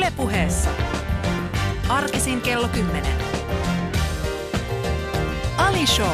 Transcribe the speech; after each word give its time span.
Ylepuheessa. 0.00 0.70
Arkisin 1.88 2.40
kello 2.40 2.68
10. 2.68 3.12
Ali 5.56 5.86
Show. 5.86 6.08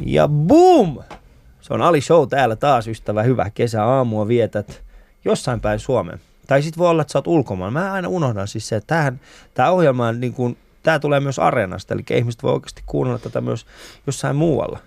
Ja 0.00 0.28
boom! 0.28 0.98
Se 1.60 1.74
on 1.74 1.82
Ali 1.82 2.00
Show 2.00 2.28
täällä 2.28 2.56
taas, 2.56 2.88
ystävä. 2.88 3.22
Hyvää 3.22 3.50
kesäaamua 3.50 4.28
vietät 4.28 4.82
jossain 5.24 5.60
päin 5.60 5.78
Suomeen. 5.78 6.20
Tai 6.46 6.62
sitten 6.62 6.78
voi 6.78 6.88
olla, 6.88 7.02
että 7.02 7.12
sä 7.12 7.18
oot 7.18 7.26
ulkomaan. 7.26 7.72
Mä 7.72 7.92
aina 7.92 8.08
unohdan 8.08 8.48
siis 8.48 8.68
se, 8.68 8.76
että 8.76 9.12
tämä 9.54 9.70
ohjelma 9.70 10.06
on 10.06 10.20
niin 10.20 10.34
kuin, 10.34 10.56
tämä 10.82 10.98
tulee 10.98 11.20
myös 11.20 11.38
areenasta, 11.38 11.94
eli 11.94 12.02
ihmiset 12.10 12.42
voi 12.42 12.52
oikeasti 12.52 12.82
kuunnella 12.86 13.18
tätä 13.18 13.40
myös 13.40 13.66
jossain 14.06 14.36
muualla. 14.36 14.78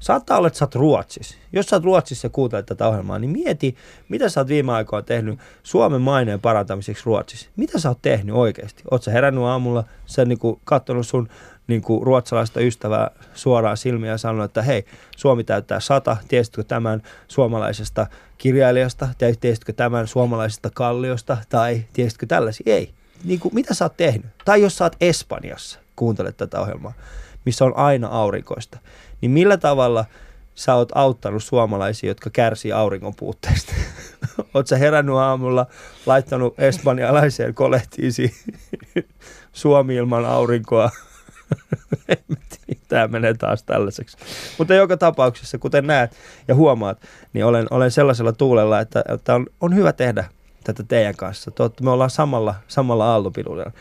Saattaa 0.00 0.38
olla, 0.38 0.46
että 0.46 0.58
sä 0.58 0.64
oot 0.64 0.74
Ruotsissa. 0.74 1.38
Jos 1.52 1.66
sä 1.66 1.76
oot 1.76 1.84
Ruotsissa 1.84 2.26
ja 2.26 2.30
kuuntelet 2.30 2.66
tätä 2.66 2.88
ohjelmaa, 2.88 3.18
niin 3.18 3.30
mieti, 3.30 3.76
mitä 4.08 4.28
sä 4.28 4.40
oot 4.40 4.48
viime 4.48 4.72
aikoina 4.72 5.02
tehnyt 5.02 5.38
Suomen 5.62 6.00
maineen 6.00 6.40
parantamiseksi 6.40 7.02
Ruotsissa. 7.06 7.48
Mitä 7.56 7.78
sä 7.78 7.88
oot 7.88 8.02
tehnyt 8.02 8.34
oikeasti? 8.34 8.82
Oot 8.90 9.02
sä 9.02 9.10
herännyt 9.10 9.44
aamulla, 9.44 9.84
sä 10.06 10.24
niinku 10.24 10.60
katsonut 10.64 11.06
sun 11.06 11.28
niinku 11.66 12.04
ruotsalaista 12.04 12.60
ystävää 12.60 13.10
suoraan 13.34 13.76
silmiä 13.76 14.10
ja 14.10 14.18
sanonut, 14.18 14.44
että 14.44 14.62
hei, 14.62 14.84
Suomi 15.16 15.44
täyttää 15.44 15.80
sata, 15.80 16.16
tiesitkö 16.28 16.64
tämän 16.64 17.02
suomalaisesta 17.28 18.06
kirjailijasta, 18.38 19.08
tiesitkö 19.40 19.72
tämän 19.72 20.06
suomalaisesta 20.06 20.70
kalliosta, 20.74 21.36
tai 21.48 21.84
tiesitkö 21.92 22.26
tällaisia? 22.26 22.74
Ei. 22.74 22.94
Niinku, 23.24 23.50
mitä 23.52 23.74
sä 23.74 23.84
oot 23.84 23.96
tehnyt? 23.96 24.26
Tai 24.44 24.62
jos 24.62 24.76
sä 24.76 24.84
oot 24.84 24.96
Espanjassa, 25.00 25.78
kuuntelet 25.96 26.36
tätä 26.36 26.60
ohjelmaa, 26.60 26.92
missä 27.44 27.64
on 27.64 27.76
aina 27.76 28.08
aurinkoista, 28.08 28.78
niin 29.20 29.30
millä 29.30 29.56
tavalla 29.56 30.04
sä 30.54 30.74
oot 30.74 30.88
auttanut 30.94 31.44
suomalaisia, 31.44 32.10
jotka 32.10 32.30
kärsii 32.30 32.72
auringon 32.72 33.14
puutteesta? 33.14 33.72
Oot 34.54 34.66
sä 34.66 34.76
herännyt 34.76 35.16
aamulla, 35.16 35.66
laittanut 36.06 36.60
espanjalaiseen 36.60 37.54
kolehtiisi 37.54 38.34
Suomi 39.52 39.94
ilman 39.94 40.24
aurinkoa? 40.24 40.90
Tämä 42.88 43.08
menee 43.08 43.34
taas 43.34 43.62
tällaiseksi. 43.62 44.16
Mutta 44.58 44.74
joka 44.74 44.96
tapauksessa, 44.96 45.58
kuten 45.58 45.86
näet 45.86 46.16
ja 46.48 46.54
huomaat, 46.54 46.98
niin 47.32 47.44
olen, 47.44 47.66
olen 47.70 47.90
sellaisella 47.90 48.32
tuulella, 48.32 48.80
että, 48.80 49.04
että 49.08 49.34
on, 49.34 49.46
on 49.60 49.74
hyvä 49.74 49.92
tehdä 49.92 50.24
tätä 50.64 50.82
teidän 50.82 51.16
kanssa. 51.16 51.50
Totta, 51.50 51.84
me 51.84 51.90
ollaan 51.90 52.10
samalla, 52.10 52.54
samalla 52.68 53.12
aaltopidulla. 53.12 53.72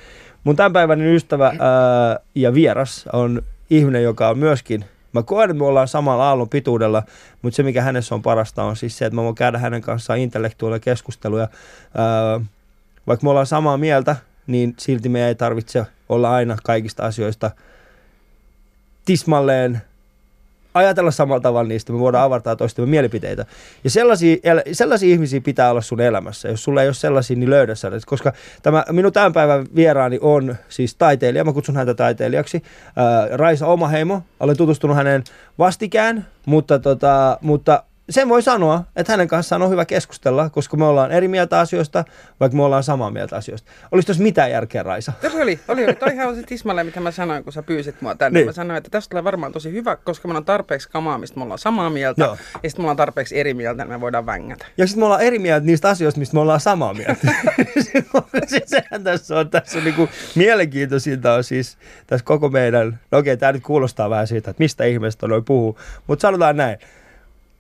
Mun 0.44 0.56
tämänpäiväinen 0.56 1.16
ystävä 1.16 1.45
ää, 1.48 2.20
ja 2.36 2.53
vieras 2.53 3.06
on 3.14 3.42
ihminen, 3.70 4.03
joka 4.03 4.30
on 4.30 4.38
myöskin 4.38 4.86
Mä 5.14 5.23
koen, 5.23 5.50
että 5.50 5.59
me 5.59 5.66
ollaan 5.66 5.88
samalla 5.88 6.30
aallon 6.30 6.50
pituudella, 6.50 7.03
mutta 7.42 7.56
se 7.56 7.64
mikä 7.64 7.81
hänessä 7.81 8.16
on 8.16 8.22
parasta 8.22 8.64
on 8.64 8.75
siis 8.75 8.98
se, 8.98 9.06
että 9.06 9.16
mä 9.16 9.23
voin 9.23 9.36
käydä 9.36 9.58
hänen 9.58 9.81
kanssaan 9.81 10.20
intellektuaalia 10.20 10.80
keskusteluja. 10.80 11.48
Ää, 11.98 12.40
vaikka 13.08 13.23
me 13.23 13.30
ollaan 13.30 13.45
samaa 13.45 13.78
mieltä, 13.78 14.16
niin 14.47 14.73
silti 14.78 15.09
me 15.09 15.28
ei 15.28 15.36
tarvitse 15.36 15.86
olla 16.09 16.31
aina 16.31 16.58
kaikista 16.64 17.06
asioista 17.06 17.52
tismalleen 19.06 19.81
ajatella 20.74 21.12
samalla 21.12 21.42
tavalla 21.42 21.68
niistä, 21.68 21.94
me 21.94 22.00
voidaan 22.00 22.24
avartaa 22.24 22.56
toistemme 22.56 22.90
mielipiteitä. 22.90 23.46
Ja 23.84 23.90
sellaisia, 23.90 24.38
sellaisia 24.72 25.14
ihmisiä 25.14 25.42
pitää 25.42 25.72
olla 25.72 25.82
sun 25.82 26.02
elämässä. 26.02 26.48
Jos 26.50 26.64
sulla 26.64 26.82
ei 26.82 26.88
ole 26.88 26.94
sellaisia, 26.94 27.38
niin 27.38 27.50
löydä 27.50 27.76
sellaisia. 27.76 28.06
Koska 28.08 28.34
tämä 28.62 28.86
minun 28.92 29.14
tämän 29.14 29.34
päivän 29.34 29.66
vieraani 29.76 30.20
on 30.22 30.56
siis 30.70 30.96
taiteilija, 30.96 31.44
mä 31.44 31.54
kutsun 31.54 31.76
häntä 31.76 31.94
taiteilijaksi, 31.94 32.64
ää, 32.96 33.28
Raisa 33.32 33.68
Omaheimo. 33.68 34.22
Olen 34.40 34.58
tutustunut 34.58 34.98
häneen 34.98 35.24
vastikään, 35.60 36.28
mutta, 36.46 36.80
tota, 36.80 37.38
mutta 37.42 37.84
sen 38.09 38.30
voi 38.30 38.42
sanoa, 38.42 38.84
että 38.96 39.14
hänen 39.14 39.28
kanssaan 39.28 39.62
on 39.62 39.70
hyvä 39.70 39.86
keskustella, 39.86 40.50
koska 40.50 40.78
me 40.78 40.86
ollaan 40.86 41.12
eri 41.12 41.28
mieltä 41.28 41.59
asioista, 41.59 42.06
vaikka 42.40 42.56
me 42.56 42.64
ollaan 42.64 42.84
samaa 42.84 43.12
mieltä 43.12 43.36
asioista. 43.36 43.72
Olisi 43.91 44.06
tuossa 44.06 44.24
mitään 44.24 44.52
järkeä, 44.52 44.84
Raisa? 44.84 45.14
Tässä 45.22 45.38
oli, 45.38 45.59
oli, 45.68 45.84
oli. 45.86 45.96
Toihan 45.96 46.28
on 46.28 46.44
tismalle, 46.46 46.84
mitä 46.84 47.00
mä 47.00 47.12
sanoin, 47.12 47.44
kun 47.44 47.53
sä 47.53 47.64
pyysit 47.64 48.02
mua 48.02 48.16
tänne. 48.16 48.40
Niin. 48.40 48.47
Mä 48.47 48.52
sanoin, 48.52 48.78
että 48.78 48.90
tästä 48.90 49.09
tulee 49.09 49.24
varmaan 49.24 49.52
tosi 49.52 49.72
hyvä, 49.72 49.96
koska 49.96 50.28
me 50.28 50.38
on 50.38 50.46
tarpeeksi 50.46 50.90
kamaa, 50.90 51.18
mistä 51.18 51.38
me 51.38 51.44
ollaan 51.44 51.59
samaa 51.59 51.90
mieltä, 51.90 52.24
Joo. 52.24 52.38
ja 52.64 52.69
sitten 52.69 52.81
me 52.81 52.84
ollaan 52.84 52.97
tarpeeksi 52.97 53.40
eri 53.40 53.53
mieltä, 53.53 53.84
niin 53.84 53.91
me 53.91 54.02
voidaan 54.02 54.25
vängätä. 54.25 54.66
Ja 54.78 54.88
sitten 54.88 55.02
me 55.02 55.06
ollaan 55.06 55.22
eri 55.22 55.40
mieltä 55.40 55.66
niistä 55.66 55.90
asioista, 55.90 56.20
mistä 56.20 56.34
me 56.34 56.40
ollaan 56.40 56.59
samaa 56.59 56.94
mieltä. 56.94 57.28
Sehän 58.66 59.03
tässä 59.03 59.40
on, 59.40 59.50
tässä 59.50 59.78
on 59.78 59.84
niinku 59.84 60.09
mielenkiintoisinta 60.35 61.34
on 61.34 61.44
siis 61.44 61.78
tässä 62.08 62.25
koko 62.25 62.50
meidän, 62.50 63.00
no 63.12 63.18
okei, 63.18 63.38
tämä 63.38 63.52
nyt 63.52 63.64
kuulostaa 63.64 64.09
vähän 64.09 64.28
siitä, 64.28 64.52
että 64.52 64.64
mistä 64.64 64.84
ihmeestä 64.84 65.28
noin 65.28 65.46
puhuu, 65.46 65.80
mutta 66.08 66.22
sanotaan 66.22 66.58
näin, 66.58 66.78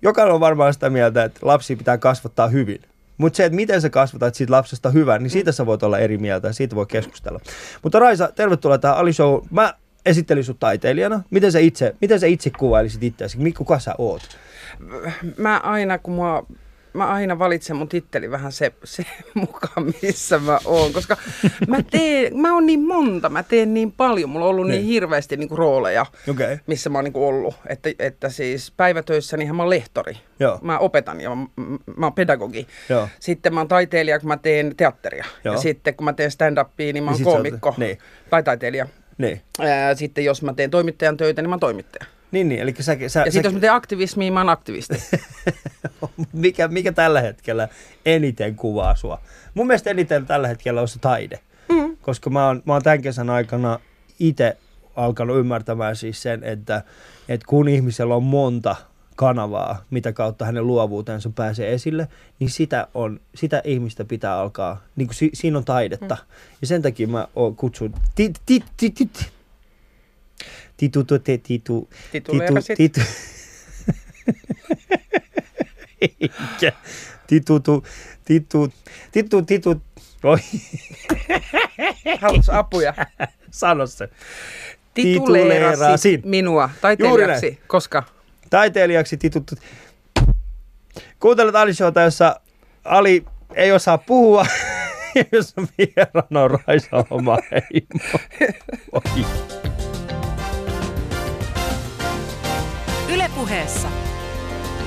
jokainen 0.03 0.33
on 0.33 0.39
varmaan 0.39 0.73
sitä 0.73 0.89
mieltä, 0.89 1.23
että 1.23 1.39
lapsi 1.41 1.75
pitää 1.75 1.97
kasvattaa 1.97 2.47
hyvin. 2.47 2.81
Mutta 3.17 3.37
se, 3.37 3.45
että 3.45 3.55
miten 3.55 3.81
sä 3.81 3.89
kasvatat 3.89 4.35
siitä 4.35 4.53
lapsesta 4.53 4.89
hyvän, 4.89 5.23
niin 5.23 5.29
siitä 5.31 5.51
sä 5.51 5.65
voit 5.65 5.83
olla 5.83 5.99
eri 5.99 6.17
mieltä 6.17 6.47
ja 6.47 6.53
siitä 6.53 6.75
voi 6.75 6.85
keskustella. 6.85 7.39
Mutta 7.83 7.99
Raisa, 7.99 8.29
tervetuloa 8.35 8.77
tähän 8.77 8.97
Ali 8.97 9.13
Show. 9.13 9.43
Mä 9.51 9.73
esittelin 10.05 10.43
sut 10.43 10.59
taiteilijana. 10.59 11.23
Miten 11.29 11.51
sä 11.51 11.59
itse, 11.59 11.95
miten 12.01 12.19
sä 12.19 12.27
itse 12.27 12.49
kuvailisit 12.49 13.03
itseäsi? 13.03 13.53
Kuka 13.57 13.79
sä 13.79 13.95
oot? 13.97 14.21
Mä 15.37 15.57
aina, 15.57 15.97
kun 15.97 16.13
mua 16.13 16.45
mä 16.93 17.07
aina 17.07 17.39
valitsen 17.39 17.75
mun 17.75 17.89
titteli 17.89 18.31
vähän 18.31 18.51
se, 18.51 18.71
se 18.83 19.05
mukaan, 19.33 19.93
missä 20.01 20.39
mä 20.39 20.59
oon, 20.65 20.93
koska 20.93 21.17
mä, 21.67 21.83
teen, 21.91 22.37
mä 22.37 22.53
oon 22.53 22.65
niin 22.65 22.87
monta, 22.87 23.29
mä 23.29 23.43
teen 23.43 23.73
niin 23.73 23.91
paljon, 23.91 24.29
mulla 24.29 24.45
on 24.45 24.49
ollut 24.49 24.67
niin, 24.67 24.77
niin 24.77 24.85
hirveästi 24.85 25.37
niin 25.37 25.49
kuin, 25.49 25.57
rooleja, 25.57 26.05
okay. 26.29 26.57
missä 26.67 26.89
mä 26.89 26.97
oon 26.97 27.05
niin 27.05 27.13
kuin, 27.13 27.25
ollut, 27.25 27.55
että, 27.67 27.89
että 27.99 28.29
siis 28.29 28.71
päivätöissä 28.77 29.37
niin 29.37 29.55
mä 29.55 29.63
oon 29.63 29.69
lehtori, 29.69 30.17
Joo. 30.39 30.59
mä 30.61 30.79
opetan 30.79 31.21
ja 31.21 31.35
mä, 31.35 31.45
mä 31.97 32.05
oon 32.05 32.13
pedagogi, 32.13 32.67
Joo. 32.89 33.07
sitten 33.19 33.53
mä 33.53 33.59
oon 33.59 33.67
taiteilija, 33.67 34.19
kun 34.19 34.27
mä 34.27 34.37
teen 34.37 34.75
teatteria, 34.75 35.25
Joo. 35.43 35.55
ja 35.55 35.61
sitten 35.61 35.95
kun 35.95 36.05
mä 36.05 36.13
teen 36.13 36.31
stand-upia, 36.31 36.93
niin 36.93 37.03
mä 37.03 37.11
oon 37.11 37.17
niin 37.17 37.25
koomikko 37.25 37.73
niin. 37.77 37.97
tai 38.29 38.43
taiteilija. 38.43 38.87
Niin. 39.17 39.41
Ää, 39.59 39.95
sitten 39.95 40.25
jos 40.25 40.41
mä 40.41 40.53
teen 40.53 40.69
toimittajan 40.69 41.17
töitä, 41.17 41.41
niin 41.41 41.49
mä 41.49 41.53
oon 41.53 41.59
toimittaja. 41.59 42.05
Niin, 42.33 42.49
niin. 42.49 42.61
Eli 42.61 42.73
sä, 42.79 42.97
sä, 43.07 43.19
ja 43.19 43.31
sitten 43.31 43.43
jos 43.43 43.53
mä 43.53 43.59
teen 43.59 43.73
aktivismia, 43.73 44.31
mä 44.31 44.39
oon 44.39 44.49
aktivisti. 44.49 44.95
mikä, 46.33 46.67
mikä 46.67 46.91
tällä 46.91 47.21
hetkellä 47.21 47.67
eniten 48.05 48.55
kuvaa 48.55 48.95
sua? 48.95 49.21
Mun 49.53 49.67
mielestä 49.67 49.89
eniten 49.89 50.25
tällä 50.25 50.47
hetkellä 50.47 50.81
on 50.81 50.87
se 50.87 50.99
taide. 50.99 51.39
Mm. 51.69 51.97
Koska 52.01 52.29
mä 52.29 52.47
oon, 52.47 52.63
mä 52.65 52.73
oon 52.73 52.83
tämän 52.83 53.01
kesän 53.01 53.29
aikana 53.29 53.79
itse 54.19 54.57
alkanut 54.95 55.37
ymmärtämään 55.37 55.95
siis 55.95 56.21
sen, 56.21 56.43
että, 56.43 56.83
että 57.29 57.45
kun 57.47 57.67
ihmisellä 57.67 58.15
on 58.15 58.23
monta 58.23 58.75
kanavaa, 59.15 59.85
mitä 59.89 60.13
kautta 60.13 60.45
hänen 60.45 60.67
luovuutensa 60.67 61.29
pääsee 61.35 61.73
esille, 61.73 62.07
niin 62.39 62.49
sitä, 62.49 62.87
on, 62.93 63.19
sitä 63.35 63.61
ihmistä 63.65 64.05
pitää 64.05 64.39
alkaa, 64.39 64.81
niin 64.95 65.07
kuin 65.07 65.15
si, 65.15 65.29
siinä 65.33 65.57
on 65.57 65.65
taidetta. 65.65 66.15
Mm. 66.15 66.35
Ja 66.61 66.67
sen 66.67 66.81
takia 66.81 67.07
mä 67.07 67.27
kutsun, 67.55 67.93
tit, 68.15 68.41
tit, 68.45 68.63
tit, 68.77 68.95
tit, 68.95 69.33
Titu, 70.77 71.03
tu, 71.03 71.19
te, 71.19 71.37
titu, 71.37 71.89
titu, 72.11 72.31
titu, 72.77 73.01
Eikä. 76.01 76.71
Titu, 77.27 77.59
tu, 77.59 77.83
titu, 78.25 78.73
titu, 79.11 79.41
titu, 79.41 79.81
oi. 80.23 80.39
Haluatko 82.21 82.51
apuja? 82.51 82.93
Sano 83.51 83.87
se. 83.87 84.09
Tituleerasi 84.93 86.21
minua 86.25 86.69
taiteilijaksi, 86.81 87.59
koska? 87.67 88.03
Taiteilijaksi 88.49 89.17
titut. 89.17 89.51
Kuuntelet 91.19 91.55
Ali 91.55 91.73
Showta, 91.73 92.01
jossa 92.01 92.39
Ali 92.83 93.25
ei 93.55 93.71
osaa 93.71 93.97
puhua, 93.97 94.45
jos 95.31 95.53
vieraana 95.77 96.43
on 96.43 96.59
Raisa 96.67 97.05
oma 97.09 97.37
heimo. 97.51 98.19
Oi. 98.91 99.25
Ylepuheessa 103.13 103.87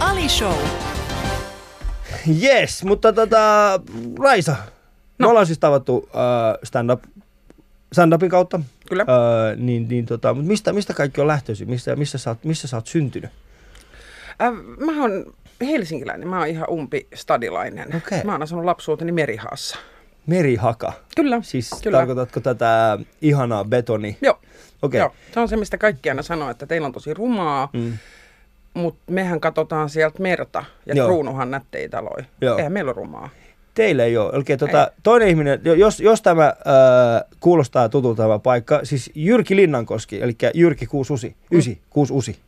Ali 0.01 0.29
Show. 0.29 0.55
Yes, 2.43 2.85
mutta 2.85 3.13
tota, 3.13 3.81
Raisa, 4.19 4.57
no. 5.19 5.27
me 5.27 5.31
ollaan 5.31 5.47
siis 5.47 5.59
tavattu 5.59 5.97
uh, 5.97 6.09
stand-up, 6.65 7.03
stand-upin 7.95 8.29
kautta. 8.29 8.61
Kyllä. 8.89 9.03
Uh, 9.03 9.61
niin, 9.63 9.89
niin 9.89 10.07
tota, 10.07 10.35
mutta 10.35 10.49
mistä, 10.49 10.73
mistä 10.73 10.95
kaikki 10.95 11.21
on 11.21 11.27
lähtöisin? 11.27 11.71
Missä, 11.71 11.97
missä, 11.97 12.19
sä 12.19 12.31
oot, 12.31 12.45
missä 12.45 12.69
sä 12.69 12.77
oot 12.77 12.87
syntynyt? 12.87 13.31
Uh, 14.49 14.87
mä 14.87 15.03
oon 15.03 15.33
helsinkiläinen, 15.61 16.29
mä 16.29 16.39
oon 16.39 16.49
ihan 16.49 16.71
umpi 16.71 17.07
stadilainen. 17.15 17.97
Okay. 17.97 18.25
Mä 18.25 18.33
oon 18.33 18.43
asunut 18.43 18.65
lapsuuteni 18.65 19.13
Merihaassa. 19.13 19.79
Merihaka? 20.27 20.93
Kyllä. 21.17 21.41
Siis 21.43 21.71
kyllä. 21.83 21.99
tarkoitatko 21.99 22.41
tätä 22.41 22.99
ihanaa 23.23 23.65
betoni? 23.65 24.19
Joo. 24.23 24.41
Okay. 24.83 25.01
Joo. 25.01 25.13
Se 25.35 25.41
on 25.41 25.49
se, 25.49 25.57
mistä 25.57 25.79
kaikki 25.79 26.09
aina 26.09 26.23
sanoo, 26.23 26.51
että 26.51 26.67
teillä 26.67 26.87
on 26.87 26.93
tosi 26.93 27.15
rumaa. 27.15 27.69
Mm 27.73 27.93
mutta 28.77 29.13
mehän 29.13 29.41
katsotaan 29.41 29.89
sieltä 29.89 30.23
merta 30.23 30.65
ja 30.87 30.95
Joo. 30.95 31.07
kruunuhan 31.07 31.51
nättei 31.51 31.89
taloja. 31.89 32.25
Joo. 32.41 32.57
Eihän 32.57 32.73
meillä 32.73 32.89
ole 32.89 32.97
rumaa. 32.97 33.29
Teille 33.75 34.05
ei 34.05 34.17
ole. 34.17 34.33
Eli 34.33 34.57
tota, 34.59 34.91
toinen 35.03 35.29
ihminen, 35.29 35.61
jo- 35.65 35.75
jos, 35.75 36.01
jos 36.01 36.23
tämä 36.23 36.47
äh, 36.47 36.55
kuulostaa 37.41 37.89
tutulta 37.89 38.23
tämä 38.23 38.39
paikka, 38.39 38.81
siis 38.83 39.11
Jyrki 39.15 39.57
Linnankoski, 39.57 40.23
eli 40.23 40.37
Jyrki 40.55 40.87
69, 40.87 41.41
9, 41.51 41.77
69. 41.91 42.47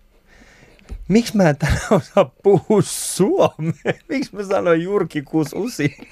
Miksi 1.09 1.37
mä 1.37 1.49
en 1.49 1.57
tänään 1.57 1.81
osaa 1.91 2.31
puhua 2.43 2.83
suomea? 2.83 3.73
Miksi 4.09 4.37
mä 4.37 4.43
sanoin 4.43 4.83
Jyrki 4.83 5.23
69? 5.23 6.07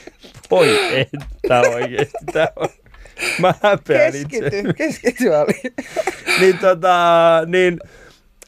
Voi 0.50 1.00
että 1.00 1.60
oikeesti, 1.60 2.18
tää 2.32 2.48
on... 2.56 2.68
Mä 3.38 3.54
häpeän 3.62 4.14
itse. 4.14 4.40
Keskity, 4.40 4.72
keskity 4.72 5.34
Ali. 5.34 5.60
niin, 6.40 6.58
tota, 6.58 6.96
niin 7.46 7.78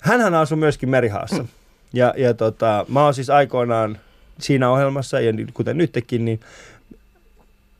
hänhän 0.00 0.34
asui 0.34 0.58
myöskin 0.58 0.88
Merihaassa. 0.88 1.44
Ja, 1.92 2.14
ja 2.16 2.34
tota, 2.34 2.86
mä 2.88 3.04
oon 3.04 3.14
siis 3.14 3.30
aikoinaan 3.30 3.98
siinä 4.40 4.70
ohjelmassa, 4.70 5.20
ja 5.20 5.32
kuten 5.54 5.78
nytkin, 5.78 6.24
niin 6.24 6.40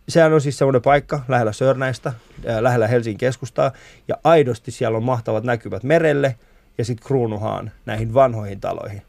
sehän 0.09 0.33
on 0.33 0.41
siis 0.41 0.59
semmoinen 0.59 0.83
paikka 0.83 1.25
lähellä 1.29 1.53
Sörnäistä, 1.53 2.13
ää, 2.47 2.63
lähellä 2.63 2.87
Helsingin 2.87 3.19
keskustaa, 3.19 3.73
ja 4.09 4.17
aidosti 4.25 4.71
siellä 4.71 4.97
on 4.97 5.05
mahtavat 5.05 5.45
näkymät 5.45 5.83
merelle, 5.83 6.37
ja 6.79 6.85
sitten 6.85 7.07
kruunuhaan 7.07 7.71
näihin 7.87 8.15
vanhoihin 8.15 8.61
taloihin. 8.61 9.03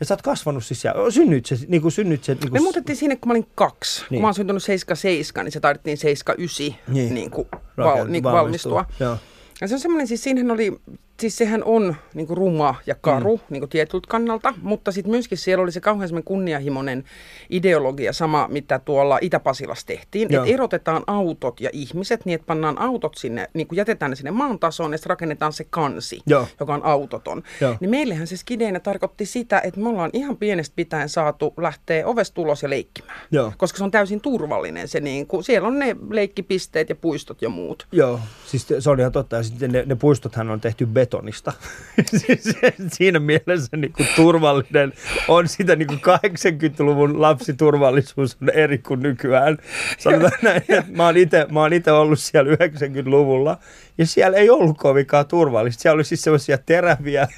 Ja 0.00 0.06
sä 0.06 0.14
oot 0.14 0.22
kasvanut 0.22 0.64
siis 0.64 0.82
siellä, 0.82 1.10
synnyt 1.10 1.46
se, 1.46 1.58
niin 1.68 1.82
kuin 1.82 1.92
synnyt 1.92 2.24
se, 2.24 2.34
niin 2.34 2.44
Me 2.44 2.50
kuin, 2.50 2.62
muutettiin 2.62 2.96
sinne, 2.96 3.16
kun 3.16 3.28
mä 3.28 3.32
olin 3.32 3.46
kaksi. 3.54 4.00
Niin. 4.00 4.08
Kun 4.08 4.20
mä 4.20 4.26
oon 4.26 4.34
syntynyt 4.34 4.62
77, 4.62 5.44
niin 5.44 5.52
se 5.52 5.60
taidettiin 5.60 5.96
79 5.96 6.94
niin. 6.94 7.14
Niin. 7.14 7.30
Kuin 7.30 7.48
val, 7.76 8.06
niin 8.06 8.22
kuin 8.22 8.32
valmistua. 8.32 8.84
Joo. 9.00 9.16
Ja 9.60 9.68
se 9.68 9.74
on 9.74 9.80
semmoinen, 9.80 10.06
siis 10.06 10.22
siinähän 10.22 10.50
oli, 10.50 10.80
siis 11.20 11.36
sehän 11.36 11.64
on 11.64 11.96
niin 12.14 12.26
kuin 12.26 12.36
ruma 12.36 12.74
ja 12.86 12.94
karu 12.94 13.36
mm. 13.36 13.42
niin 13.50 13.60
kuin 13.60 13.70
tietyltä 13.70 14.06
kannalta, 14.08 14.54
mutta 14.62 14.92
sitten 14.92 15.10
myöskin 15.10 15.38
siellä 15.38 15.62
oli 15.62 15.72
se 15.72 15.80
kauhean 15.80 16.24
kunnianhimoinen 16.24 17.04
ideologia, 17.50 18.12
sama 18.12 18.48
mitä 18.50 18.78
tuolla 18.78 19.18
Itä-Pasilassa 19.20 19.86
tehtiin, 19.86 20.34
että 20.34 20.46
erotetaan 20.46 21.02
autot 21.06 21.60
ja 21.60 21.70
ihmiset 21.72 22.24
niin, 22.24 22.34
että 22.34 22.46
pannaan 22.46 22.78
autot 22.78 23.14
sinne, 23.14 23.50
niin 23.54 23.66
kuin 23.66 23.76
jätetään 23.76 24.10
ne 24.10 24.16
sinne 24.16 24.30
maan 24.30 24.58
tasoon 24.58 24.92
ja 24.92 24.98
sitten 24.98 25.10
rakennetaan 25.10 25.52
se 25.52 25.66
kansi, 25.70 26.20
Joo. 26.26 26.48
joka 26.60 26.74
on 26.74 26.84
autoton. 26.84 27.42
Joo. 27.60 27.76
Niin 27.80 27.90
meillähän 27.90 28.26
se 28.26 28.36
skideinä 28.36 28.80
tarkoitti 28.80 29.26
sitä, 29.26 29.60
että 29.60 29.80
me 29.80 29.88
ollaan 29.88 30.10
ihan 30.12 30.36
pienestä 30.36 30.76
pitäen 30.76 31.08
saatu 31.08 31.54
lähteä 31.56 32.06
ovesta 32.06 32.40
ulos 32.40 32.62
ja 32.62 32.70
leikkimään. 32.70 33.20
Joo. 33.30 33.52
Koska 33.56 33.78
se 33.78 33.84
on 33.84 33.90
täysin 33.90 34.20
turvallinen 34.20 34.88
se, 34.88 35.00
niin 35.00 35.26
kuin, 35.26 35.44
siellä 35.44 35.68
on 35.68 35.78
ne 35.78 35.96
leikkipisteet 36.10 36.88
ja 36.88 36.94
puistot 36.94 37.42
ja 37.42 37.48
muut. 37.48 37.86
Joo, 37.92 38.20
siis 38.46 38.66
se 38.78 38.90
on 38.90 39.00
ihan 39.00 39.12
totta. 39.12 39.36
Ja 39.36 39.42
sitten 39.42 39.72
ne, 39.72 39.84
ne 39.86 39.94
puistothan 39.94 40.50
on 40.50 40.60
tehty 40.60 40.94
betonista. 41.06 41.52
Siis 42.26 42.56
Siinä 42.92 43.18
mielessä 43.18 43.76
niin 43.76 43.92
kuin 43.92 44.08
turvallinen 44.16 44.92
on 45.28 45.48
sitä 45.48 45.76
niin 45.76 45.86
kuin 45.86 46.00
80-luvun 46.00 47.22
lapsiturvallisuus 47.22 48.36
on 48.42 48.50
eri 48.50 48.78
kuin 48.78 49.00
nykyään. 49.00 49.58
Sanotaan 49.98 50.38
näin, 50.42 50.62
että 50.68 50.84
mä 50.88 51.04
oon 51.04 51.16
itse- 51.16 51.46
mä 51.50 51.60
oon 51.60 51.72
itse 51.72 51.92
ollut 51.92 52.18
siellä 52.18 52.54
90-luvulla 52.54 53.58
ja 53.98 54.06
siellä 54.06 54.36
ei 54.36 54.50
ollut 54.50 54.78
kovinkaan 54.78 55.26
turvallista. 55.26 55.82
Siellä 55.82 55.94
oli 55.94 56.04
siis 56.04 56.22
semmoisia 56.22 56.58
teräviä 56.58 57.28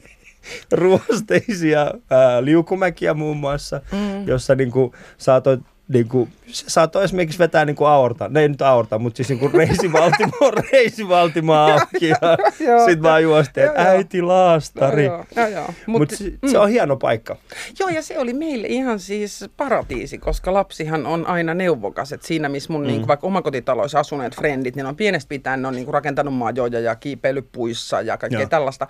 ruosteisia 0.72 1.90
ää, 2.10 2.44
liukumäkiä 2.44 3.14
muun 3.14 3.36
muassa, 3.36 3.80
mm. 3.92 4.28
jossa 4.28 4.54
niin 4.54 4.70
kuin, 4.70 4.92
saatoit 5.18 5.60
niin 5.88 6.08
kuin, 6.08 6.32
se 6.46 6.64
saattoi 6.68 7.04
esimerkiksi 7.04 7.38
vetää 7.38 7.64
niin 7.64 7.76
kuin 7.76 7.88
aorta, 7.88 8.28
ne 8.28 8.40
ei 8.40 8.48
nyt 8.48 8.62
aorta, 8.62 8.98
mutta 8.98 9.16
siis 9.16 9.28
niin 9.28 9.38
kuin 9.38 9.54
reisivaltimo, 9.54 10.32
reisivaltimo 10.72 11.52
auki 11.52 12.08
ja 12.08 12.18
sitten 12.86 13.02
vaan 13.02 13.22
juostiin, 13.22 13.66
että 13.66 13.82
äiti 13.82 14.22
laastari. 14.22 15.08
Mutta 15.08 15.64
Mut, 15.86 16.00
Mut 16.00 16.10
se, 16.10 16.32
se 16.50 16.58
on 16.58 16.68
hieno 16.68 16.96
paikka. 16.96 17.36
Joo, 17.80 17.88
ja 17.88 18.02
se 18.02 18.18
oli 18.18 18.32
meille 18.32 18.66
ihan 18.66 19.00
siis 19.00 19.44
paratiisi, 19.56 20.18
koska 20.18 20.52
lapsihan 20.52 21.06
on 21.06 21.26
aina 21.26 21.54
neuvokas. 21.54 22.12
Et 22.12 22.22
siinä, 22.22 22.48
missä 22.48 22.72
mun 22.72 22.82
mm. 22.82 22.86
niin, 22.86 23.06
vaikka 23.06 23.26
omakotitaloissa 23.26 24.00
asuneet 24.00 24.36
frendit, 24.36 24.76
niin 24.76 24.86
on 24.86 24.96
pienestä 24.96 25.28
pitäen, 25.28 25.62
ne 25.62 25.68
on 25.68 25.74
niin 25.74 25.88
rakentanut 25.88 26.34
majoja 26.34 26.80
ja 26.80 26.94
kiipeilypuissa 26.94 28.00
ja 28.00 28.16
kaikkea 28.16 28.40
Joo. 28.40 28.48
tällaista. 28.48 28.86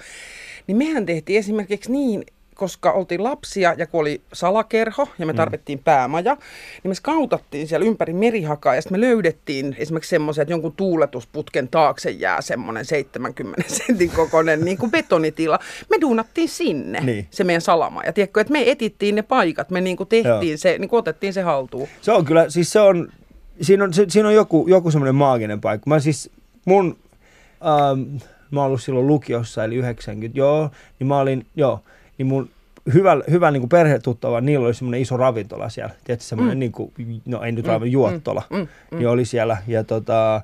Niin 0.67 0.77
mehän 0.77 1.07
tehtiin 1.07 1.39
esimerkiksi 1.39 1.93
niin, 1.93 2.25
koska 2.59 2.93
oltiin 2.93 3.25
lapsia 3.25 3.75
ja 3.77 3.87
kun 3.87 4.01
oli 4.01 4.21
salakerho 4.33 5.09
ja 5.19 5.27
me 5.27 5.35
tarvittiin 5.35 5.79
päämaja, 5.79 6.35
niin 6.83 6.91
me 6.91 6.95
skautattiin 6.95 7.69
siellä 7.69 7.87
ympäri 7.87 8.13
merihakaa 8.13 8.75
ja 8.75 8.83
sitten 8.83 9.01
me 9.01 9.07
löydettiin 9.07 9.77
esimerkiksi 9.79 10.11
semmoisen, 10.11 10.43
että 10.43 10.53
jonkun 10.53 10.73
tuuletusputken 10.77 11.69
taakse 11.69 12.11
jää 12.11 12.41
semmoinen 12.41 12.85
70 12.85 13.63
sentin 13.87 14.11
kokoinen 14.11 14.61
niin 14.61 14.79
kuin 14.79 14.91
betonitila. 14.91 15.59
Me 15.91 15.97
duunattiin 16.01 16.49
sinne 16.49 17.01
Niin. 17.01 17.27
se 17.31 17.45
meidän 17.45 17.61
salama. 17.61 18.03
Ja 18.05 18.13
tiedätkö, 18.13 18.41
että 18.41 18.53
me 18.53 18.71
etittiin 18.71 19.15
ne 19.15 19.23
paikat, 19.23 19.71
me 19.71 19.81
niin 19.81 19.97
kuin 19.97 20.09
tehtiin 20.09 20.51
Joo. 20.51 20.57
se, 20.57 20.79
niin 20.79 20.89
kuin 20.89 20.99
otettiin 20.99 21.33
se 21.33 21.43
haltuun. 21.43 21.89
Se 22.01 22.13
on 22.13 22.25
kyllä, 22.25 22.51
siis 22.51 22.73
se 22.73 22.81
on, 22.81 23.13
siinä 23.61 23.85
on, 23.85 23.95
se, 23.95 24.05
siinä 24.09 24.29
on 24.29 24.35
joku, 24.35 24.67
joku 24.69 24.91
semmoinen 24.91 25.15
maaginen 25.15 25.61
paikka. 25.61 25.91
Mä 25.91 26.01
siis, 26.01 26.31
mun, 26.65 26.97
ähm, 27.67 28.17
mä 28.51 28.61
oon 28.61 28.67
ollut 28.67 28.83
silloin 28.83 29.07
lukiossa, 29.07 29.65
eli 29.65 29.75
90, 29.77 30.39
joo, 30.39 30.71
niin 30.99 31.07
mä 31.07 31.19
olin, 31.19 31.47
joo, 31.57 31.81
niin 32.19 32.27
mun 32.27 32.51
hyvä, 32.95 33.17
hyvä 33.31 33.51
niin 33.51 33.61
kuin 33.61 33.69
perhetuttava, 33.69 34.41
niillä 34.41 34.67
oli 34.67 34.75
semmoinen 34.75 35.01
iso 35.01 35.17
ravintola 35.17 35.69
siellä, 35.69 35.95
tiedätkö, 36.05 36.25
semmoinen 36.27 36.57
mm. 36.57 36.61
niin 36.61 36.73
kuin, 36.73 36.93
no 37.27 37.43
ei 37.43 37.53
nyt 37.53 37.65
mm, 37.65 37.71
aivan 37.71 37.93
juottola, 37.93 38.43
mm, 38.51 38.57
mm, 38.57 38.69
mm. 38.91 38.99
niin 38.99 39.09
oli 39.09 39.25
siellä, 39.25 39.57
ja 39.67 39.85
tota, 39.85 40.43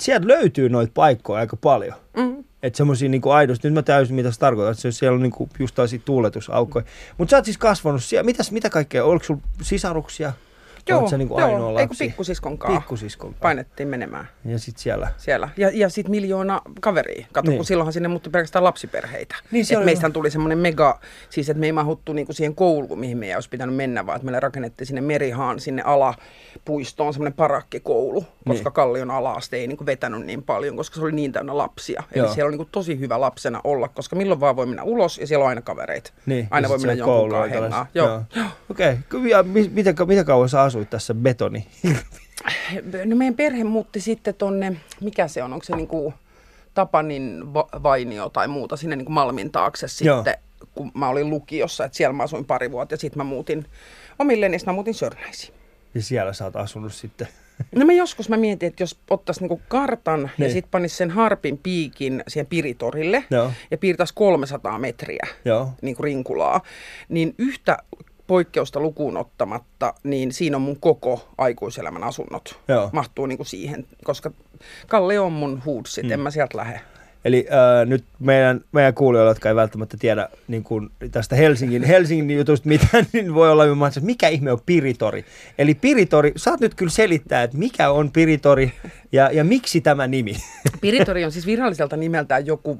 sieltä 0.00 0.28
löytyy 0.28 0.68
noita 0.68 0.92
paikkoja 0.94 1.40
aika 1.40 1.56
paljon. 1.56 1.94
Mm. 2.16 2.44
Että 2.62 2.76
semmoisia 2.76 3.08
niinku 3.08 3.30
aidosti, 3.30 3.68
nyt 3.68 3.74
mä 3.74 3.82
täysin 3.82 4.14
mitä 4.14 4.30
se 4.30 4.38
tarkoittaa, 4.38 4.70
että 4.70 4.82
se, 4.82 4.92
siellä 4.92 5.16
on 5.16 5.22
niinku 5.22 5.48
just 5.58 5.74
tällaisia 5.74 6.00
tuuletusaukkoja. 6.04 6.84
Mutta 7.18 7.30
sä 7.30 7.36
oot 7.36 7.44
siis 7.44 7.58
kasvanut 7.58 8.04
siellä, 8.04 8.24
mitäs, 8.24 8.52
mitä 8.52 8.70
kaikkea, 8.70 9.04
oliko 9.04 9.24
sulla 9.24 9.40
sisaruksia? 9.62 10.32
Joo, 10.88 10.98
Olet 11.00 11.10
sä 11.10 11.18
niinku 11.18 11.40
joo. 11.40 11.48
ainoa 11.48 11.70
Eikö 11.70 11.82
lapsi? 11.82 12.04
pikkusiskon 12.04 12.58
kanssa? 12.58 12.80
Pikkusiskon 12.80 13.30
kanssa. 13.30 13.42
Painettiin 13.42 13.88
menemään 13.88 14.28
Ja 14.44 14.58
sit 14.58 14.78
siellä. 14.78 15.08
siellä. 15.16 15.48
Ja, 15.56 15.70
ja 15.74 15.88
sitten 15.88 16.10
miljoona 16.10 16.60
kaveria. 16.80 17.26
Kato, 17.32 17.42
niin. 17.46 17.50
Niin. 17.50 17.58
kun 17.58 17.64
silloinhan 17.64 17.92
sinne 17.92 18.08
muuttui 18.08 18.30
pelkästään 18.30 18.64
lapsiperheitä. 18.64 19.34
Niin, 19.50 19.64
se 19.64 19.76
oli 19.76 19.84
meistähän 19.84 20.12
tuli 20.12 20.30
semmoinen 20.30 20.58
mega, 20.58 21.00
siis 21.30 21.50
että 21.50 21.60
me 21.60 21.66
ei 21.66 21.72
mahuttu 21.72 22.12
niinku 22.12 22.32
siihen 22.32 22.54
kouluun, 22.54 22.98
mihin 23.00 23.18
meidän 23.18 23.36
olisi 23.36 23.48
pitänyt 23.48 23.76
mennä, 23.76 24.06
vaan 24.06 24.16
että 24.16 24.24
meille 24.24 24.40
rakennettiin 24.40 24.86
sinne 24.86 25.00
Merihaan, 25.00 25.60
sinne 25.60 25.82
alapuistoon 25.82 27.12
semmoinen 27.12 27.32
parakkikoulu, 27.32 28.24
koska 28.48 28.68
Niin. 28.68 28.74
Kallion 28.74 29.10
alaaste 29.10 29.56
ei 29.56 29.66
niinku 29.66 29.86
vetänyt 29.86 30.26
niin 30.26 30.42
paljon, 30.42 30.76
koska 30.76 30.94
se 30.96 31.02
oli 31.02 31.12
niin 31.12 31.32
täynnä 31.32 31.58
lapsia. 31.58 32.02
Eli 32.12 32.24
Joo. 32.24 32.34
siellä 32.34 32.46
on 32.48 32.52
niinku 32.52 32.68
tosi 32.72 32.98
hyvä 32.98 33.20
lapsena 33.20 33.60
olla, 33.64 33.88
koska 33.88 34.16
milloin 34.16 34.40
vaan 34.40 34.56
voi 34.56 34.66
mennä 34.66 34.82
ulos 34.82 35.18
ja 35.18 35.26
siellä 35.26 35.42
on 35.42 35.48
aina 35.48 35.62
kavereita. 35.62 36.12
Niin, 36.26 36.48
aina 36.50 36.64
ja 36.64 36.68
voi 36.68 36.78
mennä 36.78 36.92
jonkun 36.92 37.30
kanssa 37.30 37.54
tällaista. 37.54 37.86
Joo. 37.94 38.22
Okei, 38.70 38.96
okay. 39.10 39.28
ja 39.28 39.42
mi- 39.42 39.70
miten, 39.72 39.94
miten 40.06 40.24
kauan 40.24 40.48
sä 40.48 40.62
asuit 40.74 40.90
tässä 40.90 41.14
betoni? 41.14 41.66
No 43.04 43.16
meidän 43.16 43.34
perhe 43.34 43.64
muutti 43.64 44.00
sitten 44.00 44.34
tonne, 44.34 44.76
mikä 45.00 45.28
se 45.28 45.42
on, 45.42 45.52
onko 45.52 45.64
se 45.64 45.76
niinku 45.76 46.14
Tapanin 46.74 47.54
va- 47.54 47.68
vainio 47.82 48.28
tai 48.28 48.48
muuta 48.48 48.76
sinne 48.76 48.96
niinku 48.96 49.12
Malmin 49.12 49.50
taakse 49.50 49.86
Joo. 50.04 50.16
sitten, 50.16 50.34
kun 50.74 50.92
mä 50.94 51.08
olin 51.08 51.30
lukiossa, 51.30 51.84
että 51.84 51.96
siellä 51.96 52.12
mä 52.12 52.22
asuin 52.22 52.44
pari 52.44 52.70
vuotta 52.70 52.94
ja 52.94 52.98
sitten 52.98 53.18
mä 53.18 53.24
muutin 53.24 53.64
omilleen 54.18 54.52
ja 54.52 54.58
sitten 54.58 54.72
mä 54.72 54.76
muutin 54.76 54.94
Sörnäisiin. 54.94 55.54
ja 55.94 56.02
siellä 56.02 56.32
sä 56.32 56.44
oot 56.44 56.56
asunut 56.56 56.92
sitten. 56.94 57.28
No 57.74 57.86
mä 57.86 57.92
joskus 57.92 58.28
mä 58.28 58.36
mietin, 58.36 58.66
että 58.66 58.82
jos 58.82 58.98
ottaisi 59.10 59.40
niinku 59.40 59.60
kartan 59.68 60.20
niin. 60.20 60.30
ja 60.38 60.44
Niin. 60.44 60.52
sitten 60.52 60.70
panisi 60.70 60.96
sen 60.96 61.10
harpin 61.10 61.58
piikin 61.58 62.22
siihen 62.28 62.46
Piritorille 62.46 63.24
Joo. 63.30 63.52
ja 63.70 63.78
piirtäisi 63.78 64.14
300 64.14 64.78
metriä 64.78 65.26
Joo. 65.44 65.72
niin 65.82 65.96
kuin 65.96 66.04
rinkulaa, 66.04 66.60
niin 67.08 67.34
yhtä 67.38 67.78
poikkeusta 68.26 68.80
lukuun 68.80 69.16
ottamatta, 69.16 69.94
niin 70.02 70.32
siinä 70.32 70.56
on 70.56 70.62
mun 70.62 70.80
koko 70.80 71.28
aikuiselämän 71.38 72.04
asunnot. 72.04 72.58
Joo. 72.68 72.90
Mahtuu 72.92 73.26
niin 73.26 73.38
kuin 73.38 73.46
siihen, 73.46 73.86
koska 74.04 74.30
Kalle 74.86 75.18
on 75.18 75.32
mun 75.32 75.62
huudsit, 75.64 76.04
mm. 76.04 76.12
en 76.12 76.20
mä 76.20 76.30
sieltä 76.30 76.58
lähde. 76.58 76.80
Eli 77.24 77.46
äh, 77.50 77.86
nyt 77.86 78.04
meidän, 78.18 78.60
meidän 78.72 78.94
kuulijoilla, 78.94 79.30
jotka 79.30 79.48
ei 79.48 79.54
välttämättä 79.54 79.96
tiedä 79.96 80.28
niin 80.48 80.64
kuin 80.64 80.90
tästä 81.10 81.36
Helsingin, 81.36 81.82
Helsingin 81.92 82.38
jutusta 82.38 82.68
mitään, 82.68 83.06
niin 83.12 83.34
voi 83.34 83.50
olla 83.50 83.64
ymmärrä, 83.64 83.88
että 83.88 84.00
mikä 84.00 84.28
ihme 84.28 84.52
on 84.52 84.58
Piritori. 84.66 85.24
Eli 85.58 85.74
Piritori, 85.74 86.32
saat 86.36 86.60
nyt 86.60 86.74
kyllä 86.74 86.90
selittää, 86.90 87.42
että 87.42 87.58
mikä 87.58 87.90
on 87.90 88.10
Piritori 88.10 88.72
ja, 89.12 89.30
ja 89.32 89.44
miksi 89.44 89.80
tämä 89.80 90.06
nimi? 90.06 90.36
Piritori 90.80 91.24
on 91.24 91.32
siis 91.32 91.46
viralliselta 91.46 91.96
nimeltään 91.96 92.46
joku 92.46 92.78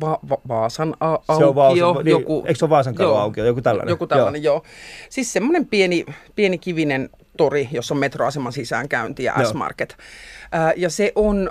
va- 0.00 0.18
va- 0.28 0.38
Vaasan 0.48 0.94
a- 1.00 1.06
aukio. 1.10 1.36
Se 1.38 1.44
on 1.44 1.54
Vaasan- 1.54 2.04
niin, 2.04 2.10
joku, 2.10 2.44
eikö 2.46 2.58
se 2.58 2.64
ole 2.64 2.70
Vaasan 2.70 2.94
kadun 2.94 3.18
aukio, 3.20 3.44
joku 3.44 3.60
tällainen? 3.62 3.92
Joku 3.92 4.06
tällainen, 4.06 4.42
joo. 4.42 4.54
joo. 4.54 4.62
Siis 5.10 5.32
semmoinen 5.32 5.66
pieni, 5.66 6.06
pieni 6.34 6.58
kivinen 6.58 7.10
tori, 7.36 7.68
jossa 7.72 7.94
on 7.94 7.98
metroaseman 7.98 8.52
sisäänkäynti 8.52 9.24
ja 9.24 9.34
Joo. 9.36 9.50
S-Market. 9.50 9.96
Ää, 10.52 10.72
ja 10.76 10.90
se 10.90 11.12
on 11.14 11.50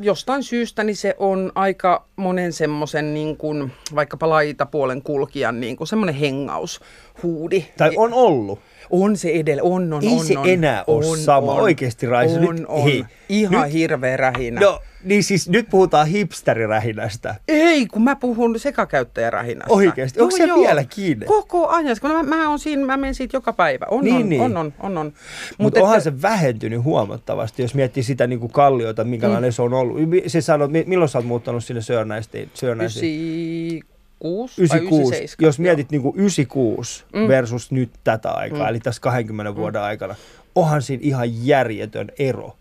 jostain 0.00 0.42
syystä, 0.42 0.84
niin 0.84 0.96
se 0.96 1.14
on 1.18 1.52
aika 1.54 2.06
monen 2.16 2.52
semmoisen 2.52 3.14
niin 3.14 3.36
kuin, 3.36 3.72
vaikkapa 3.94 4.28
laitapuolen 4.28 5.02
kulkijan 5.02 5.60
niin 5.60 5.76
kuin 5.76 5.88
semmoinen 5.88 6.14
hengaushuudi. 6.14 7.64
Tai 7.76 7.90
on 7.96 8.14
ollut. 8.14 8.58
On 8.90 9.16
se 9.16 9.30
edellä, 9.30 9.62
on, 9.62 9.92
on, 9.92 10.04
Ei 10.04 10.08
on. 10.12 10.26
se 10.26 10.38
on. 10.38 10.46
enää 10.48 10.84
ole 10.86 11.06
on, 11.06 11.18
sama. 11.18 11.52
on. 11.52 11.60
Oikeesti, 11.60 12.06
Raisa, 12.06 12.40
On, 12.40 12.56
nyt- 12.56 12.64
on. 12.68 12.82
hei, 12.84 13.04
Ihan 13.28 13.62
nyt- 13.64 13.72
hirveä 13.72 14.16
rähinä. 14.16 14.60
No, 14.60 14.80
niin 15.04 15.24
siis 15.24 15.48
nyt 15.48 15.66
puhutaan 15.70 16.06
hipsterirähinästä. 16.06 17.34
Ei, 17.48 17.86
kun 17.86 18.04
mä 18.04 18.16
puhun 18.16 18.58
sekakäyttäjärähinästä. 18.58 19.74
Oikeesti? 19.74 20.20
Onko 20.20 20.36
se 20.36 20.44
vieläkin? 20.54 21.20
Koko 21.26 21.68
ajan, 21.68 21.96
kun 22.00 22.10
mä, 22.10 22.22
mä, 22.22 22.48
on 22.48 22.58
siinä, 22.58 22.84
mä 22.86 22.96
menen 22.96 23.14
siitä 23.14 23.36
joka 23.36 23.52
päivä. 23.52 23.86
On, 23.90 24.04
Niin, 24.04 24.16
on, 24.16 24.28
niin. 24.28 24.40
on, 24.42 24.56
on, 24.56 24.72
on, 24.80 24.98
on. 24.98 25.12
Mutta 25.58 25.82
onhan 25.82 26.00
se 26.00 26.22
vähentynyt 26.22 26.84
huomattavasti, 26.84 27.62
jos 27.62 27.74
miettii 27.74 28.02
sitä 28.02 28.26
niin 28.26 28.40
kuin 28.40 28.52
kalliota, 28.52 29.04
minkälainen 29.04 29.50
mm. 29.50 29.52
se 29.52 29.62
on 29.62 29.74
ollut. 29.74 29.98
Se 30.26 30.40
sanoo, 30.40 30.68
mi- 30.68 30.84
milloin 30.86 31.08
sä 31.08 31.18
oot 31.18 31.26
muuttanut 31.26 31.64
sinne 31.64 31.82
Sörnäistiin? 31.82 32.50
Sörnäistiin? 32.54 33.82
96 34.20 34.60
vai 34.60 34.78
96. 34.78 35.02
97. 35.02 35.46
Jos 35.46 35.58
mietit 35.58 35.90
niin 35.90 36.02
kuin 36.02 36.16
96 36.16 37.04
mm. 37.12 37.28
versus 37.28 37.70
nyt 37.70 37.90
tätä 38.04 38.30
aikaa, 38.30 38.62
mm. 38.62 38.68
eli 38.68 38.80
tässä 38.80 39.00
20 39.00 39.56
vuoden 39.56 39.82
aikana, 39.82 40.14
onhan 40.54 40.82
siinä 40.82 41.00
ihan 41.06 41.46
järjetön 41.46 42.08
ero, 42.18 42.56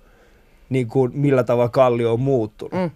niin 0.69 0.87
kuin 0.87 1.11
millä 1.15 1.43
tavalla 1.43 1.69
kallio 1.69 2.13
on 2.13 2.19
muuttunut. 2.19 2.73
Mm. 2.73 2.91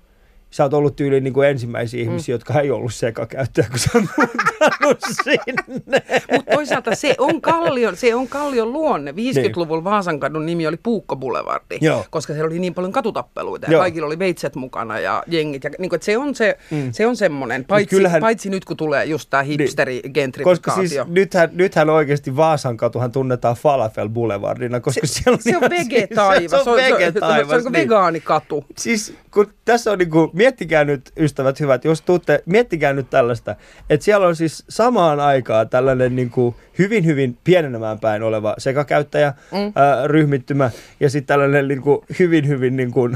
Sä 0.52 0.64
oot 0.64 0.74
ollut 0.74 0.96
tyyliin 0.96 1.24
niin 1.24 1.34
kuin 1.34 1.50
ensimmäisiä 1.50 2.02
ihmisiä, 2.02 2.36
jotka 2.36 2.62
ei 2.62 2.72
ollut 2.72 2.94
sekakäyttäjä, 2.94 3.68
kun 3.70 3.80
sä 3.80 3.90
oot 3.96 4.04
muuttanut 4.18 5.00
sinne. 5.24 6.02
Mutta 6.32 6.52
toisaalta 6.56 6.96
se 6.96 7.16
on 7.18 7.42
kallion, 7.42 7.96
se 7.98 8.16
on 8.16 8.28
kallion 8.28 8.74
luonne. 8.74 9.12
50-luvulla 9.12 9.84
Vaasankadun 9.84 10.46
nimi 10.46 10.68
oli 10.68 10.78
Puukko 10.84 11.16
Boulevardi, 11.16 11.78
Joo. 11.82 12.06
koska 12.10 12.34
siellä 12.34 12.48
oli 12.48 12.60
niin 12.60 12.74
paljon 12.74 12.92
katutappeluita 12.92 13.66
ja 13.68 13.72
Joo. 13.72 13.82
kaikilla 13.82 14.08
oli 14.08 14.20
veitset 14.20 14.56
mukana 14.56 15.00
ja 15.00 15.24
jengit. 15.28 15.64
Ja, 15.64 15.70
niin 15.80 15.90
kuin, 15.90 15.98
että 15.98 16.06
se 16.06 16.18
on, 16.18 16.36
se, 16.36 16.58
mm. 16.72 16.90
se 16.92 17.08
on 17.08 17.16
semmoinen, 17.16 17.66
paitsi, 17.66 17.96
kyllähän- 17.96 18.22
paitsi 18.22 18.50
nyt 18.50 18.66
kun 18.66 18.78
tulee 18.78 19.06
just 19.06 19.30
tämä 19.30 19.44
hipsteri 19.44 19.96
Koska 19.96 20.06
siis 20.08 20.14
gentrifikaatio. 20.14 21.06
nythän, 21.08 21.50
nythän 21.54 21.90
oikeasti 21.90 22.36
Vaasan 22.36 22.78
katuhan 22.78 23.12
tunnetaan 23.12 23.56
Falafel 23.56 24.10
Boulevardina, 24.10 24.80
koska 24.80 25.08
se, 25.08 25.14
siellä 25.14 25.36
on 25.36 25.42
se 25.42 25.58
on 25.58 25.64
ihan- 25.64 25.70
vegetaiva. 25.70 26.58
Se, 26.58 26.64
se 26.64 26.70
on 26.70 26.76
vegetaiva. 26.78 27.50
Se 27.50 27.56
on, 27.56 27.62
se 27.62 27.68
on 27.68 27.74
vegaanikatu. 27.74 28.66
Siis 28.78 29.14
kun 29.34 29.48
tässä 29.66 29.92
on 29.92 29.98
niinku, 29.98 30.32
miettikää 30.38 30.84
nyt 30.84 31.12
ystävät 31.18 31.60
hyvät, 31.60 31.86
jos 31.86 32.02
tuutte, 32.02 32.44
miettikää 32.46 32.94
nyt 32.94 33.10
tällaista, 33.10 33.56
että 33.90 34.04
siellä 34.04 34.28
on 34.28 34.36
siis 34.36 34.64
samaan 34.70 35.20
aikaan 35.20 35.70
tällainen 35.70 36.16
niinku 36.16 36.56
hyvin 36.80 37.06
hyvin 37.06 37.38
pienenemään 37.44 38.00
päin 38.00 38.24
oleva 38.24 38.56
sekakäyttäjä 38.58 39.34
mm. 39.52 39.72
ää, 39.76 40.08
ryhmittymä 40.08 40.72
ja 41.00 41.10
sitten 41.10 41.28
tällainen 41.28 41.68
niinku 41.68 42.06
hyvin 42.20 42.48
hyvin 42.48 42.78
niinku, 42.78 43.10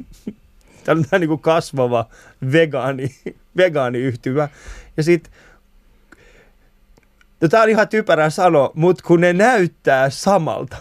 tällainen 0.84 1.20
niinku 1.20 1.38
kasvava 1.38 2.08
vegaani, 2.52 3.10
vegaaniyhtymä 3.56 4.48
ja 4.96 5.02
sitten 5.02 5.32
No 7.40 7.48
tää 7.48 7.62
on 7.62 7.68
ihan 7.68 7.88
typerä 7.88 8.30
sano, 8.30 8.72
mutta 8.74 9.04
kun 9.06 9.20
ne 9.20 9.32
näyttää 9.32 10.10
samalta. 10.10 10.76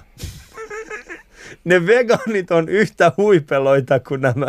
Ne 1.67 1.85
vegaanit 1.87 2.51
on 2.51 2.69
yhtä 2.69 3.11
huipeloita 3.17 3.99
kuin 3.99 4.21
nämä. 4.21 4.47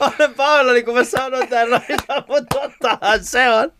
Olen 0.00 0.34
pahoillani, 0.36 0.82
kun 0.82 0.94
mä 0.94 1.04
sanon 1.04 1.48
tämän 1.48 1.68
Raisa, 1.68 2.26
mutta 2.28 2.58
tottahan 2.60 3.24
se 3.24 3.50
on. 3.50 3.72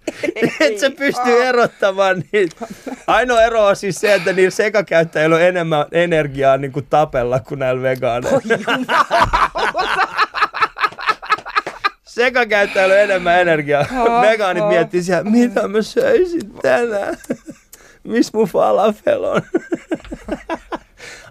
Et 0.60 0.78
sä 0.78 0.90
pysty 0.90 1.42
erottamaan 1.42 2.22
niitä. 2.32 2.66
Ainoa 3.06 3.42
ero 3.42 3.66
on 3.66 3.76
siis 3.76 4.00
se, 4.00 4.14
että 4.14 4.32
niillä 4.32 4.50
sekakäyttäjillä 4.50 5.36
on 5.36 5.42
enemmän 5.42 5.86
energiaa 5.92 6.56
niin 6.56 6.72
kuin 6.72 6.86
tapella 6.90 7.40
kuin 7.40 7.58
näillä 7.58 7.82
vegaaneilla. 7.82 8.40
Sekakäyttäjillä 12.04 12.94
on 12.94 13.00
enemmän 13.00 13.40
energiaa. 13.40 13.84
Vegaanit 14.20 14.68
miettii 14.68 15.02
siellä, 15.02 15.30
mitä 15.30 15.68
mä 15.68 15.82
söisin 15.82 16.52
tänään. 16.62 17.16
Miss 18.04 18.32
mun 18.32 18.48
falafel 18.48 19.25
on? 19.25 19.42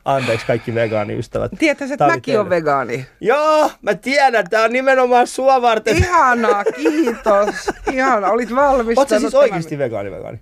Anteeksi 0.06 0.46
kaikki 0.46 0.76
vegaaniystävät. 0.76 1.52
Tiedätkö, 1.60 1.86
että 1.86 2.08
mäkin 2.08 2.34
teille. 2.34 2.50
vegaani? 2.50 3.06
Joo, 3.22 3.72
mä 3.82 3.94
tiedän, 3.96 4.50
tää 4.50 4.64
on 4.64 4.74
nimenomaan 4.74 5.28
sua 5.28 5.62
varten. 5.62 5.98
Ihanaa, 5.98 6.64
kiitos. 6.64 7.56
Ihanaa, 7.94 8.32
olit 8.32 8.56
valmistanut. 8.56 8.98
Oot 8.98 9.10
sä 9.10 9.20
siis 9.20 9.36
oikeasti 9.36 9.78
vegaani 9.78 10.12
vegaani? 10.12 10.40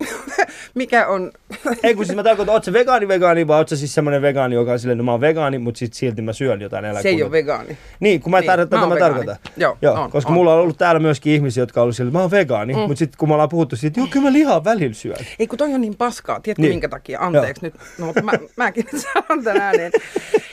Mikä 0.74 1.06
on... 1.06 1.30
Ei 1.82 1.94
kun 1.94 2.06
siis 2.06 2.16
mä 2.16 2.22
tarkoitan, 2.22 2.52
oot 2.52 2.64
sä 2.64 2.72
vegaani 2.72 3.08
vegaani 3.08 3.46
vai 3.46 3.58
oot 3.58 3.68
sä 3.68 3.76
siis 3.76 3.94
semmonen 3.94 4.22
vegaani, 4.22 4.54
joka 4.54 4.72
on 4.72 4.78
silleen, 4.78 4.98
no 4.98 5.04
mä 5.04 5.10
oon 5.10 5.20
vegaani, 5.20 5.58
mutta 5.58 5.78
sit 5.78 5.92
silti 5.94 6.22
mä 6.22 6.32
syön 6.32 6.60
jotain 6.60 6.84
eläinkunnan. 6.84 7.02
Se 7.02 7.08
ei 7.08 7.22
ole 7.22 7.30
vegaani. 7.30 7.78
Niin, 8.00 8.20
kun 8.20 8.30
mä 8.30 8.40
Niin, 8.40 8.46
tarkoitan, 8.46 8.80
mä 8.80 8.86
mä 8.86 8.96
tarkoitan. 8.96 9.36
Joo, 9.56 9.78
Joo 9.82 9.94
on, 9.94 10.10
koska 10.10 10.28
on. 10.28 10.34
mulla 10.34 10.54
on 10.54 10.60
ollut 10.60 10.78
täällä 10.78 10.98
myöskin 11.00 11.32
ihmisiä, 11.32 11.62
jotka 11.62 11.80
on 11.80 11.82
ollut 11.82 11.96
silleen, 11.96 12.12
mä 12.12 12.20
oon 12.20 12.30
vegaani, 12.30 12.72
mm. 12.74 12.78
mutta 12.80 12.96
sitten 12.98 13.18
kun 13.18 13.28
me 13.28 13.32
ollaan 13.34 13.48
puhuttu 13.48 13.76
siitä, 13.76 13.88
että 13.88 14.00
joo, 14.00 14.08
kyllä 14.12 14.26
mä 14.26 14.32
lihaa 14.32 14.64
välillä 14.64 14.94
syön. 14.94 15.16
Ei 15.38 15.46
kun 15.46 15.58
toi 15.58 15.74
on 15.74 15.80
niin 15.80 15.96
paskaa. 15.96 16.40
Tiedätkö 16.40 16.62
Niin. 16.62 16.72
minkä 16.72 16.88
takia? 16.88 17.20
Anteeksi 17.20 17.62
nyt. 17.62 17.74
No, 17.98 18.06
mutta 18.06 18.22
mä, 18.22 18.32
mäkin 18.56 18.86
sanon 18.96 19.44
tän 19.44 19.56
ääneen. 19.60 19.92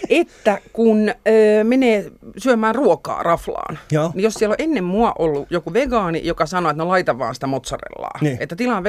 Että 0.09 0.57
kun 0.73 1.09
ö, 1.09 1.63
menee 1.63 2.11
syömään 2.37 2.75
ruokaa 2.75 3.23
raflaan, 3.23 3.79
Joo. 3.91 4.11
niin 4.15 4.23
jos 4.23 4.33
siellä 4.33 4.53
on 4.53 4.63
ennen 4.63 4.83
mua 4.83 5.13
ollut 5.19 5.47
joku 5.49 5.73
vegaani, 5.73 6.21
joka 6.23 6.45
sanoo, 6.45 6.69
että 6.71 6.83
no 6.83 6.87
laita 6.89 7.19
vaan 7.19 7.33
sitä 7.33 7.47
mozzarellaa. 7.47 8.17
Niin. 8.21 8.37
Että 8.39 8.55
tilaan 8.55 8.83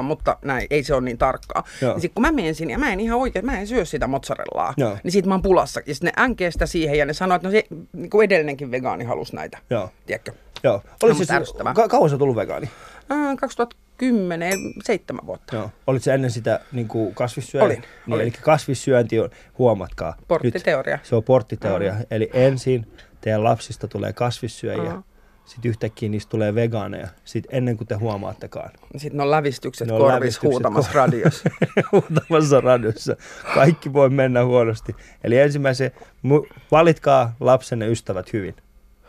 vegaaniruuan, 0.00 0.04
mutta 0.04 0.36
näin, 0.44 0.66
ei 0.70 0.82
se 0.82 0.94
ole 0.94 1.02
niin 1.02 1.18
tarkkaa. 1.18 1.64
Joo. 1.80 1.92
Niin 1.92 2.00
sit 2.00 2.12
kun 2.14 2.22
mä 2.22 2.32
menen 2.32 2.54
sinne 2.54 2.72
ja 2.72 2.78
mä 2.78 2.92
en 2.92 3.00
ihan 3.00 3.18
oikein, 3.18 3.46
mä 3.46 3.60
en 3.60 3.66
syö 3.66 3.84
sitä 3.84 4.06
mozzarellaa, 4.06 4.74
Joo. 4.76 4.96
niin 5.04 5.12
sit 5.12 5.26
mä 5.26 5.34
oon 5.34 5.42
pulassa. 5.42 5.80
Ja 5.86 5.94
sit 5.94 6.02
ne 6.04 6.12
änkee 6.18 6.50
sitä 6.50 6.66
siihen 6.66 6.98
ja 6.98 7.06
ne 7.06 7.12
sanoo, 7.12 7.36
että 7.36 7.48
no 7.48 7.52
se 7.52 7.64
niin 7.92 8.10
kuin 8.10 8.24
edellinenkin 8.24 8.70
vegaani 8.70 9.04
halusi 9.04 9.36
näitä. 9.36 9.58
Joo. 9.70 9.90
Tiedätkö? 10.06 10.32
Joo. 10.64 10.82
Mut 11.02 11.16
siis, 11.16 11.30
ärsyttävää. 11.30 11.74
ka- 11.74 11.88
kauan 11.88 12.10
sä 12.10 12.18
tullut 12.18 12.36
vegaani? 12.36 12.68
Äh, 13.12 13.36
2010, 13.36 14.52
seitsemän 14.84 15.26
vuotta. 15.26 15.56
Joo. 15.56 15.70
Olit 15.86 16.02
se 16.02 16.14
ennen 16.14 16.30
sitä 16.30 16.60
niin 16.72 16.88
kuin 16.88 17.14
kasvissyöjä? 17.14 17.64
Olin, 17.64 17.80
Niin, 17.80 18.14
olin. 18.14 18.22
Eli 18.22 18.30
kasvissyönti 18.30 19.20
on, 19.20 19.30
huomatkaa. 19.58 20.14
Porttiteoria. 20.28 20.96
Nyt, 20.96 21.04
se 21.06 21.16
on 21.16 21.22
porttiteoria. 21.24 21.92
Mm. 21.92 22.04
Eli 22.10 22.30
ensin 22.32 22.86
teidän 23.20 23.44
lapsista 23.44 23.88
tulee 23.88 24.12
kasvissyöjiä, 24.12 24.90
Aha. 24.90 25.02
Sitten 25.50 25.68
yhtäkkiä 25.68 26.08
niistä 26.08 26.30
tulee 26.30 26.54
vegaaneja, 26.54 27.08
sitten 27.24 27.54
ennen 27.56 27.76
kuin 27.76 27.88
te 27.88 27.94
huomaattekaan. 27.94 28.70
Sitten 28.96 29.16
ne 29.16 29.22
on 29.22 29.30
lävistykset 29.30 29.88
Ne 29.88 29.92
on 29.94 29.98
korvis 30.00 30.14
lävistykset 30.14 30.50
huutamassa 30.50 30.92
kor- 30.92 30.96
radiossa. 31.00 31.50
huutamassa 31.92 32.60
radiossa. 32.60 33.16
Kaikki 33.54 33.92
voi 33.92 34.10
mennä 34.10 34.44
huonosti. 34.44 34.96
Eli 35.24 35.38
ensimmäisen, 35.38 35.90
mu- 36.26 36.54
valitkaa 36.70 37.36
lapsenne 37.40 37.88
ystävät 37.88 38.32
hyvin. 38.32 38.54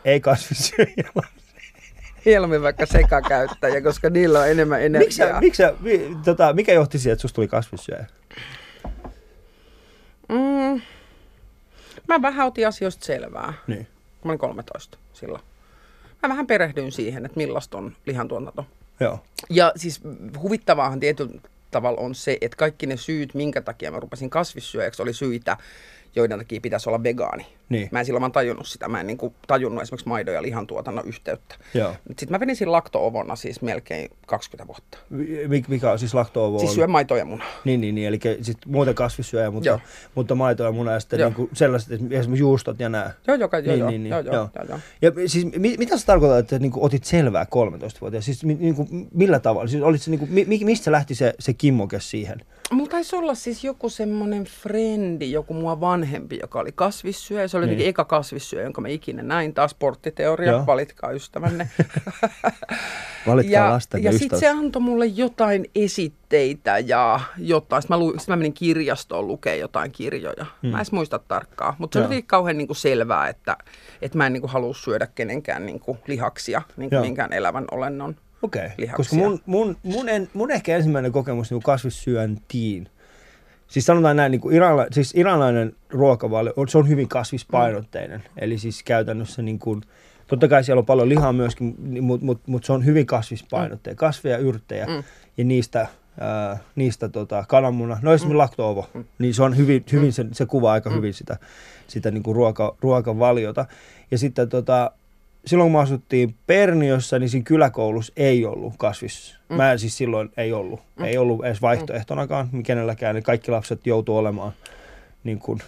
Ei 0.04 0.20
kasvissyöjiä. 0.20 1.10
Mieluummin 2.24 2.62
vaikka 2.62 2.86
sekakäyttäjä, 2.86 3.80
koska 3.80 4.10
niillä 4.10 4.40
on 4.40 4.48
enemmän 4.48 4.82
energiaa. 4.82 5.40
miksi 5.40 5.56
sä, 5.62 5.74
mi, 5.80 6.16
tota, 6.24 6.52
mikä 6.52 6.72
johti 6.72 6.98
siihen, 6.98 7.12
että 7.12 7.20
susta 7.20 7.34
tuli 7.34 7.48
kasvissyöjä? 7.48 8.06
Mm. 10.28 10.80
Mä 12.08 12.22
vähän 12.22 12.46
otin 12.46 12.68
asioista 12.68 13.04
selvää, 13.06 13.52
Niin. 13.66 13.86
mä 14.24 14.30
olin 14.30 14.38
13 14.38 14.98
silloin. 15.12 15.42
Mä 16.22 16.28
vähän 16.28 16.46
perehdyin 16.46 16.92
siihen, 16.92 17.24
että 17.26 17.36
millaista 17.36 17.78
on 17.78 17.92
lihantuotanto. 18.06 18.66
Joo. 19.00 19.18
Ja 19.50 19.72
siis 19.76 20.00
huvittavaahan 20.42 21.00
tietyllä 21.00 21.40
tavalla 21.70 22.00
on 22.00 22.14
se, 22.14 22.38
että 22.40 22.56
kaikki 22.56 22.86
ne 22.86 22.96
syyt, 22.96 23.34
minkä 23.34 23.60
takia 23.60 23.90
mä 23.90 24.00
rupesin 24.00 24.30
kasvissyöjäksi, 24.30 25.02
oli 25.02 25.12
syitä, 25.12 25.56
joiden 26.16 26.38
takia 26.38 26.60
pitäisi 26.60 26.88
olla 26.88 27.02
vegaani. 27.02 27.46
Niin. 27.68 27.88
Mä 27.92 27.98
en 27.98 28.04
silloin 28.06 28.20
vaan 28.20 28.32
tajunnut 28.32 28.66
sitä. 28.66 28.88
Mä 28.88 29.00
en 29.00 29.06
niin 29.06 29.16
kuin 29.18 29.34
tajunnut 29.46 29.82
esimerkiksi 29.82 30.08
maidon 30.08 30.34
ja 30.34 30.42
lihantuotannon 30.42 31.06
yhteyttä. 31.08 31.54
Sitten 32.08 32.30
mä 32.30 32.40
venin 32.40 32.56
lakto-ovona 32.72 33.36
siis 33.36 33.62
melkein 33.62 34.10
20 34.26 34.66
vuotta. 34.66 34.98
Mi- 35.48 35.64
Mikä 35.68 35.90
on 35.92 35.98
siis 35.98 36.14
lakto 36.14 36.58
Siis 36.58 36.74
syö 36.74 36.86
maitoa 36.86 37.18
ja 37.18 37.24
munaa. 37.24 37.46
Niin, 37.64 37.80
niin, 37.80 37.94
niin, 37.94 38.08
eli 38.08 38.18
sit 38.42 38.58
muuten 38.66 38.94
kasvissyöjä, 38.94 39.50
mutta, 39.50 39.68
Joo. 39.68 39.78
mutta 40.14 40.34
maitoa 40.34 40.66
ja 40.66 40.72
munaa 40.72 40.94
ja 40.94 41.00
sitten 41.00 41.20
Joo. 41.20 41.28
niin 41.28 41.36
kuin 41.36 41.50
sellaiset, 41.52 41.92
esimerkiksi 41.92 42.38
juustot 42.38 42.80
ja 42.80 42.88
nää. 42.88 43.14
Joo, 43.26 43.36
joo, 43.36 43.48
joo, 43.52 43.60
Niin, 43.62 43.78
joo, 43.78 43.90
niin, 43.90 44.02
niin, 44.02 44.10
joo, 44.10 44.20
joo, 44.20 44.34
joo. 44.34 44.48
joo, 44.56 44.64
joo. 44.68 44.78
Ja 45.02 45.28
siis 45.28 45.46
mi, 45.58 45.74
mitä 45.78 45.96
sä 45.98 46.06
tarkoitat, 46.06 46.38
että 46.38 46.58
niin 46.58 46.72
kuin 46.72 46.84
otit 46.84 47.04
selvää 47.04 47.44
13-vuotiaana? 47.44 48.22
Siis 48.22 48.44
mi, 48.44 48.54
niin 48.54 48.74
kuin, 48.74 49.08
millä 49.14 49.38
tavalla? 49.40 49.68
Siis 49.68 49.82
olit 49.82 50.02
se, 50.02 50.10
niin 50.10 50.18
kuin, 50.18 50.30
mi, 50.32 50.44
mi- 50.44 50.64
mistä 50.64 50.92
lähti 50.92 51.14
se, 51.14 51.34
se 51.38 51.52
kimmoke 51.54 52.00
siihen? 52.00 52.40
Mulla 52.72 52.90
taisi 52.90 53.16
olla 53.16 53.34
siis 53.34 53.64
joku 53.64 53.88
semmoinen 53.88 54.44
frendi, 54.44 55.32
joku 55.32 55.54
mua 55.54 55.80
vanhempi, 55.80 56.38
joka 56.42 56.60
oli 56.60 56.72
kasvissyöjä. 56.74 57.48
Se 57.48 57.56
oli 57.56 57.66
Niin. 57.66 57.88
eka 57.88 58.04
kasvissyöjä, 58.04 58.64
jonka 58.64 58.80
mä 58.80 58.88
ikinä 58.88 59.22
näin. 59.22 59.54
Taas 59.54 59.74
porttiteoria, 59.74 60.52
Joo. 60.52 60.66
valitkaa 60.66 61.10
ystävänne. 61.10 61.68
Valitkaa 63.26 63.64
ja 63.66 63.70
lasten 63.70 64.02
ja 64.04 64.12
ja 64.12 64.18
sitten 64.18 64.38
se 64.38 64.48
antoi 64.48 64.82
mulle 64.82 65.06
jotain 65.06 65.70
esitteitä 65.74 66.78
ja 66.78 67.20
jotain. 67.38 67.82
Sitten 67.82 67.98
mä, 67.98 68.04
lu, 68.04 68.14
sit 68.18 68.28
mä 68.28 68.36
menin 68.36 68.52
kirjastoon 68.52 69.26
lukemaan 69.26 69.58
jotain 69.60 69.92
kirjoja. 69.92 70.46
Hmm. 70.62 70.70
Mä 70.70 70.80
en 70.80 70.86
muista 70.92 71.18
tarkkaan, 71.18 71.74
mutta 71.78 71.98
se 71.98 72.02
Joo. 72.02 72.06
oli 72.06 72.22
kauhean 72.22 72.58
niin 72.58 72.66
kuin 72.68 72.76
selvää, 72.76 73.28
että, 73.28 73.56
että 74.02 74.18
mä 74.18 74.26
en 74.26 74.32
niin 74.32 74.40
kuin 74.40 74.50
halua 74.50 74.74
syödä 74.74 75.06
kenenkään 75.14 75.66
niin 75.66 75.80
kuin 75.80 75.98
lihaksia, 76.06 76.62
niin 76.76 76.90
kuin 76.90 76.96
Joo. 76.96 77.04
minkään 77.04 77.32
elävän 77.32 77.64
olennon. 77.70 78.16
Okei, 78.42 78.68
lihaksia. 78.78 78.96
koska 78.96 79.16
mun, 79.16 79.40
mun, 79.46 79.76
mun, 79.82 80.08
en, 80.08 80.28
mun 80.34 80.50
ehkä 80.50 80.76
ensimmäinen 80.76 81.12
kokemus 81.12 81.50
niin 81.50 81.62
kasvissyöntiin, 81.62 82.88
siis 83.68 83.86
sanotaan 83.86 84.16
näin, 84.16 84.30
niin 84.30 84.40
kuin 84.40 84.54
iranla, 84.54 84.86
siis 84.90 85.12
iranlainen 85.14 85.76
ruokavalio, 85.90 86.52
se 86.68 86.78
on 86.78 86.88
hyvin 86.88 87.08
kasvispainotteinen. 87.08 88.20
Mm. 88.20 88.26
Eli 88.36 88.58
siis 88.58 88.82
käytännössä 88.82 89.42
niin 89.42 89.58
kuin, 89.58 89.82
totta 90.26 90.48
kai 90.48 90.64
siellä 90.64 90.80
on 90.80 90.86
paljon 90.86 91.08
lihaa 91.08 91.32
myöskin, 91.32 91.74
mutta 92.00 92.26
mut, 92.26 92.40
mut 92.46 92.64
se 92.64 92.72
on 92.72 92.84
hyvin 92.84 93.06
kasvispainotteinen. 93.06 93.96
Kasveja, 93.96 94.38
yrttejä 94.38 94.86
Mm. 94.86 95.02
ja 95.36 95.44
niistä 95.44 95.86
ää, 96.20 96.58
niistä 96.74 97.08
tota, 97.08 97.44
kananmuna, 97.48 97.98
no 98.02 98.12
esimerkiksi 98.12 98.34
mm. 98.34 98.38
laktoovo, 98.38 98.90
mm. 98.94 99.04
niin 99.18 99.34
se 99.34 99.42
on 99.42 99.56
hyvin, 99.56 99.84
hyvin 99.92 100.12
se, 100.12 100.26
se 100.32 100.46
kuvaa 100.46 100.72
aika 100.72 100.90
mm. 100.90 100.96
hyvin 100.96 101.14
sitä, 101.14 101.36
sitä 101.86 102.10
niin 102.10 102.22
kuin 102.22 102.36
ruoka, 102.36 102.76
ruokavaliota. 102.80 103.66
Ja 104.10 104.18
sitten 104.18 104.48
tota, 104.48 104.90
silloin 105.46 105.70
kun 105.70 105.78
me 105.78 105.82
asuttiin 105.82 106.34
Perniössä, 106.46 107.18
niin 107.18 107.28
siinä 107.28 107.44
kyläkoulussa 107.44 108.12
ei 108.16 108.46
ollut 108.46 108.74
kasvis. 108.78 109.36
Mm. 109.48 109.56
Mä 109.56 109.78
siis 109.78 109.96
silloin 109.96 110.32
ei 110.36 110.52
ollut. 110.52 110.80
Mm. 110.96 111.04
Ei 111.04 111.18
ollut 111.18 111.44
edes 111.44 111.62
vaihtoehtonakaan 111.62 112.48
kenelläkään. 112.62 113.14
Niin 113.14 113.22
kaikki 113.22 113.50
lapset 113.50 113.86
joutuu 113.86 114.16
olemaan 114.16 114.52
niin, 115.24 115.38
kuin, 115.38 115.58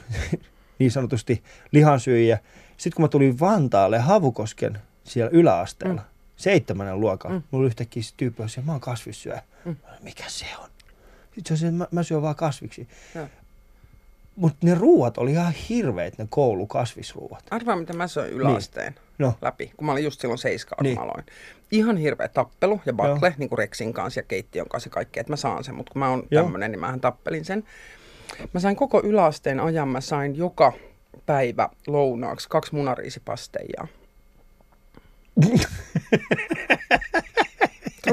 niin 0.79 0.91
sanotusti 0.91 1.43
lihansyöjiä. 1.73 2.39
Sitten 2.77 2.97
kun 2.97 3.05
mä 3.05 3.09
tulin 3.09 3.41
Vantaalle 3.41 3.99
Havukosken 3.99 4.79
siellä 5.05 5.31
yläasteella, 5.33 6.01
mm. 6.01 6.09
seitsemännen 6.37 7.01
luokalla, 7.01 7.39
mm. 7.39 7.43
mulla 7.51 7.67
yhtäkkiä 7.67 8.03
se 8.03 8.15
tyyppi 8.17 8.49
siellä, 8.49 8.67
mä 8.67 8.73
oon 8.73 8.81
kasvissyöjä. 8.81 9.43
Mm. 9.65 9.77
Mikä 10.03 10.25
se 10.27 10.47
on? 10.59 10.69
Sitten 11.35 11.57
se 11.57 11.67
on 11.67 11.69
että 11.69 11.79
mä, 11.79 11.89
mä 11.91 12.03
syön 12.03 12.23
vaan 12.23 12.37
kasviksi. 12.37 12.89
Mutta 14.37 14.59
ne 14.63 14.75
ruuat 14.75 15.19
oli 15.19 15.33
ihan 15.33 15.53
hirveät, 15.69 16.19
ne 16.19 16.27
koulukasvisruuat. 16.31 17.45
Arvaa, 17.51 17.77
mitä 17.77 17.93
mä 17.93 18.07
söin 18.07 18.33
yläasteen 18.33 18.93
niin. 18.93 19.03
no. 19.19 19.35
läpi, 19.43 19.73
kun 19.77 19.87
mä 19.87 19.93
olin 19.93 20.05
just 20.05 20.21
silloin 20.21 20.39
seiskaan, 20.39 20.83
niin. 20.83 20.99
mä 20.99 21.03
aloin. 21.03 21.25
Ihan 21.71 21.97
hirveä 21.97 22.29
tappelu 22.29 22.81
ja 22.87 22.93
bakle, 22.93 23.35
niin 23.39 23.49
kuin 23.49 23.59
Rexin 23.59 23.93
kanssa 23.93 24.21
ja 24.21 24.25
keittiön 24.25 24.69
kanssa 24.69 24.89
ja 24.89 24.93
kaikkea, 24.93 25.21
että 25.21 25.33
mä 25.33 25.37
saan 25.37 25.65
sen. 25.65 25.75
Mutta 25.75 25.93
kun 25.93 25.99
mä 25.99 26.09
oon 26.09 26.23
tämmönen, 26.35 26.71
niin 26.71 26.81
mähän 26.81 27.01
tappelin 27.01 27.45
sen. 27.45 27.65
Mä 28.55 28.61
sain 28.61 28.77
koko 28.77 29.03
yläasteen 29.05 29.61
ajan, 29.61 29.89
mä 29.89 30.01
sain 30.01 30.37
joka 30.37 30.73
päivä 31.27 31.69
lounaaksi 31.87 32.49
kaksi 32.49 32.75
munariisipasteijaa. 32.75 33.87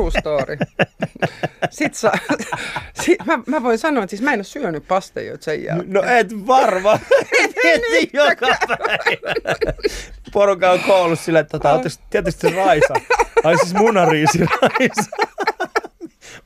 True 0.01 0.11
story. 0.19 0.57
Sitten 1.69 1.99
sa, 1.99 2.11
sit, 3.01 3.25
mä, 3.25 3.39
mä, 3.45 3.63
voin 3.63 3.77
sanoa, 3.77 4.03
että 4.03 4.09
siis 4.09 4.21
mä 4.21 4.33
en 4.33 4.37
ole 4.37 4.43
syönyt 4.43 4.87
pastejoita 4.87 5.43
sen 5.43 5.63
jälkeen. 5.63 5.93
No 5.93 6.03
et 6.03 6.47
varma. 6.47 6.93
et 7.63 8.13
joka 8.13 8.47
päivä. 8.67 9.55
Poruka 10.31 10.71
on 10.71 10.79
koulussa 10.79 11.25
sille, 11.25 11.39
että 11.39 11.59
tota, 11.59 11.79
tietysti 12.09 12.49
se 12.49 12.55
Raisa. 12.55 12.93
Ai 13.43 13.57
siis 13.57 13.73
munariisi 13.73 14.39
Raisa. 14.39 15.11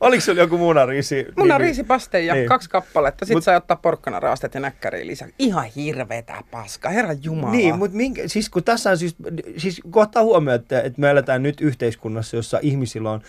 Oliko 0.00 0.20
sulla 0.20 0.40
joku 0.40 0.58
munariisi? 0.58 1.26
Munariisipasteja, 1.36 2.34
niin. 2.34 2.48
kaksi 2.48 2.70
kappaletta. 2.70 3.24
Sitten 3.24 3.36
Mut, 3.36 3.44
sai 3.44 3.56
ottaa 3.56 3.76
porkkana 3.76 4.20
raastet 4.20 4.54
ja 4.54 4.60
näkkäriä 4.60 5.06
lisää. 5.06 5.28
Ihan 5.38 5.64
hirveetä 5.64 6.42
paska, 6.50 6.88
herra 6.90 7.12
jumala. 7.22 7.52
Niin, 7.52 7.78
mutta 7.78 7.96
minkä, 7.96 8.22
siis 8.26 8.50
kun 8.50 8.64
tässä 8.64 8.90
on 8.90 8.98
siis, 8.98 9.16
siis 9.56 9.80
kun 9.90 10.02
ottaa 10.02 10.22
huomioon, 10.22 10.60
että, 10.60 10.80
että 10.80 11.00
me 11.00 11.10
eletään 11.10 11.42
nyt 11.42 11.60
yhteiskunnassa, 11.60 12.36
jossa 12.36 12.58
ihmisillä 12.62 13.10
on 13.10 13.20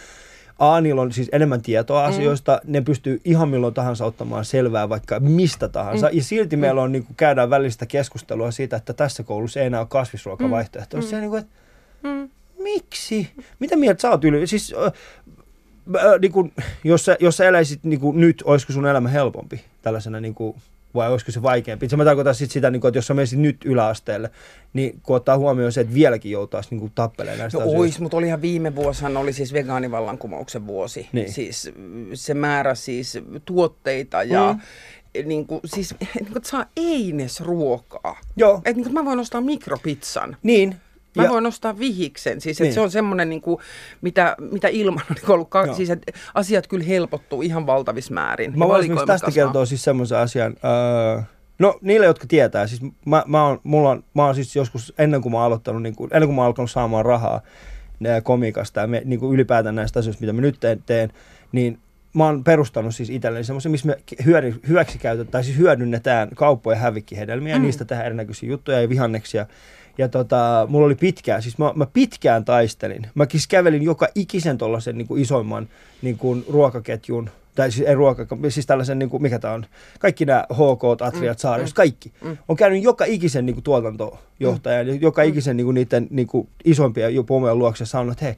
A, 0.60 0.82
niillä 0.82 1.02
on 1.02 1.12
siis 1.12 1.30
enemmän 1.32 1.62
tietoa 1.62 2.02
mm. 2.02 2.14
asioista, 2.14 2.62
ne 2.66 2.82
pystyy 2.82 3.22
ihan 3.26 3.50
milloin 3.50 3.74
tahansa 3.74 4.06
ottamaan 4.06 4.46
selvää 4.46 4.90
vaikka 4.90 5.20
mistä 5.20 5.68
tahansa. 5.68 6.08
Mm. 6.08 6.18
Ja 6.18 6.24
silti 6.24 6.56
mm. 6.56 6.60
meillä 6.60 6.82
on, 6.82 6.92
niin 6.92 7.04
kuin, 7.04 7.16
käydään 7.16 7.50
välistä 7.50 7.86
keskustelua 7.86 8.52
siitä, 8.52 8.76
että 8.76 8.94
tässä 8.94 9.24
koulussa 9.24 9.60
ei 9.60 9.66
enää 9.66 9.80
ole 9.80 9.88
kasvisruokavaihtoehtoja. 9.90 11.04
Mm. 11.04 11.08
Se 11.08 11.16
on 11.16 11.22
niin 11.22 11.30
kuin, 11.30 11.40
että 11.40 11.54
mm. 12.04 12.30
miksi? 12.64 13.30
Mitä 13.60 13.76
mieltä 13.76 14.02
sä 14.02 14.10
oot 14.10 14.24
yli? 14.24 14.48
Siis 14.48 14.76
äh, 15.96 16.20
niin 16.22 16.32
kuin, 16.32 16.54
jos, 16.84 17.06
sä, 17.06 17.18
jos 17.20 17.38
sä 17.38 17.46
eläisit 17.46 17.84
niin 17.84 18.00
kuin 18.00 18.20
nyt, 18.20 18.44
olisiko 18.46 18.74
sun 18.74 18.88
elämä 18.88 19.10
helpompi 19.10 19.62
tällaisena, 19.82 20.20
niin 20.20 20.36
kuin, 20.36 20.56
vai 20.96 21.12
olisiko 21.12 21.32
se 21.32 21.42
vaikeampi? 21.42 21.90
Se 21.90 21.98
mä 21.98 22.06
tarkoitan 22.06 22.36
sit 22.36 22.52
sitä, 22.52 22.72
niin 22.72 22.82
kuin, 22.82 22.90
että 22.90 22.98
jos 22.98 23.08
sä 23.08 23.14
menisit 23.14 23.40
nyt 23.40 23.58
yläasteelle, 23.66 24.30
niin 24.74 25.00
kun 25.04 25.16
ottaa 25.16 25.38
huomioon 25.38 25.72
se, 25.72 25.82
että 25.82 25.94
vieläkin 25.94 26.32
joutaisi 26.32 26.76
niin 26.76 26.92
tappelemaan 26.96 27.40
näistä 27.40 27.58
no, 27.58 27.62
asioista. 27.62 27.82
Ois, 27.82 28.00
mutta 28.00 28.18
olihan 28.18 28.42
viime 28.42 28.76
vuosina 28.76 29.20
oli 29.20 29.34
siis 29.34 29.54
vegaanivallankumouksen 29.54 30.68
vuosi. 30.68 31.10
Niin. 31.12 31.34
Siis 31.34 31.72
se 32.14 32.34
määrä 32.34 32.76
siis 32.76 33.20
tuotteita 33.46 34.24
ja 34.24 34.54
mm 34.54 34.60
niin 35.26 35.48
kuin, 35.48 35.62
siis, 35.66 35.96
niin 36.16 36.34
kuin, 36.34 36.46
saa 36.46 36.66
einesruokaa. 36.78 38.20
Joo. 38.36 38.62
Et, 38.66 38.76
niin 38.76 38.84
kuin, 38.84 38.94
mä 38.94 39.06
voin 39.06 39.20
ostaa 39.20 39.42
mikropizzan. 39.42 40.38
Niin, 40.44 40.76
Mä 41.18 41.24
ja, 41.24 41.30
voin 41.30 41.44
nostaa 41.44 41.80
vihiksen, 41.80 42.42
siis 42.42 42.60
niin. 42.60 42.74
se 42.74 42.82
on 42.82 42.92
semmoinen, 42.92 43.30
niin 43.30 43.42
kuin, 43.42 43.60
mitä, 44.02 44.36
mitä 44.52 44.68
ilman 44.68 45.04
on 45.10 45.16
niin 45.22 45.32
ollut, 45.32 45.50
ka- 45.50 45.74
siis 45.74 45.90
että 45.90 46.12
asiat 46.34 46.68
kyllä 46.68 46.86
helpottuu 46.86 47.42
ihan 47.42 47.68
valtavissa 47.68 48.14
määrin. 48.14 48.60
Mä 48.60 48.68
voisin 48.68 48.96
tästä 48.96 49.26
kasvaa. 49.26 49.46
kertoa 49.46 49.66
siis 49.66 49.84
semmoisen 49.84 50.18
asian, 50.18 50.56
öö, 50.64 51.22
no 51.60 51.80
niille, 51.82 52.06
jotka 52.06 52.26
tietää, 52.28 52.68
siis 52.68 52.82
mä, 53.06 53.24
mä, 53.28 53.48
oon, 53.48 53.60
mulla 53.64 53.90
on, 53.90 54.04
mä 54.14 54.26
oon 54.26 54.36
siis 54.36 54.56
joskus 54.56 54.94
ennen 54.98 55.22
kuin 55.22 55.32
mä 55.32 55.44
aloittanut, 55.44 55.84
niin 55.84 55.96
kuin, 55.96 56.10
ennen 56.14 56.28
kuin 56.28 56.36
mä 56.36 56.46
alkanut 56.46 56.72
saamaan 56.72 57.06
rahaa 57.06 57.42
komikasta 58.24 58.80
ja 58.80 58.88
me, 58.88 59.02
niin 59.06 59.20
kuin 59.20 59.34
ylipäätään 59.34 59.76
näistä 59.76 60.00
asioista, 60.00 60.22
mitä 60.22 60.34
mä 60.34 60.42
nyt 60.42 60.60
teen, 60.60 60.84
teen 60.86 61.14
niin 61.52 61.80
mä 62.14 62.26
oon 62.26 62.44
perustanut 62.44 62.96
siis 62.96 63.10
itselleni 63.10 63.44
semmoisen, 63.44 63.72
missä 63.72 63.88
me 63.88 63.98
hyödy, 64.26 64.60
hyväksi 64.68 64.98
käytetään, 64.98 65.32
tai 65.32 65.44
siis 65.44 65.58
hyödynnetään 65.58 66.30
kauppojen 66.36 66.80
hävikkihedelmiä, 66.80 67.56
mm. 67.56 67.62
niistä 67.62 67.86
tehdään 67.86 68.06
erinäköisiä 68.06 68.50
juttuja 68.50 68.82
ja 68.82 68.90
vihanneksia 68.90 69.46
ja 69.98 70.08
tota, 70.10 70.68
mulla 70.70 70.86
oli 70.86 70.96
pitkään, 70.96 71.42
siis 71.42 71.58
mä, 71.58 71.72
mä 71.76 71.86
pitkään 71.94 72.46
taistelin. 72.46 73.08
Mä 73.16 73.26
siis 73.32 73.48
kävelin 73.48 73.84
joka 73.84 74.08
ikisen 74.16 74.58
tuollaisen 74.58 74.98
niin 74.98 75.08
kuin 75.08 75.22
isoimman 75.22 75.68
niin 76.02 76.18
kuin 76.18 76.46
ruokaketjun, 76.50 77.30
tai 77.56 77.72
siis 77.72 77.88
ei 77.88 77.96
ruoka, 77.96 78.28
siis 78.50 78.66
tällaisen, 78.66 79.00
niin 79.00 79.10
kuin, 79.10 79.22
mikä 79.22 79.40
tämä 79.40 79.54
on, 79.54 79.66
kaikki 80.00 80.26
nämä 80.26 80.46
HK, 80.54 81.02
Atriat, 81.02 81.38
mm, 81.38 81.42
Saarius, 81.42 81.72
mm, 81.72 81.76
kaikki. 81.76 82.12
Mm. 82.24 82.38
On 82.48 82.56
käynyt 82.56 82.84
joka 82.84 83.06
ikisen 83.06 83.46
niin 83.46 83.54
kuin, 83.54 83.64
tuotantojohtajan, 83.64 84.88
mm. 84.88 85.02
joka 85.02 85.22
ikisen 85.22 85.58
niin 85.58 85.66
kuin, 85.66 85.76
niiden 85.76 86.08
niin 86.10 86.28
kuin, 86.28 86.50
isompia 86.66 87.08
pomojen 87.28 87.60
luokse 87.60 87.86
sanonut, 87.86 88.12
että 88.12 88.26
hei, 88.26 88.36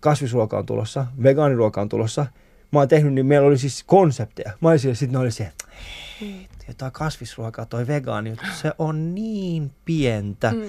kasvisruoka 0.00 0.58
on 0.58 0.66
tulossa, 0.66 1.06
vegaaniruoka 1.22 1.80
on 1.80 1.88
tulossa. 1.88 2.26
Mä 2.72 2.78
oon 2.78 2.88
tehnyt, 2.88 3.14
niin 3.14 3.26
meillä 3.26 3.46
oli 3.46 3.58
siis 3.58 3.84
konsepteja. 3.86 4.52
Mä 4.60 4.68
olin 4.68 4.78
siellä, 4.78 4.94
sitten 4.94 5.12
ne 5.12 5.18
oli 5.18 5.30
se, 5.30 5.52
jotain 6.68 6.92
kasvisruokaa, 6.92 7.66
toi 7.66 7.86
vegaani, 7.86 8.36
se 8.62 8.72
on 8.78 9.14
niin 9.14 9.70
pientä. 9.84 10.52
Mm. 10.52 10.68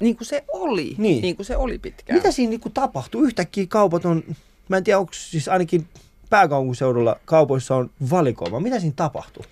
Niin 0.00 0.16
kuin 0.16 0.26
se 0.26 0.44
oli, 0.52 0.94
niin, 0.98 1.22
niin 1.22 1.36
kuin 1.36 1.46
se 1.46 1.56
oli 1.56 1.78
pitkään. 1.78 2.18
Mitä 2.18 2.30
siinä 2.30 2.50
niin 2.50 2.60
kuin 2.60 2.72
tapahtui? 2.72 3.26
Yhtäkkiä 3.26 3.66
kaupat 3.68 4.04
on, 4.04 4.22
mä 4.68 4.76
en 4.76 4.84
tiedä, 4.84 4.98
onko 4.98 5.12
siis 5.12 5.48
ainakin 5.48 5.88
pääkaupunkiseudulla 6.30 7.16
kaupoissa 7.24 7.76
on 7.76 7.90
valikoima. 8.10 8.60
Mitä 8.60 8.80
siinä 8.80 8.94
tapahtuu? 8.96 9.44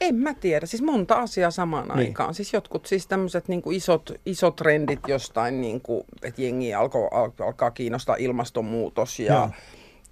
En 0.00 0.14
mä 0.14 0.34
tiedä, 0.34 0.66
siis 0.66 0.82
monta 0.82 1.14
asiaa 1.14 1.50
samaan 1.50 1.88
niin. 1.88 1.98
aikaan. 1.98 2.34
Siis 2.34 2.52
jotkut 2.52 2.86
siis 2.86 3.06
tämmöiset 3.06 3.48
niin 3.48 3.62
isot, 3.72 4.12
isot 4.26 4.56
trendit 4.56 5.00
jostain, 5.08 5.60
niin 5.60 5.80
kuin, 5.80 6.04
että 6.22 6.42
jengi 6.42 6.74
alko, 6.74 7.08
alkaa 7.46 7.70
kiinnostaa 7.70 8.16
ilmastonmuutos 8.18 9.20
ja 9.20 9.34
Joo 9.34 9.50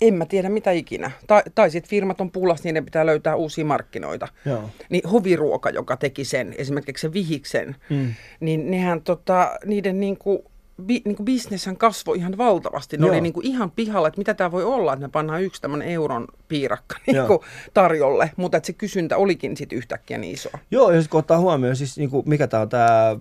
en 0.01 0.15
mä 0.15 0.27
tiedä 0.27 0.49
mitä 0.49 0.71
ikinä. 0.71 1.11
Tai, 1.27 1.43
tai 1.55 1.71
sitten 1.71 1.91
firmat 1.91 2.21
on 2.21 2.31
niin 2.65 2.75
ne 2.75 2.83
pitää 2.83 3.07
löytää 3.07 3.37
uusia 3.37 3.65
markkinoita. 3.65 4.29
Joo. 4.45 4.71
Niin 4.91 5.09
hoviruoka, 5.11 5.71
joka 5.71 5.97
teki 5.97 6.25
sen, 6.25 6.55
esimerkiksi 6.59 7.03
se 7.03 7.13
vihiksen, 7.13 7.77
mm. 7.91 8.15
niin 8.41 8.71
nehän 8.71 9.03
tota, 9.03 9.59
niiden 9.65 10.01
niinku 10.01 10.45
bi, 10.83 11.03
niin 11.05 11.17
kuin 11.17 11.25
bisneshän 11.25 11.77
kasvoi 11.77 12.19
ihan 12.19 12.39
valtavasti. 12.39 12.97
Ne 12.97 13.07
Joo. 13.07 13.13
oli 13.13 13.21
niin 13.21 13.33
kuin 13.33 13.47
ihan 13.47 13.71
pihalla, 13.71 14.09
että 14.09 14.19
mitä 14.19 14.35
tämä 14.35 14.53
voi 14.53 14.65
olla, 14.65 14.93
että 14.93 15.07
me 15.07 15.11
pannaan 15.11 15.43
yksi 15.43 15.63
tämmöinen 15.63 15.89
euron 15.89 16.27
piirakka 16.49 16.97
niin 17.07 17.27
kuin 17.27 17.39
tarjolle, 17.75 18.31
mutta 18.37 18.57
että 18.57 18.67
se 18.67 18.73
kysyntä 18.73 19.17
olikin 19.17 19.57
sitten 19.57 19.79
yhtäkkiä 19.79 20.19
niin 20.19 20.35
iso. 20.35 20.49
Joo, 20.71 20.91
ja 20.91 21.01
sitten 21.01 21.11
kun 21.11 21.19
ottaa 21.19 21.39
huomioon, 21.39 21.77
siis 21.77 21.99
niin 21.99 22.11
kuin, 22.11 22.29
mikä 22.29 22.47
tämä 22.47 22.61
on 22.61 22.69
tämä 22.69 23.17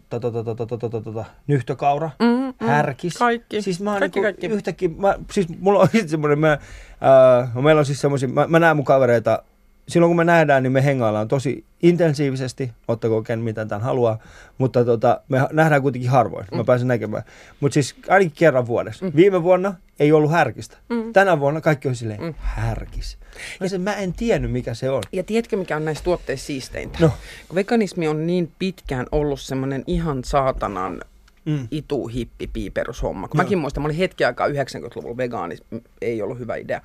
nyhtökaura, 1.48 2.10
mm, 2.20 2.28
mm, 2.28 2.68
härkis. 2.68 3.18
Kaikki. 3.18 3.62
Siis 3.62 3.82
mä 3.82 4.00
kaikki, 4.00 4.20
niin 4.20 4.24
kaikki. 4.24 4.48
yhtäkkiä, 4.48 4.90
mä, 4.98 5.16
siis 5.32 5.48
mulla 5.60 5.80
on 5.80 5.88
semmoinen, 6.08 6.40
mä, 6.40 6.52
äh, 6.52 7.64
meillä 7.64 7.80
on 7.80 7.86
siis 7.86 8.02
semmoisia, 8.02 8.30
mä, 8.30 8.48
mä 8.48 8.60
näen 8.60 8.76
mun 8.76 8.86
kavereita, 8.86 9.44
silloin 9.88 10.10
kun 10.10 10.18
me 10.18 10.24
nähdään, 10.24 10.64
niin 10.64 10.74
me 10.74 10.86
hengaillaan 10.86 11.28
tosi 11.28 11.66
intensiivisesti, 11.90 12.72
ottako 12.88 13.22
ken 13.22 13.40
mitä 13.40 13.66
tämän 13.66 13.82
haluaa, 13.82 14.20
mutta 14.58 14.86
tota, 14.86 15.22
me 15.30 15.40
nähdään 15.52 15.82
kuitenkin 15.82 16.10
harvoin, 16.10 16.46
mm. 16.52 16.58
mä 16.58 16.64
pääsen 16.64 16.88
näkemään. 16.88 17.24
Mutta 17.60 17.74
siis 17.74 17.96
ainakin 18.10 18.32
kerran 18.36 18.68
vuodessa. 18.68 19.06
Mm. 19.06 19.12
Viime 19.16 19.44
vuonna 19.44 19.74
ei 20.00 20.12
ollut 20.12 20.32
härkistä. 20.32 20.78
Mm. 20.90 21.14
Tänä 21.14 21.40
vuonna 21.40 21.62
kaikki 21.62 21.88
on 21.88 21.96
silleen, 21.96 22.22
mm. 22.22 22.34
härkis. 22.38 23.18
Mä, 23.60 23.68
sen, 23.68 23.82
mä 23.82 23.94
en 23.94 24.14
tiennyt, 24.14 24.52
mikä 24.52 24.74
se 24.74 24.90
on. 24.90 25.04
Ja 25.12 25.24
tiedätkö, 25.24 25.58
mikä 25.58 25.76
on 25.76 25.86
näissä 25.86 26.04
tuotteissa 26.04 26.46
siisteintä? 26.46 26.98
No. 27.02 27.12
Veganismi 27.56 28.08
on 28.08 28.28
niin 28.28 28.52
pitkään 28.60 29.06
ollut 29.12 29.40
semmoinen 29.40 29.84
ihan 29.88 30.24
saatanan 30.24 31.02
mm. 31.46 31.68
itu, 31.72 32.08
hippi, 32.08 32.48
piiperushomma. 32.48 33.28
Kun 33.28 33.38
no. 33.38 33.44
mäkin 33.44 33.58
muistan, 33.58 33.82
mä 33.82 33.86
olin 33.86 33.98
hetki 33.98 34.26
aikaa 34.26 34.48
90-luvulla 34.48 35.18
vegaani, 35.18 35.58
ei 36.02 36.22
ollut 36.22 36.40
hyvä 36.40 36.56
idea. 36.56 36.82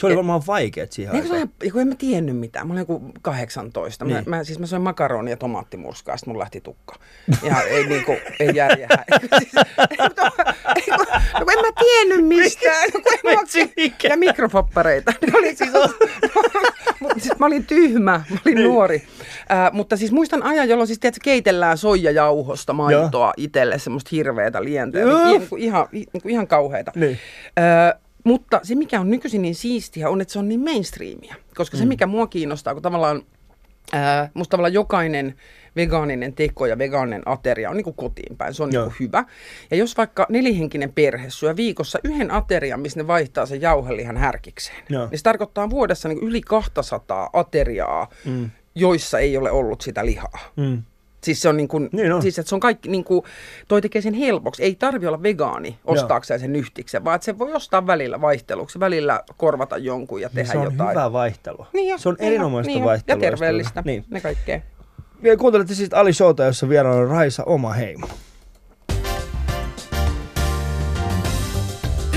Se 0.00 0.06
oli 0.06 0.16
varmaan 0.16 0.42
vaikea 0.46 0.86
siihen 0.90 1.12
niin, 1.12 1.32
aikaan. 1.32 1.48
Kun 1.72 1.80
en 1.80 1.88
mä 1.88 1.94
tiennyt 1.94 2.36
mitään. 2.36 2.66
Mä 2.66 2.72
olin 2.72 2.80
joku 2.80 3.12
18. 3.22 4.04
Niin. 4.04 4.16
Mä, 4.16 4.36
mä, 4.36 4.44
siis 4.44 4.58
mä 4.58 4.66
soin 4.66 4.82
makaronia 4.82 5.32
ja 5.32 5.36
tomaattimurskaa, 5.36 6.16
sitten 6.16 6.32
mun 6.32 6.38
lähti 6.38 6.60
tukka. 6.60 6.94
Ja 7.42 7.62
ei 7.70 7.86
niinku, 7.86 8.16
ei 8.40 8.50
järjeä. 8.54 8.88
siis, 9.38 9.52
no, 11.40 11.46
en 11.52 11.58
mä 11.60 11.72
tiennyt 11.80 12.26
mistään. 12.26 12.88
No, 12.94 13.00
en 13.12 13.36
mä, 13.36 14.08
ja 14.08 14.16
mikrofoppareita. 14.16 15.12
oli 15.34 15.56
siis, 15.56 15.70
siis, 17.18 17.38
mä 17.38 17.46
olin 17.46 17.66
tyhmä, 17.66 18.12
mä 18.30 18.36
olin 18.46 18.56
niin. 18.56 18.68
nuori. 18.68 19.02
Äh, 19.52 19.72
mutta 19.72 19.96
siis 19.96 20.12
muistan 20.12 20.42
ajan, 20.42 20.68
jolloin 20.68 20.86
siis 20.86 20.98
tiedätkö, 20.98 21.20
keitellään 21.24 21.78
soijajauhosta 21.78 22.72
maitoa 22.72 23.32
itselle, 23.36 23.78
semmoista 23.78 24.08
hirveätä 24.12 24.64
lientä. 24.64 24.98
Niin, 24.98 25.40
niin, 25.40 25.48
ihan, 25.56 25.88
niin, 25.92 26.06
ihan 26.24 26.46
kauheita. 26.46 26.92
Niin. 26.94 27.18
Äh, 27.58 28.00
Mutta 28.24 28.60
se, 28.62 28.74
mikä 28.74 29.00
on 29.00 29.10
nykyisin 29.10 29.42
niin 29.42 29.54
siistiä, 29.54 30.08
on, 30.08 30.20
että 30.20 30.32
se 30.32 30.38
on 30.38 30.48
niin 30.48 30.60
mainstreamia. 30.60 31.34
Koska 31.54 31.76
se, 31.76 31.84
mikä 31.84 32.06
mua 32.06 32.26
kiinnostaa, 32.26 32.74
kun 32.74 32.82
tavallaan 32.82 33.22
Ää, 33.92 34.30
musta 34.34 34.50
tavallaan 34.50 34.72
jokainen 34.72 35.34
vegaaninen 35.76 36.32
teko 36.32 36.66
ja 36.66 36.78
vegaaninen 36.78 37.22
ateria 37.26 37.70
on 37.70 37.76
niin 37.76 37.94
kotiin 37.94 38.36
päin. 38.36 38.54
Se 38.54 38.62
on 38.62 38.70
niin 38.70 38.82
kuin 38.82 38.94
hyvä. 39.00 39.24
Ja 39.70 39.76
jos 39.76 39.96
vaikka 39.96 40.26
nelihenkinen 40.28 40.92
perhe 40.92 41.30
syö 41.30 41.56
viikossa 41.56 41.98
yhden 42.04 42.30
aterian, 42.30 42.80
missä 42.80 43.00
ne 43.00 43.06
vaihtaa 43.06 43.46
sen 43.46 43.60
jauhelihan 43.60 44.16
härkikseen, 44.16 44.84
Joo. 44.88 45.08
niin 45.10 45.18
se 45.18 45.22
tarkoittaa 45.22 45.70
vuodessa 45.70 46.08
niin 46.08 46.22
yli 46.22 46.40
200 46.40 47.30
ateriaa, 47.32 48.08
mm. 48.24 48.50
joissa 48.74 49.18
ei 49.18 49.36
ole 49.36 49.50
ollut 49.50 49.80
sitä 49.80 50.06
lihaa. 50.06 50.38
Mm. 50.56 50.82
Siis 51.24 51.42
se 51.42 51.48
on 51.48 51.56
niin 51.56 51.68
kuin, 51.68 51.88
Niin 51.92 52.12
on. 52.12 52.22
siis 52.22 52.38
että 52.38 52.48
se 52.48 52.54
on 52.54 52.60
kaikki, 52.60 52.88
niin 52.88 53.04
kuin, 53.04 53.22
toi 53.68 53.80
tekee 53.82 54.02
sen 54.02 54.14
helpoksi. 54.14 54.62
Ei 54.62 54.74
tarvi 54.74 55.06
olla 55.06 55.22
vegaani 55.22 55.78
ostaakseen 55.84 56.40
sen 56.40 56.56
yhtiksen, 56.56 57.04
vaan 57.04 57.14
että 57.16 57.24
se 57.24 57.38
voi 57.38 57.52
ostaa 57.52 57.86
välillä 57.86 58.20
vaihteluksi, 58.20 58.80
välillä 58.80 59.22
korvata 59.36 59.78
jonkun 59.78 60.20
ja 60.20 60.28
tehdä 60.34 60.52
se 60.52 60.58
on 60.58 60.64
jotain. 60.64 60.90
hyvää 60.90 61.12
vaihtelua. 61.12 61.66
Niin 61.72 61.88
jo, 61.88 61.98
se 61.98 62.08
on 62.08 62.16
niin 62.20 62.28
erinomaista 62.28 62.72
niin 62.72 62.84
vaihtelua. 62.84 63.24
Ja 63.24 63.30
terveellistä, 63.30 63.82
Niin. 63.86 64.04
ne 64.10 64.20
kaikkea. 64.20 64.60
Ja 65.22 65.36
kuuntelette 65.36 65.74
siis 65.74 65.92
Ali 65.94 66.12
Showta, 66.12 66.44
jossa 66.44 66.68
vieraana 66.68 67.00
on 67.00 67.08
Raisa 67.08 67.44
Oma 67.44 67.72
Heimo. 67.72 68.06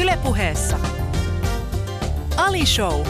Ylepuheessa 0.02 0.78
Ali 2.38 2.66
Show. 2.66 3.02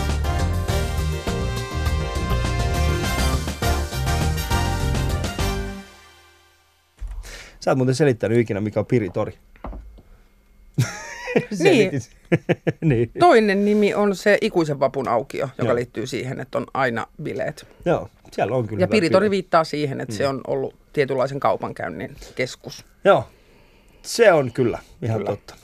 Sä 7.64 7.72
oot 7.72 7.78
muuten 7.78 7.96
selittänyt 7.96 8.38
ikinä, 8.38 8.62
mikä 8.62 8.80
on 8.80 8.86
Piritori. 8.86 9.38
Selitit. 11.54 12.10
niin. 12.82 13.12
Toinen 13.20 13.66
nimi 13.66 13.94
on 13.94 14.16
se 14.16 14.38
ikuisen 14.42 14.80
vapun 14.80 15.08
aukio, 15.08 15.50
joka 15.58 15.64
Joo. 15.70 15.76
liittyy 15.76 16.08
siihen, 16.08 16.40
että 16.40 16.58
on 16.58 16.66
aina 16.74 17.08
bileet. 17.24 17.68
Joo, 17.86 18.10
siellä 18.32 18.56
on 18.56 18.68
kyllä 18.68 18.82
Ja 18.82 18.88
Piritori 18.88 19.24
bileet. 19.24 19.32
viittaa 19.32 19.64
siihen, 19.64 20.02
että 20.02 20.16
se 20.16 20.28
on 20.28 20.42
ollut 20.48 20.76
tietynlaisen 20.94 21.40
kaupankäynnin 21.40 22.16
keskus. 22.36 22.86
Joo, 23.06 23.30
se 24.02 24.34
on 24.34 24.52
kyllä 24.52 24.80
ihan 25.02 25.18
Kyllä, 25.18 25.32
totta. 25.32 25.56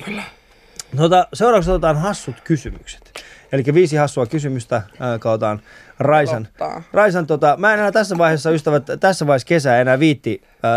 Tota, 0.97 1.27
seuraavaksi 1.33 1.71
otetaan 1.71 1.97
hassut 1.97 2.35
kysymykset. 2.43 3.23
Eli 3.51 3.63
viisi 3.73 3.95
hassua 3.95 4.25
kysymystä 4.25 4.81
kautaan 5.19 5.62
Raisan. 5.99 6.35
Aloittaa. 6.35 6.83
Raisan 6.93 7.27
tota, 7.27 7.55
mä 7.57 7.73
en 7.73 7.79
enää 7.79 7.91
tässä 7.91 8.17
vaiheessa, 8.17 8.51
ystävät, 8.51 8.83
tässä 8.99 9.27
vaiheessa 9.27 9.47
kesää 9.47 9.81
enää 9.81 9.99
viitti, 9.99 10.41
ää, 10.63 10.71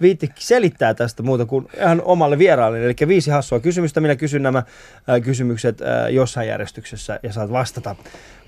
viitti 0.00 0.30
selittää 0.34 0.94
tästä 0.94 1.22
muuta 1.22 1.46
kuin 1.46 1.68
ihan 1.76 2.02
omalle 2.04 2.38
vieraalle. 2.38 2.84
Eli 2.84 2.94
viisi 3.08 3.30
hassua 3.30 3.60
kysymystä. 3.60 4.00
Minä 4.00 4.16
kysyn 4.16 4.42
nämä 4.42 4.62
ää, 5.06 5.20
kysymykset 5.20 5.82
ää, 5.82 6.08
jossain 6.08 6.48
järjestyksessä 6.48 7.20
ja 7.22 7.32
saat 7.32 7.52
vastata, 7.52 7.96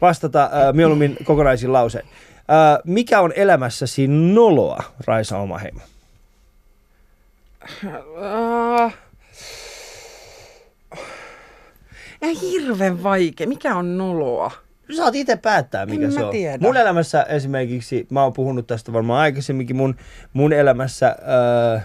vastata 0.01 0.51
ää, 0.53 0.72
mieluummin 0.72 1.16
kokonaisin 1.25 1.72
lauseen. 1.72 2.05
Ää, 2.48 2.79
mikä 2.85 3.20
on 3.20 3.33
elämässäsi 3.37 4.07
noloa, 4.09 4.83
Raisa 5.07 5.38
Omaheimo? 5.38 5.81
Uh, 7.85 8.92
ja 12.23 12.29
hirveän 12.41 13.03
vaikea. 13.03 13.47
Mikä 13.47 13.77
on 13.77 13.99
noloa? 13.99 14.51
Saat 14.97 15.15
itse 15.15 15.37
päättää, 15.37 15.87
mikä 15.87 16.05
En 16.05 16.13
se 16.13 16.25
on. 16.25 16.31
tiedä. 16.31 16.59
Mun 16.61 16.77
elämässä 16.77 17.23
esimerkiksi, 17.23 18.07
mä 18.11 18.23
oon 18.23 18.33
puhunut 18.33 18.67
tästä 18.67 18.93
varmaan 18.93 19.21
aikaisemminkin, 19.21 19.77
mun, 19.77 19.97
mun 20.33 20.53
elämässä, 20.53 21.17
öö, 21.29 21.81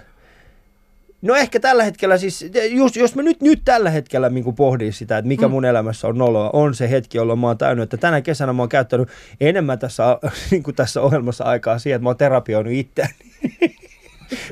no 1.21 1.35
ehkä 1.35 1.59
tällä 1.59 1.83
hetkellä 1.83 2.17
siis, 2.17 2.45
just, 2.69 2.95
jos 2.95 3.15
mä 3.15 3.21
nyt, 3.21 3.41
nyt 3.41 3.61
tällä 3.65 3.89
hetkellä 3.89 4.29
niin 4.29 4.55
pohdin 4.55 4.93
sitä, 4.93 5.17
että 5.17 5.27
mikä 5.27 5.47
mm. 5.47 5.51
mun 5.51 5.65
elämässä 5.65 6.07
on 6.07 6.17
noloa, 6.17 6.49
on 6.53 6.75
se 6.75 6.89
hetki, 6.89 7.17
jolloin 7.17 7.39
mä 7.39 7.47
oon 7.47 7.57
täynyt, 7.57 7.83
että 7.83 7.97
tänä 7.97 8.21
kesänä 8.21 8.53
mä 8.53 8.61
oon 8.61 8.69
käyttänyt 8.69 9.09
enemmän 9.41 9.79
tässä, 9.79 10.03
niin 10.51 10.63
kuin 10.63 10.75
tässä 10.75 11.01
ohjelmassa 11.01 11.43
aikaa 11.43 11.79
siihen, 11.79 11.95
että 11.95 12.03
mä 12.03 12.09
oon 12.09 12.17
terapioinut 12.17 12.73
itseäni. 12.73 13.13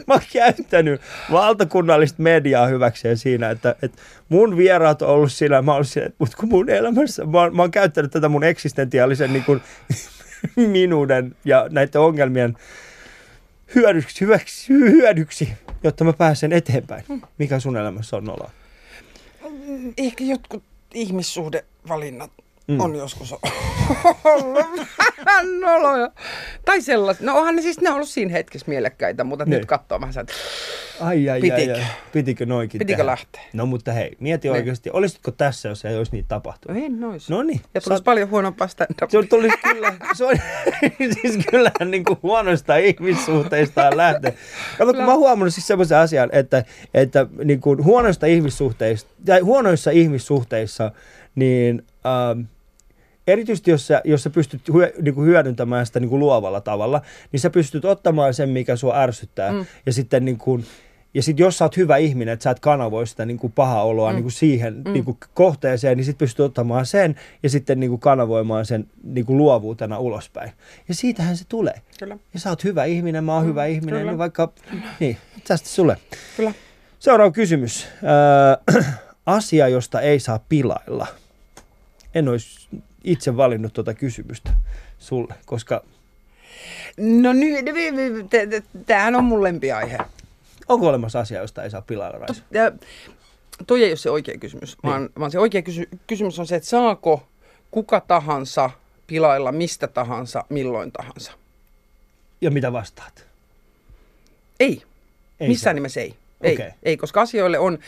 mä 0.07 0.13
oon 0.13 0.23
käyttänyt 0.33 1.01
valtakunnallista 1.31 2.21
mediaa 2.21 2.67
hyväkseen 2.67 3.17
siinä, 3.17 3.49
että, 3.49 3.75
että 3.81 4.01
mun 4.29 4.57
vieraat 4.57 5.01
on 5.01 5.09
ollut 5.09 5.31
siinä, 5.31 5.61
mä 5.61 5.73
oon 5.73 5.85
siinä, 5.85 6.09
mutta 6.19 6.38
kun 6.38 6.49
mun 6.49 6.69
elämässä, 6.69 7.25
mä 7.25 7.41
oon, 7.41 7.55
mä 7.55 7.61
oon 7.61 7.71
käyttänyt 7.71 8.11
tätä 8.11 8.29
mun 8.29 8.43
eksistentiaalisen 8.43 9.33
niin 9.33 9.43
kuin, 9.43 9.61
minuuden 10.55 11.35
ja 11.45 11.67
näiden 11.71 12.01
ongelmien 12.01 12.57
hyödyksi, 13.75 14.21
hyväksi, 14.21 14.73
hyödyksi, 14.73 15.53
jotta 15.83 16.03
mä 16.03 16.13
pääsen 16.13 16.53
eteenpäin. 16.53 17.03
Mikä 17.38 17.59
sun 17.59 17.77
elämässä 17.77 18.17
on 18.17 18.23
noloa? 18.23 18.51
Ehkä 19.97 20.23
jotkut 20.23 20.63
ihmissuhdevalinnat 20.93 22.31
Mm. 22.67 22.80
on 22.80 22.95
joskus 22.95 23.36
ollut 24.23 24.65
vähän 25.25 25.60
noloja. 25.62 26.12
Tai 26.65 26.82
sellaiset. 26.82 27.23
No 27.23 27.38
onhan 27.38 27.56
ne 27.56 27.62
siis, 27.62 27.82
ne 27.82 27.89
on 27.89 27.95
ollut 27.95 28.10
siinä 28.10 28.32
hetkessä 28.32 28.65
mielekkäitä, 28.69 29.23
mutta 29.23 29.45
Niin. 29.45 29.51
nyt 29.58 29.65
katsoo 29.65 30.01
vähän 30.01 30.13
että 30.21 30.34
Ai, 30.99 31.30
ai, 31.30 31.30
ai, 31.30 31.41
Pitikö? 31.41 31.75
ai. 31.75 31.82
Pitikö 32.13 32.45
noinkin 32.45 32.80
Pitikö 32.80 32.97
tehdä? 32.97 33.06
lähteä? 33.12 33.41
No 33.54 33.65
mutta 33.65 33.91
hei, 33.91 34.15
mieti 34.19 34.47
Niin. 34.47 34.56
oikeasti, 34.58 34.89
olisitko 34.93 35.32
tässä, 35.32 35.69
jos 35.69 35.86
ei 35.86 35.97
olisi 35.97 36.12
niitä 36.12 36.28
tapahtunut? 36.28 36.84
en 36.84 36.99
nois. 36.99 37.30
No 37.30 37.43
niin. 37.43 37.62
Ja 37.73 37.82
tulisi 37.82 38.04
paljon 38.04 38.30
huonompaa 38.30 38.67
stand 38.67 38.95
Se 39.10 39.23
tulisi 39.23 39.58
kyllä, 39.58 39.93
se 40.13 40.25
on, 40.25 40.36
siis 41.21 41.38
kyllähän 41.51 41.91
niin 41.91 42.04
kuin 42.06 42.19
huonoista 42.23 42.75
ihmissuhteista 42.78 43.97
lähtee. 43.97 44.34
Kato, 44.78 44.93
kun 44.93 45.04
mä 45.04 45.12
oon 45.12 45.19
huomannut 45.19 45.54
siis 45.54 45.67
semmoisen 45.67 45.97
asian, 45.97 46.30
että, 46.32 46.63
että 46.93 47.25
niin 47.43 47.62
kuin 47.62 47.84
huonoista 47.84 48.25
ihmissuhteista, 48.25 49.10
tai 49.25 49.39
huonoissa 49.39 49.91
ihmissuhteissa, 49.91 50.91
niin 51.36 51.86
ähm, 52.06 52.41
erityisesti 53.27 53.71
jos 53.71 53.88
sä, 53.88 54.01
jos 54.03 54.23
sä 54.23 54.29
pystyt 54.29 54.61
hyö, 54.73 54.93
niin 55.01 55.15
kuin 55.15 55.27
hyödyntämään 55.27 55.85
sitä 55.85 55.99
niin 55.99 56.09
kuin 56.09 56.19
luovalla 56.19 56.61
tavalla, 56.61 57.01
niin 57.31 57.39
sä 57.39 57.49
pystyt 57.49 57.85
ottamaan 57.85 58.33
sen, 58.33 58.49
mikä 58.49 58.75
sua 58.75 58.99
ärsyttää, 58.99 59.51
mm. 59.51 59.65
ja 59.85 59.93
sitten 59.93 60.25
niin 60.25 60.38
kuin, 60.38 60.65
ja 61.13 61.23
sitten 61.23 61.43
jos 61.43 61.57
sä 61.57 61.65
oot 61.65 61.77
hyvä 61.77 61.97
ihminen, 61.97 62.33
että 62.33 62.43
sä 62.43 62.49
et 62.49 62.59
kanavoi 62.59 63.07
sitä 63.07 63.25
niin 63.25 63.38
kuin 63.38 63.53
pahaa 63.53 63.83
oloa 63.83 64.09
mm. 64.09 64.15
niin 64.15 64.23
kuin 64.23 64.31
siihen 64.31 64.81
mm. 64.85 64.93
niin 64.93 65.05
kuin 65.05 65.17
kohteeseen, 65.33 65.97
niin 65.97 66.05
sitten 66.05 66.25
pystyt 66.25 66.45
ottamaan 66.45 66.85
sen 66.85 67.15
ja 67.43 67.49
sitten 67.49 67.79
niin 67.79 67.89
kuin 67.89 67.99
kanavoimaan 67.99 68.65
sen 68.65 68.88
niin 69.03 69.25
kuin 69.25 69.38
luovuutena 69.38 69.99
ulospäin. 69.99 70.51
Ja 70.88 70.95
siitähän 70.95 71.38
se 71.38 71.45
tulee. 71.49 71.81
Kyllä. 71.99 72.17
Ja 72.33 72.39
sä 72.39 72.49
oot 72.49 72.63
hyvä 72.63 72.85
ihminen, 72.85 73.23
mä 73.23 73.33
oon 73.33 73.43
mm, 73.43 73.49
hyvä 73.49 73.65
ihminen, 73.65 73.99
kyllä. 73.99 74.11
niin 74.11 74.17
vaikka, 74.17 74.53
niin, 74.99 75.17
tästä 75.47 75.69
sulle. 75.69 75.97
Kyllä. 76.38 76.53
Seuraava 76.99 77.31
kysymys. 77.31 77.88
Öö, 78.73 78.83
asia, 79.25 79.67
josta 79.67 80.01
ei 80.01 80.19
saa 80.19 80.39
pilailla. 80.49 81.07
En 82.15 82.29
olisi 82.29 82.69
itse 83.05 83.37
valinnut 83.37 83.73
tuota 83.73 83.93
kysymystä 83.93 84.51
sulle, 84.99 85.33
koska 85.45 85.83
No 86.97 87.33
nyt, 87.33 87.65
tämähän 88.85 89.15
on 89.15 89.23
mun 89.23 89.43
lempiaihe. 89.43 89.97
onko 90.69 90.87
olemassa 90.87 91.19
asia, 91.19 91.41
josta 91.41 91.63
ei 91.63 91.69
saa 91.69 91.81
pilailla, 91.81 92.25
toi 93.67 93.83
ei 93.83 93.89
ole 93.89 93.95
se 93.97 94.09
oikea 94.09 94.37
kysymys, 94.37 94.77
Niin. 94.83 94.91
vaan, 94.91 95.09
vaan 95.19 95.31
se 95.31 95.39
oikea 95.39 95.61
kysy- 95.61 95.89
kysymys 96.07 96.39
on 96.39 96.47
se, 96.47 96.55
että 96.55 96.69
saako 96.69 97.27
kuka 97.71 97.99
tahansa 98.01 98.69
pilailla 99.07 99.51
mistä 99.51 99.87
tahansa, 99.87 100.45
milloin 100.49 100.91
tahansa. 100.91 101.31
Ja 102.41 102.51
mitä 102.51 102.73
vastaat? 102.73 103.25
Ei, 104.59 104.67
Ei 104.69 104.81
ei 105.39 105.47
missään 105.47 105.73
saa. 105.73 105.73
nimessä 105.73 106.01
ei. 106.01 106.15
Ei, 106.41 106.54
Okei. 106.54 106.69
ei, 106.84 106.98
koska 106.98 107.21
asioille 107.21 107.60
on... 107.60 107.80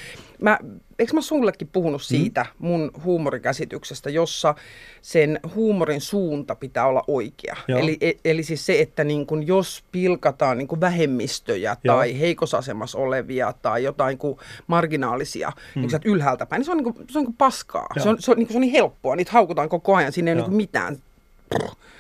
Mä, 0.42 0.60
eikö 1.00 1.14
mä 1.14 1.22
sullekin 1.22 1.70
puhunut 1.72 2.02
siitä 2.02 2.44
mm. 2.44 2.68
mun 2.68 2.92
huumorikäsityksestä, 3.04 4.10
jossa 4.10 4.56
sen 5.02 5.40
huumorin 5.56 6.02
suunta 6.02 6.56
pitää 6.56 6.88
olla 6.88 7.04
oikea. 7.08 7.56
Joo. 7.68 7.80
Eli, 7.80 7.98
e, 8.02 8.12
eli 8.26 8.44
siis 8.44 8.66
se, 8.66 8.82
että 8.82 9.04
niin 9.04 9.26
kun 9.26 9.48
jos 9.48 9.84
pilkataan 9.92 10.58
niin 10.58 10.68
kun 10.68 10.82
vähemmistöjä 10.82 11.78
Joo. 11.84 11.96
tai 11.96 12.20
heikosasemassa 12.20 12.98
olevia 12.98 13.54
tai 13.62 13.84
jotain 13.84 14.18
kuin 14.18 14.38
marginaalisia 14.68 15.52
mm. 15.76 15.82
niin 15.82 15.92
ylhäältä 16.06 16.46
päin, 16.46 16.60
niin 16.60 16.66
se 16.66 16.72
on, 16.72 16.78
niin 16.78 16.94
kuin, 16.94 17.06
se 17.10 17.20
on 17.20 17.26
niin 17.26 17.36
paskaa. 17.38 17.88
Joo. 17.96 18.04
Se 18.04 18.10
on, 18.10 18.22
se, 18.22 18.32
on, 18.32 18.38
niin 18.38 18.48
se 18.48 18.58
on 18.58 18.62
niin 18.62 18.74
helppoa. 18.74 19.16
Niitä 19.16 19.32
haukutaan 19.32 19.70
koko 19.70 19.96
ajan. 19.96 20.12
Siinä 20.12 20.32
ei 20.32 20.38
ole 20.38 20.48
niin 20.48 20.58
mitään 20.58 20.98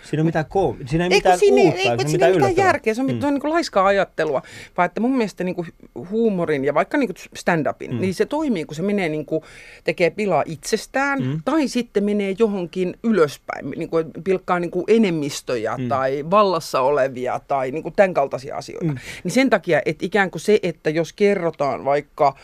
Siinä 0.09 0.21
ole 0.21 0.25
mitään, 0.25 0.45
koom- 0.45 0.87
siinä 0.87 1.03
ei 1.05 1.13
Eikö 1.13 1.29
mitään 1.29 1.39
siinä, 1.39 1.61
uutta, 1.61 1.79
ei, 1.79 1.89
on 1.89 1.99
siinä 1.99 2.11
mitään 2.11 2.31
ei 2.31 2.37
mitään 2.37 2.67
järkeä, 2.67 2.93
se 2.93 3.01
on, 3.01 3.13
mm. 3.13 3.19
se 3.19 3.27
on 3.27 3.33
niin 3.33 3.41
kuin 3.41 3.53
laiskaa 3.53 3.85
ajattelua, 3.85 4.41
vaan 4.77 4.85
että 4.85 5.01
mun 5.01 5.17
mielestä 5.17 5.43
niin 5.43 5.55
kuin 5.55 5.67
huumorin 6.09 6.65
ja 6.65 6.73
vaikka 6.73 6.97
niin 6.97 7.07
kuin 7.07 7.17
stand-upin, 7.35 7.91
mm. 7.91 8.01
niin 8.01 8.13
se 8.13 8.25
toimii, 8.25 8.65
kun 8.65 8.75
se 8.75 8.81
menee 8.81 9.09
niin 9.09 9.25
kuin, 9.25 9.43
tekee 9.83 10.09
pilaa 10.09 10.43
itsestään 10.45 11.23
mm. 11.23 11.41
tai 11.45 11.67
sitten 11.67 12.03
menee 12.03 12.35
johonkin 12.39 12.95
ylöspäin, 13.03 13.69
niin 13.69 13.89
kuin 13.89 14.05
pilkkaa 14.23 14.59
niin 14.59 14.71
kuin 14.71 14.85
enemmistöjä 14.87 15.77
mm. 15.77 15.87
tai 15.87 16.25
vallassa 16.31 16.81
olevia 16.81 17.39
tai 17.47 17.71
niin 17.71 17.83
kuin 17.83 17.95
tämän 17.95 18.13
kaltaisia 18.13 18.55
asioita. 18.55 18.91
Mm. 18.91 18.97
Niin 19.23 19.31
sen 19.31 19.49
takia, 19.49 19.81
että 19.85 20.05
ikään 20.05 20.31
kuin 20.31 20.41
se, 20.41 20.59
että 20.63 20.89
jos 20.89 21.13
kerrotaan 21.13 21.85
vaikka, 21.85 22.35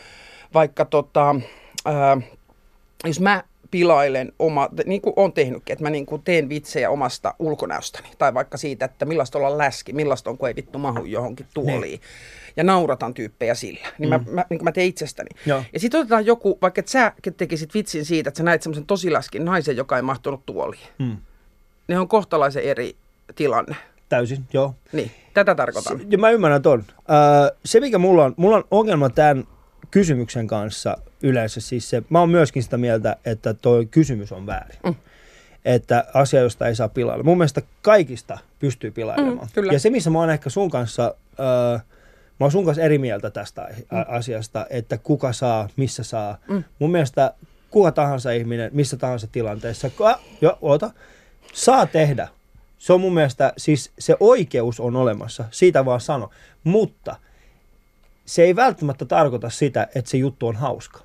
vaikka 0.54 0.84
tota, 0.84 1.34
ää, 1.84 2.20
jos 3.04 3.20
mä 3.20 3.42
pilailen 3.74 4.32
oma, 4.38 4.68
niin 4.86 5.00
kuin 5.00 5.12
olen 5.16 5.32
tehnytkin, 5.32 5.72
että 5.72 5.82
mä 5.82 5.90
niin 5.90 6.06
kuin 6.06 6.22
teen 6.22 6.48
vitsejä 6.48 6.90
omasta 6.90 7.34
ulkonäöstäni. 7.38 8.08
Tai 8.18 8.34
vaikka 8.34 8.56
siitä, 8.56 8.84
että 8.84 9.04
millaista 9.04 9.38
olla 9.38 9.58
läski, 9.58 9.92
millaista 9.92 10.30
on, 10.30 10.38
kun 10.38 10.48
ei 10.48 10.56
vittu 10.56 10.78
mahu 10.78 11.04
johonkin 11.04 11.46
tuoliin. 11.54 12.00
ja 12.56 12.64
nauratan 12.64 13.14
tyyppejä 13.14 13.54
sillä. 13.54 13.88
Niin 13.98 14.10
mm. 14.10 14.24
mä, 14.24 14.32
mä, 14.32 14.44
niin 14.50 14.64
mä 14.64 14.72
teen 14.72 14.86
itsestäni. 14.86 15.28
Joo. 15.46 15.62
Ja 15.72 15.80
sitten 15.80 16.00
otetaan 16.00 16.26
joku, 16.26 16.58
vaikka 16.62 16.80
et 16.80 16.88
sä 16.88 17.12
tekisit 17.36 17.74
vitsin 17.74 18.04
siitä, 18.04 18.28
että 18.28 18.38
sä 18.38 18.44
näet 18.44 18.62
semmoisen 18.62 18.86
tosilaskin 18.86 19.44
naisen, 19.44 19.76
joka 19.76 19.96
ei 19.96 20.02
mahtunut 20.02 20.46
tuoliin. 20.46 20.88
Mm. 20.98 21.16
Ne 21.88 21.98
on 21.98 22.08
kohtalaisen 22.08 22.62
eri 22.62 22.96
tilanne. 23.34 23.76
Täysin, 24.08 24.44
joo. 24.52 24.74
Niin, 24.92 25.10
tätä 25.34 25.54
tarkoitan. 25.54 25.98
Se, 25.98 26.06
ja 26.10 26.18
mä 26.18 26.30
ymmärrän 26.30 26.62
ton. 26.62 26.84
Öö, 26.88 27.56
se, 27.64 27.80
mikä 27.80 27.98
mulla 27.98 28.24
on, 28.24 28.34
mulla 28.36 28.56
on 28.56 28.64
ongelma 28.70 29.10
tämän 29.10 29.44
kysymyksen 29.90 30.46
kanssa 30.46 30.98
yleensä, 31.24 31.60
siis 31.60 31.90
se, 31.90 32.02
mä 32.08 32.20
oon 32.20 32.30
myöskin 32.30 32.62
sitä 32.62 32.76
mieltä, 32.76 33.16
että 33.24 33.54
tuo 33.54 33.84
kysymys 33.90 34.32
on 34.32 34.46
väärin. 34.46 34.78
Mm. 34.84 34.94
Että 35.64 36.04
asia, 36.14 36.40
josta 36.40 36.66
ei 36.66 36.74
saa 36.74 36.88
pilailla. 36.88 37.24
Mun 37.24 37.38
mielestä 37.38 37.62
kaikista 37.82 38.38
pystyy 38.58 38.90
pilailemaan. 38.90 39.38
Mm, 39.38 39.52
kyllä. 39.54 39.72
ja 39.72 39.78
se, 39.78 39.90
missä 39.90 40.10
mä 40.10 40.18
oon 40.18 40.30
ehkä 40.30 40.50
sun 40.50 40.70
kanssa, 40.70 41.14
öö, 41.40 41.78
mä 42.40 42.44
oon 42.44 42.52
sun 42.52 42.64
kanssa 42.64 42.82
eri 42.82 42.98
mieltä 42.98 43.30
tästä 43.30 43.68
mm. 43.78 44.04
asiasta, 44.08 44.66
että 44.70 44.98
kuka 44.98 45.32
saa, 45.32 45.68
missä 45.76 46.02
saa. 46.02 46.38
Mm. 46.48 46.64
Mun 46.78 46.90
mielestä 46.90 47.34
kuka 47.70 47.92
tahansa 47.92 48.30
ihminen, 48.30 48.70
missä 48.74 48.96
tahansa 48.96 49.26
tilanteessa, 49.26 49.90
ka- 49.90 50.20
jo, 50.40 50.58
oota, 50.60 50.90
saa 51.52 51.86
tehdä. 51.86 52.28
Se 52.78 52.92
on 52.92 53.00
mun 53.00 53.14
mielestä, 53.14 53.52
siis 53.56 53.92
se 53.98 54.16
oikeus 54.20 54.80
on 54.80 54.96
olemassa, 54.96 55.44
siitä 55.50 55.84
vaan 55.84 56.00
sano. 56.00 56.30
Mutta 56.64 57.16
se 58.26 58.42
ei 58.42 58.56
välttämättä 58.56 59.04
tarkoita 59.04 59.50
sitä, 59.50 59.88
että 59.94 60.10
se 60.10 60.16
juttu 60.16 60.46
on 60.46 60.56
hauska. 60.56 61.03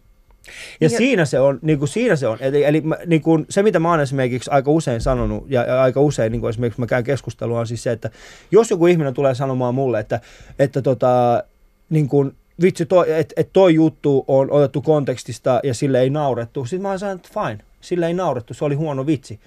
Ja, 0.81 0.87
Ja- 0.87 0.91
ja 0.93 0.97
siinä 0.97 1.25
se 1.25 1.39
on, 1.39 1.59
niin 1.61 1.79
kuin 1.79 1.89
siinä 1.89 2.15
se 2.15 2.27
on. 2.27 2.37
Eli, 2.41 2.63
eli 2.63 2.81
mä, 2.81 2.97
niin 3.05 3.21
kuin 3.21 3.45
se, 3.49 3.63
mitä 3.63 3.79
mä 3.79 3.89
oon 3.89 3.99
esimerkiksi 3.99 4.49
aika 4.51 4.71
usein 4.71 5.01
sanonut, 5.01 5.45
ja, 5.49 5.63
ja 5.63 5.81
aika 5.81 6.01
usein 6.01 6.31
niin 6.31 6.41
kuin 6.41 6.49
esimerkiksi 6.49 6.79
mä 6.79 6.87
käyn 6.87 7.03
keskustelua, 7.03 7.59
on 7.59 7.67
siis 7.67 7.83
se, 7.83 7.91
että 7.91 8.09
jos 8.51 8.69
joku 8.69 8.87
ihminen 8.87 9.13
tulee 9.13 9.35
sanomaan 9.35 9.75
mulle, 9.75 9.99
että, 9.99 10.19
että 10.59 10.81
tota, 10.81 11.43
niin 11.89 12.07
kuin, 12.07 12.35
vitsi, 12.61 12.85
toi, 12.85 13.11
että 13.19 13.33
et 13.37 13.49
toi 13.53 13.73
juttu 13.73 14.25
on 14.27 14.51
otettu 14.51 14.81
kontekstista 14.81 15.59
ja 15.63 15.73
sille 15.73 15.99
ei 16.01 16.09
naurettu, 16.09 16.65
sitten 16.65 16.81
mä 16.81 16.89
oon 16.89 16.99
sanonut, 16.99 17.25
että 17.25 17.41
fine, 17.41 17.59
sille 17.81 18.07
ei 18.07 18.13
naurettu, 18.13 18.53
se 18.53 18.65
oli 18.65 18.75
huono 18.75 19.05
vitsi. 19.05 19.39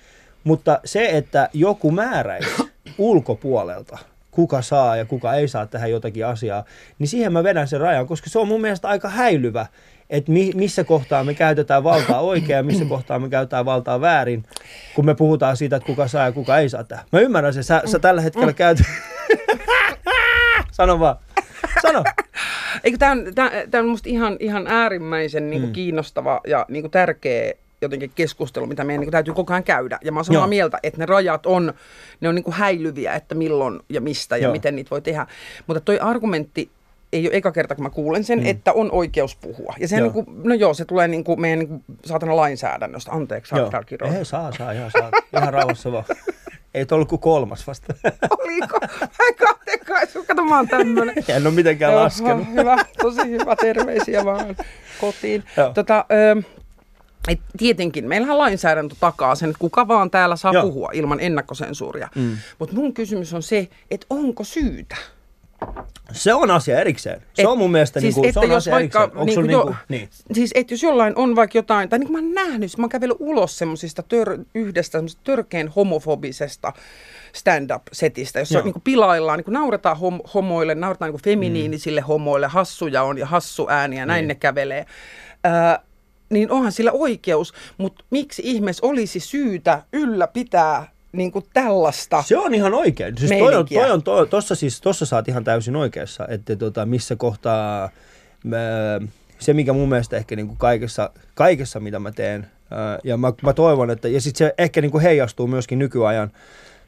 Mutta 0.45 0.81
se, 0.85 1.05
että 1.11 1.49
joku 1.53 1.91
määräisi 1.91 2.51
ulkopuolelta, 2.99 3.99
kuka 4.31 4.63
saa 4.63 4.97
ja 4.97 5.05
kuka 5.05 5.35
ei 5.35 5.49
saa 5.49 5.67
tehdä 5.67 5.87
jotakin 5.87 6.27
asiaa, 6.27 6.65
niin 6.99 7.09
siihen 7.09 7.33
mä 7.33 7.45
vedän 7.45 7.69
sen 7.69 7.81
rajan, 7.81 8.07
koska 8.07 8.31
se 8.31 8.39
on 8.39 8.49
mun 8.49 8.61
mielestä 8.61 8.89
aika 8.89 9.09
häilyvä, 9.09 9.67
että 10.13 10.33
mi, 10.33 10.51
missä 10.55 10.85
kohtaa 10.85 11.25
me 11.25 11.35
käytetään 11.35 11.85
valtaa 11.85 12.21
oikein 12.21 12.57
ja 12.57 12.63
missä 12.63 12.85
kohtaa 12.85 13.19
me 13.19 13.29
käytetään 13.29 13.65
valtaa 13.65 14.01
väärin, 14.01 14.45
kun 14.95 15.07
me 15.07 15.15
puhutaan 15.15 15.57
siitä, 15.57 15.77
että 15.77 15.87
kuka 15.87 16.09
saa 16.09 16.25
ja 16.25 16.33
kuka 16.33 16.59
ei 16.59 16.69
saa 16.69 16.85
tehdä. 16.85 17.03
Mä 17.13 17.21
ymmärrän 17.21 17.55
sen, 17.55 17.65
sä, 17.65 17.83
sä 17.85 17.99
tällä 17.99 18.21
hetkellä 18.21 18.53
käyt... 18.53 18.79
Sano 20.73 21.01
vaan. 21.01 21.17
Sano. 21.83 22.05
Eikö 22.85 22.99
tämä 22.99 23.13
on, 23.13 23.25
tää, 23.35 23.51
tää 23.71 23.81
on 23.81 23.89
musta 23.89 24.09
ihan, 24.09 24.37
ihan 24.41 24.67
äärimmäisen 24.67 25.51
niin 25.51 25.61
kuin 25.63 25.71
Mm. 25.71 25.73
kiinnostava 25.73 26.41
ja 26.47 26.67
niin 26.69 26.83
kuin 26.83 26.91
tärkeä 26.91 27.53
jotenkin 27.83 28.13
keskustelu, 28.15 28.67
mitä 28.67 28.85
meidän 28.85 29.01
niin 29.01 29.07
kuin 29.07 29.13
täytyy 29.13 29.35
koko 29.35 29.53
ajan 29.53 29.65
käydä. 29.65 29.99
Ja 30.05 30.13
mä 30.13 30.19
oon 30.19 30.25
samaa 30.25 30.41
Joo. 30.41 30.47
mieltä, 30.47 30.79
että 30.83 30.99
ne 30.99 31.07
rajat 31.07 31.47
on, 31.47 31.73
ne 32.21 32.29
on 32.29 32.35
niin 32.35 32.45
kuin 32.45 32.55
häilyviä, 32.55 33.15
että 33.15 33.35
milloin 33.35 33.81
ja 33.89 34.01
mistä 34.01 34.37
ja 34.37 34.43
Joo. 34.43 34.53
miten 34.53 34.77
niitä 34.77 34.91
voi 34.91 35.03
tehdä. 35.03 35.27
Mutta 35.67 35.81
toi 35.81 35.99
argumentti 35.99 36.71
ei 37.13 37.29
ole 37.29 37.37
eka 37.37 37.53
kerta, 37.53 37.75
kun 37.75 37.83
mä 37.83 37.91
kuulen 37.91 38.25
sen, 38.25 38.41
mm. 38.41 38.47
että 38.47 38.73
on 38.73 38.93
oikeus 38.93 39.37
puhua. 39.37 39.75
Ja 39.79 39.89
se 39.89 40.01
niin 40.01 40.13
kuin, 40.13 40.27
no 40.45 40.55
joo, 40.55 40.75
se 40.75 40.85
tulee 40.85 41.09
niin 41.09 41.25
kuin 41.25 41.41
meidän 41.41 41.59
niin 41.59 41.69
kuin, 41.69 41.85
saatana 42.05 42.37
lainsäädännöstä. 42.37 43.13
Anteeksi, 43.13 43.55
kiroilla. 43.87 44.19
Ei, 44.19 44.25
saa, 44.25 44.53
saa, 44.59 44.73
ihan 44.73 44.91
saa. 44.91 45.11
Ihan 45.37 45.55
rauhassa 45.55 45.93
vaan. 45.93 46.05
Ei 46.75 46.87
ollut 46.91 47.09
kuin 47.09 47.21
kolmas 47.21 47.67
vasta. 47.67 47.95
Oliko? 48.39 48.79
Mä 49.01 49.33
kahdenkaan, 49.39 50.07
kato 50.27 50.45
mä 50.45 50.57
oon 50.57 50.69
tämmönen. 50.69 51.15
en 51.29 51.47
ole 51.47 51.55
mitenkään 51.55 51.93
Joo, 51.93 52.03
laskenut. 52.03 52.49
Hyvä, 52.57 52.77
tosi 53.03 53.31
hyvä. 53.31 53.57
Terveisiä 53.57 54.25
vaan 54.25 54.57
kotiin. 55.01 55.45
Joo. 55.57 55.73
Tota, 55.73 56.05
ö, 56.13 56.43
et 57.29 57.41
tietenkin, 57.57 58.09
meillähän 58.09 58.39
lainsäädäntö 58.39 58.95
takaa 59.01 59.35
sen, 59.35 59.51
että 59.51 59.59
kuka 59.59 59.89
vaan 59.89 60.11
täällä 60.11 60.37
saa 60.37 60.53
Joo. 60.53 60.63
puhua 60.63 60.91
ilman 60.93 61.21
ennakkosensuuria. 61.21 62.09
Mm. 62.15 62.37
Mutta 62.59 62.75
mun 62.75 62.95
kysymys 62.95 63.35
on 63.35 63.43
se, 63.43 63.69
että 63.91 64.07
onko 64.11 64.45
syytä? 64.45 64.97
Se 66.13 66.35
on 66.35 66.51
asia 66.51 66.81
erikseen. 66.81 67.21
Se 67.35 67.43
Et- 67.43 67.49
on 67.49 67.59
mun 67.59 67.71
mielestä 67.73 68.01
siis, 68.01 68.15
niin 68.17 68.23
kuin, 68.23 68.25
se 68.25 68.29
että 68.29 68.41
on 68.41 68.49
jos 68.49 68.57
asia 68.57 68.73
vaikka 68.75 69.03
erikseen. 69.03 69.27
Niinku 69.27 69.41
sulla 69.41 69.53
jo- 69.53 69.59
niin 69.65 69.67
kuin, 69.67 69.77
niin. 69.89 70.09
Siis, 70.33 70.51
että 70.55 70.75
jos 70.75 70.83
jollain 70.83 71.17
on 71.17 71.37
vaikka 71.37 71.59
jotain, 71.59 71.89
tai 71.89 71.99
niin 71.99 72.09
kuin 72.09 72.25
mä 72.25 72.29
oon 72.29 72.35
nähnyt, 72.49 72.79
mä 72.79 72.83
oon 72.83 72.89
kävellyt 72.91 73.17
ulos 73.21 73.59
semmoisista 73.59 74.03
tör, 74.03 74.39
yhdestä 74.55 74.93
semmoisesta 74.99 75.23
törkeän 75.25 75.69
homofobisesta 75.69 76.73
stand-up-setistä, 77.33 78.39
jossa 78.39 78.55
Joo. 78.59 78.65
niin 78.65 78.73
kuin 78.73 78.83
pilaillaan, 78.83 79.37
niin 79.39 79.45
kuin 79.45 79.53
nauretaan 79.53 79.99
hom, 79.99 80.21
homoille, 80.35 80.75
nauretaan 80.75 81.09
niin 81.09 81.13
kuin 81.21 81.23
feminiinisille 81.33 82.01
homoille, 82.01 82.47
hassuja 82.47 83.03
on 83.03 83.19
ja 83.19 83.27
hassu 83.27 83.67
ääni 83.71 83.99
ja 83.99 84.07
näin 84.07 84.23
Niin. 84.23 84.29
ne 84.29 84.35
kävelee. 84.35 84.87
Ää, 85.45 85.79
niin 86.31 86.51
onhan 86.51 86.73
sillä 86.73 86.93
oikeus, 86.93 87.55
mutta 87.79 88.05
miksi 88.11 88.43
ihmeessä 88.45 88.87
olisi 88.87 89.21
syytä 89.21 89.83
ylläpitää 89.93 90.92
niin 91.13 91.33
kuin 91.33 91.45
tällaista? 91.53 92.23
Se 92.27 92.39
on 92.39 92.55
ihan 92.55 92.75
oikein. 92.75 93.19
Siis 93.19 93.31
toi 93.31 93.55
on, 93.55 93.67
toi 93.75 93.91
on, 93.91 94.03
toi, 94.03 94.27
tossa, 94.27 94.55
siis, 94.55 94.81
tossa 94.81 95.07
saat 95.07 95.29
ihan 95.29 95.45
täysin 95.45 95.77
oikeassa, 95.77 96.27
että 96.29 96.57
tota, 96.57 96.87
missä 96.87 97.17
kohtaa 97.17 97.91
mä, 98.45 98.59
se, 99.39 99.53
mikä 99.53 99.73
mun 99.73 99.89
mielestä 99.89 100.17
ehkä 100.17 100.37
niin 100.37 100.47
kuin 100.47 100.59
kaikessa, 100.59 101.11
kaikessa, 101.35 101.81
mitä 101.81 101.99
mä 101.99 102.13
teen, 102.13 102.47
ää, 102.71 102.99
ja 103.05 103.17
mä, 103.17 103.33
mä 103.43 103.53
toivon, 103.53 103.91
että, 103.91 104.09
ja 104.09 104.21
sitten 104.21 104.39
se 104.39 104.55
ehkä 104.59 104.81
niin 104.81 104.91
kuin 104.91 105.03
heijastuu 105.03 105.47
myöskin 105.47 105.79
nykyajan, 105.79 106.33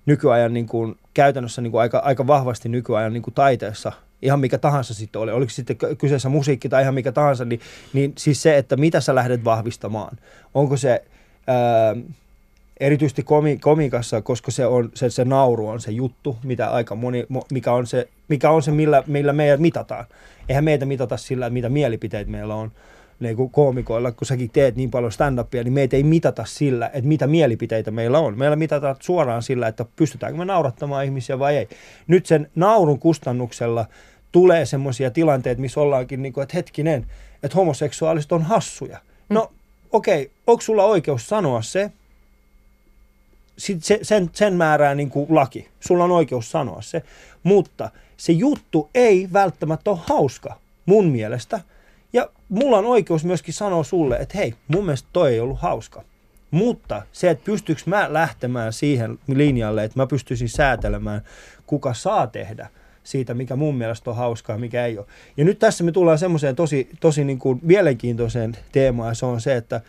nykyajan 0.06 0.54
niin 0.54 0.66
kuin, 0.66 0.98
käytännössä 1.14 1.62
niin 1.62 1.70
kuin 1.70 1.80
aika, 1.80 1.98
aika 1.98 2.26
vahvasti 2.26 2.68
nykyajan 2.68 3.12
niin 3.12 3.22
kuin 3.22 3.34
taiteessa, 3.34 3.92
ihan 4.22 4.40
mikä 4.40 4.58
tahansa 4.58 4.94
sitten 4.94 5.22
oli, 5.22 5.32
oliko 5.32 5.50
sitten 5.50 5.76
ky- 5.76 5.94
kyseessä 5.94 6.28
musiikki 6.28 6.68
tai 6.68 6.82
ihan 6.82 6.94
mikä 6.94 7.12
tahansa, 7.12 7.44
niin, 7.44 7.60
niin 7.92 8.12
siis 8.18 8.42
se, 8.42 8.56
että 8.56 8.76
mitä 8.76 9.00
sä 9.00 9.14
lähdet 9.14 9.44
vahvistamaan. 9.44 10.18
Onko 10.54 10.76
se 10.76 11.04
ää, 11.46 11.96
erityisesti 12.80 13.22
komi, 13.22 13.58
komikassa, 13.58 14.22
koska 14.22 14.50
se, 14.50 14.66
on, 14.66 14.90
se, 14.94 15.10
se 15.10 15.24
nauru 15.24 15.68
on 15.68 15.80
se 15.80 15.90
juttu, 15.90 16.36
mitä 16.44 16.70
aika 16.70 16.94
moni, 16.94 17.22
mo- 17.22 17.46
mikä 17.52 17.72
on 17.72 17.86
se, 17.86 18.08
mikä 18.28 18.50
on 18.50 18.62
se 18.62 18.70
millä, 18.70 19.02
millä 19.06 19.32
meidät 19.32 19.60
mitataan. 19.60 20.04
Eihän 20.48 20.64
meitä 20.64 20.86
mitata 20.86 21.16
sillä, 21.16 21.50
mitä 21.50 21.68
mielipiteet 21.68 22.28
meillä 22.28 22.54
on 22.54 22.72
niin 23.20 23.36
kuin 23.36 23.50
koomikoilla, 23.50 24.12
kun 24.12 24.26
säkin 24.26 24.50
teet 24.50 24.76
niin 24.76 24.90
paljon 24.90 25.12
stand-upia, 25.12 25.64
niin 25.64 25.72
meitä 25.72 25.96
ei 25.96 26.02
mitata 26.02 26.44
sillä, 26.44 26.86
että 26.86 27.08
mitä 27.08 27.26
mielipiteitä 27.26 27.90
meillä 27.90 28.18
on. 28.18 28.38
Meillä 28.38 28.56
mitataan 28.56 28.96
suoraan 29.00 29.42
sillä, 29.42 29.68
että 29.68 29.84
pystytäänkö 29.96 30.38
me 30.38 30.44
naurattamaan 30.44 31.04
ihmisiä 31.04 31.38
vai 31.38 31.56
ei. 31.56 31.68
Nyt 32.06 32.26
sen 32.26 32.50
naurun 32.54 32.98
kustannuksella 32.98 33.86
tulee 34.32 34.66
semmoisia 34.66 35.10
tilanteita, 35.10 35.60
missä 35.60 35.80
ollaankin 35.80 36.22
niin 36.22 36.32
kuin, 36.32 36.42
että 36.42 36.56
hetkinen, 36.56 37.06
että 37.42 37.56
homoseksuaaliset 37.56 38.32
on 38.32 38.42
hassuja. 38.42 38.98
No 39.28 39.52
okei, 39.92 40.22
okay, 40.22 40.34
onko 40.46 40.60
sulla 40.60 40.84
oikeus 40.84 41.28
sanoa 41.28 41.62
se, 41.62 41.92
sit 43.58 43.84
se, 43.84 43.98
sen, 44.02 44.30
sen 44.32 44.54
määrää 44.54 44.94
niin 44.94 45.10
kuin 45.10 45.26
laki. 45.28 45.68
Sulla 45.80 46.04
on 46.04 46.10
oikeus 46.10 46.50
sanoa 46.50 46.82
se. 46.82 47.02
Mutta 47.42 47.90
se 48.16 48.32
juttu 48.32 48.90
ei 48.94 49.28
välttämättä 49.32 49.90
ole 49.90 49.98
hauska 50.02 50.58
mun 50.86 51.06
mielestä. 51.06 51.60
Ja 52.12 52.28
mulla 52.48 52.78
on 52.78 52.86
oikeus 52.86 53.24
myöskin 53.24 53.54
sanoa 53.54 53.84
sulle, 53.84 54.16
että 54.16 54.38
hei, 54.38 54.54
mun 54.68 54.84
mielestä 54.84 55.08
toi 55.12 55.32
ei 55.32 55.40
ollut 55.40 55.60
hauska. 55.60 56.04
Mutta 56.50 57.02
se, 57.12 57.30
että 57.30 57.44
pystyykö 57.44 57.82
mä 57.86 58.12
lähtemään 58.12 58.72
siihen 58.72 59.18
linjalle, 59.28 59.84
että 59.84 60.00
mä 60.00 60.06
pystyisin 60.06 60.48
säätelemään, 60.48 61.22
kuka 61.66 61.94
saa 61.94 62.26
tehdä 62.26 62.68
siitä, 63.04 63.34
mikä 63.34 63.56
mun 63.56 63.74
mielestä 63.74 64.10
on 64.10 64.16
hauskaa 64.16 64.54
ja 64.54 64.60
mikä 64.60 64.86
ei 64.86 64.98
ole. 64.98 65.06
Ja 65.36 65.44
nyt 65.44 65.58
tässä 65.58 65.84
me 65.84 65.92
tullaan 65.92 66.18
semmoiseen 66.18 66.56
tosi, 66.56 66.88
tosi 67.00 67.24
niin 67.24 67.38
kuin 67.38 67.60
mielenkiintoiseen 67.62 68.56
teemaan, 68.72 69.08
ja 69.08 69.14
se 69.14 69.26
on 69.26 69.40
se, 69.40 69.56
että 69.56 69.80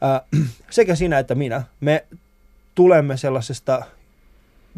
ää, 0.00 0.22
sekä 0.70 0.94
sinä 0.94 1.18
että 1.18 1.34
minä, 1.34 1.62
me 1.80 2.04
tulemme 2.74 3.16
sellaisesta 3.16 3.82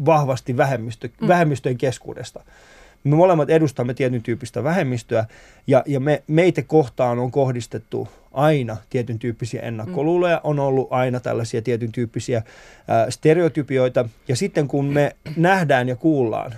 vahvasti 0.05 0.57
vähemmistö, 0.57 1.09
mm. 1.21 1.27
vähemmistöjen 1.27 1.77
keskuudesta. 1.77 2.43
Me 3.03 3.15
molemmat 3.15 3.49
edustamme 3.49 3.93
tietyn 3.93 4.23
tyyppistä 4.23 4.63
vähemmistöä 4.63 5.25
ja, 5.67 5.83
ja 5.85 5.99
me, 5.99 6.23
meitä 6.27 6.61
kohtaan 6.61 7.19
on 7.19 7.31
kohdistettu 7.31 8.07
aina 8.31 8.77
tietyn 8.89 9.19
tyyppisiä 9.19 9.61
ennakkoluuloja, 9.61 10.41
on 10.43 10.59
ollut 10.59 10.87
aina 10.91 11.19
tällaisia 11.19 11.61
tietyn 11.61 11.91
tyyppisiä 11.91 12.43
ää, 12.87 13.11
stereotypioita 13.11 14.09
ja 14.27 14.35
sitten 14.35 14.67
kun 14.67 14.85
me 14.85 15.15
nähdään 15.35 15.89
ja 15.89 15.95
kuullaan 15.95 16.53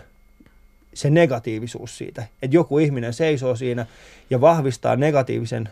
se 0.93 1.09
negatiivisuus 1.09 1.97
siitä, 1.97 2.23
että 2.41 2.55
joku 2.55 2.79
ihminen 2.79 3.13
seisoo 3.13 3.55
siinä 3.55 3.85
ja 4.29 4.41
vahvistaa 4.41 4.95
negatiivisen 4.95 5.69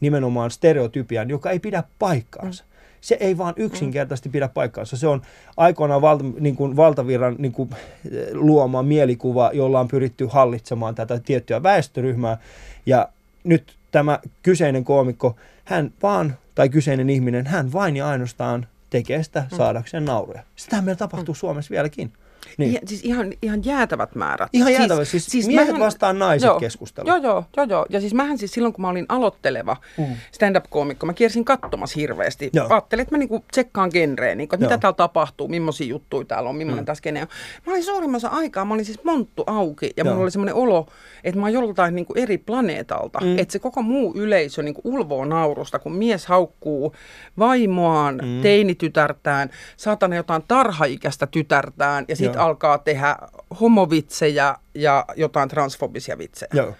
nimenomaan 0.00 0.50
stereotypian, 0.50 1.30
joka 1.30 1.50
ei 1.50 1.58
pidä 1.58 1.82
paikkaansa. 1.98 2.64
Se 3.00 3.16
ei 3.20 3.38
vaan 3.38 3.54
yksinkertaisesti 3.56 4.28
pidä 4.28 4.48
paikkaansa. 4.48 4.96
Se 4.96 5.06
on 5.06 5.22
aikoinaan 5.56 6.02
valta, 6.02 6.24
niin 6.40 6.56
kuin 6.56 6.76
valtavirran 6.76 7.36
niin 7.38 7.52
kuin, 7.52 7.70
eh, 7.72 8.28
luoma 8.32 8.82
mielikuva, 8.82 9.50
jolla 9.54 9.80
on 9.80 9.88
pyritty 9.88 10.26
hallitsemaan 10.30 10.94
tätä 10.94 11.20
tiettyä 11.24 11.62
väestöryhmää. 11.62 12.38
Ja 12.86 13.08
nyt 13.44 13.76
tämä 13.90 14.18
kyseinen 14.42 14.84
koomikko, 14.84 15.36
hän 15.64 15.92
vaan, 16.02 16.36
tai 16.54 16.68
kyseinen 16.68 17.10
ihminen, 17.10 17.46
hän 17.46 17.72
vain 17.72 17.96
ja 17.96 18.08
ainoastaan 18.08 18.66
tekee 18.90 19.22
sitä 19.22 19.44
saadakseen 19.56 20.04
nauruja. 20.04 20.42
Sitä 20.56 20.82
meillä 20.82 20.98
tapahtuu 20.98 21.34
Suomessa 21.34 21.70
vieläkin. 21.70 22.12
Niin. 22.58 22.70
Ihan, 22.70 22.88
siis 22.88 23.04
ihan, 23.04 23.32
ihan 23.42 23.64
jäätävät 23.64 24.14
määrät. 24.14 24.48
Ihan 24.52 24.72
jäätävät, 24.72 25.08
siis, 25.08 25.26
siis 25.26 25.46
miehet 25.46 25.78
vastaan 25.78 26.18
naiset 26.18 26.46
joo, 26.46 26.60
keskustelu. 26.60 27.08
Joo, 27.08 27.16
joo, 27.16 27.44
joo, 27.56 27.66
joo. 27.68 27.86
Ja 27.88 28.00
siis 28.00 28.14
mähän 28.14 28.38
siis 28.38 28.52
silloin, 28.52 28.72
kun 28.72 28.82
mä 28.82 28.88
olin 28.88 29.06
aloitteleva 29.08 29.76
mm. 29.98 30.04
stand-up-koomikko, 30.32 31.06
mä 31.06 31.12
kiersin 31.12 31.44
katsomassa 31.44 32.00
hirveästi. 32.00 32.50
Joo. 32.52 32.66
Ajattelin, 32.70 33.02
että 33.02 33.14
mä 33.14 33.18
niinku 33.18 33.44
tsekkaan 33.52 33.90
genreen, 33.92 34.38
niinku, 34.38 34.54
että 34.54 34.64
Joo. 34.64 34.70
mitä 34.70 34.80
täällä 34.80 34.96
tapahtuu, 34.96 35.48
millaisia 35.48 35.86
juttuja 35.86 36.24
täällä 36.24 36.50
on, 36.50 36.56
millainen 36.56 36.82
mm. 36.82 36.86
tässä 36.86 37.08
on. 37.08 37.28
Mä 37.66 37.72
olin 37.72 37.84
suurimmassa 37.84 38.28
aikaa, 38.28 38.64
mä 38.64 38.74
olin 38.74 38.84
siis 38.84 39.04
monttu 39.04 39.44
auki 39.46 39.90
ja 39.96 40.04
Joo. 40.04 40.12
mulla 40.12 40.22
oli 40.22 40.30
semmoinen 40.30 40.54
olo, 40.54 40.86
että 41.24 41.40
mä 41.40 41.46
oon 41.46 41.52
joltain 41.52 41.94
niinku 41.94 42.12
eri 42.16 42.38
planeetalta. 42.38 43.20
Mm. 43.20 43.38
Että 43.38 43.52
se 43.52 43.58
koko 43.58 43.82
muu 43.82 44.12
yleisö 44.16 44.62
niinku 44.62 44.80
ulvoo 44.84 45.24
naurusta, 45.24 45.78
kun 45.78 45.92
mies 45.92 46.26
haukkuu 46.26 46.94
vaimoaan, 47.38 48.14
mm. 48.14 48.42
teinitytärtään, 48.42 49.50
saatana 49.76 50.16
jotain 50.16 50.42
tarhaikäistä 50.48 51.26
tytärtään 51.26 52.04
ja 52.08 52.16
sitten. 52.16 52.39
Alkaa 52.40 52.78
tehdä 52.78 53.16
homovitsejä 53.60 54.56
ja 54.74 55.04
jotain 55.16 55.48
transfobisia 55.48 56.18
vitsejä. 56.18 56.50
Joo. 56.54 56.74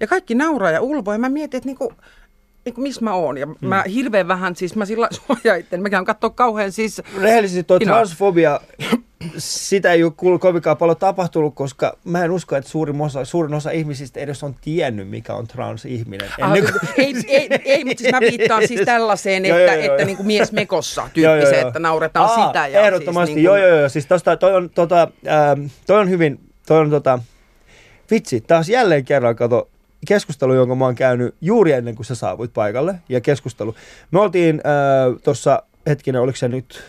Ja 0.00 0.06
kaikki 0.06 0.34
nauraa 0.34 0.70
ja 0.70 0.80
ulvoo 0.80 1.14
ja 1.14 1.18
mä 1.18 1.28
mietin, 1.28 1.58
että 1.58 1.68
niinku, 1.68 1.92
niinku, 2.64 2.80
missä 2.80 3.00
mä 3.04 3.14
oon. 3.14 3.38
Ja 3.38 3.46
mä 3.60 3.84
hirveän 3.94 4.28
vähän, 4.28 4.56
siis 4.56 4.76
mä 4.76 4.86
sillä 4.86 5.08
suojaa 5.26 5.56
itse. 5.56 5.76
Mä 5.76 5.90
käyn 5.90 6.04
katsoa 6.04 6.30
kauhean 6.30 6.72
siis... 6.72 7.02
Rehellisesti 7.20 7.62
tuo 7.64 7.78
Minä- 7.78 7.92
transfobia, 7.92 8.60
sitä 9.38 9.92
ei 9.92 10.04
ole 10.04 10.12
kuullut 10.16 10.40
kovinkaan 10.40 10.76
paljon 10.76 10.96
tapahtunut, 10.96 11.54
koska 11.54 11.96
mä 12.04 12.24
en 12.24 12.30
usko, 12.30 12.56
että 12.56 12.70
suurin 12.70 13.00
osa, 13.00 13.24
suurin 13.24 13.54
osa 13.54 13.70
ihmisistä 13.70 14.20
edes 14.20 14.42
on 14.42 14.56
tiennyt, 14.60 15.08
mikä 15.08 15.34
on 15.34 15.46
transihminen. 15.46 16.28
Ah, 16.40 16.52
kuin- 16.52 16.64
ei, 16.98 17.14
ei, 17.28 17.48
ei, 17.64 17.84
mutta 17.84 18.00
siis 18.00 18.12
mä 18.12 18.20
viittaan 18.20 18.68
siis 18.68 18.80
tällaiseen, 18.84 19.44
että, 19.44 19.58
joo, 19.58 19.72
joo. 19.72 19.92
että 19.92 20.04
niinku 20.04 20.22
mies 20.22 20.52
mekossa 20.52 21.08
tyyppiseen, 21.14 21.66
että 21.66 21.78
nauretaan 21.78 22.30
Aa, 22.30 22.46
sitä. 22.46 22.66
Ja 22.66 22.80
Ehdottomasti, 22.80 23.34
siis, 23.34 23.44
joo, 23.44 23.56
joo, 23.56 23.78
joo. 23.78 23.88
Siis 23.88 24.06
tosta, 24.06 24.36
toi, 24.36 24.54
on, 24.54 24.70
tota, 24.70 25.08
ähm, 25.28 25.64
toi 25.86 26.00
on 26.00 26.10
hyvin, 26.10 26.40
toi 26.66 26.80
on 26.80 26.90
tota, 26.90 27.18
vitsi, 28.10 28.40
taas 28.40 28.68
jälleen 28.68 29.04
kerran 29.04 29.36
kato, 29.36 29.68
keskustelu, 30.06 30.54
jonka 30.54 30.74
mä 30.74 30.84
oon 30.84 30.94
käynyt 30.94 31.34
juuri 31.40 31.72
ennen 31.72 31.94
kuin 31.94 32.06
sä 32.06 32.14
saavuit 32.14 32.52
paikalle, 32.52 32.94
ja 33.08 33.20
keskustelu. 33.20 33.74
Me 34.10 34.20
oltiin 34.20 34.60
äh, 34.66 35.20
tuossa, 35.24 35.62
hetkinen, 35.86 36.20
oliko 36.20 36.36
se 36.36 36.48
nyt 36.48 36.82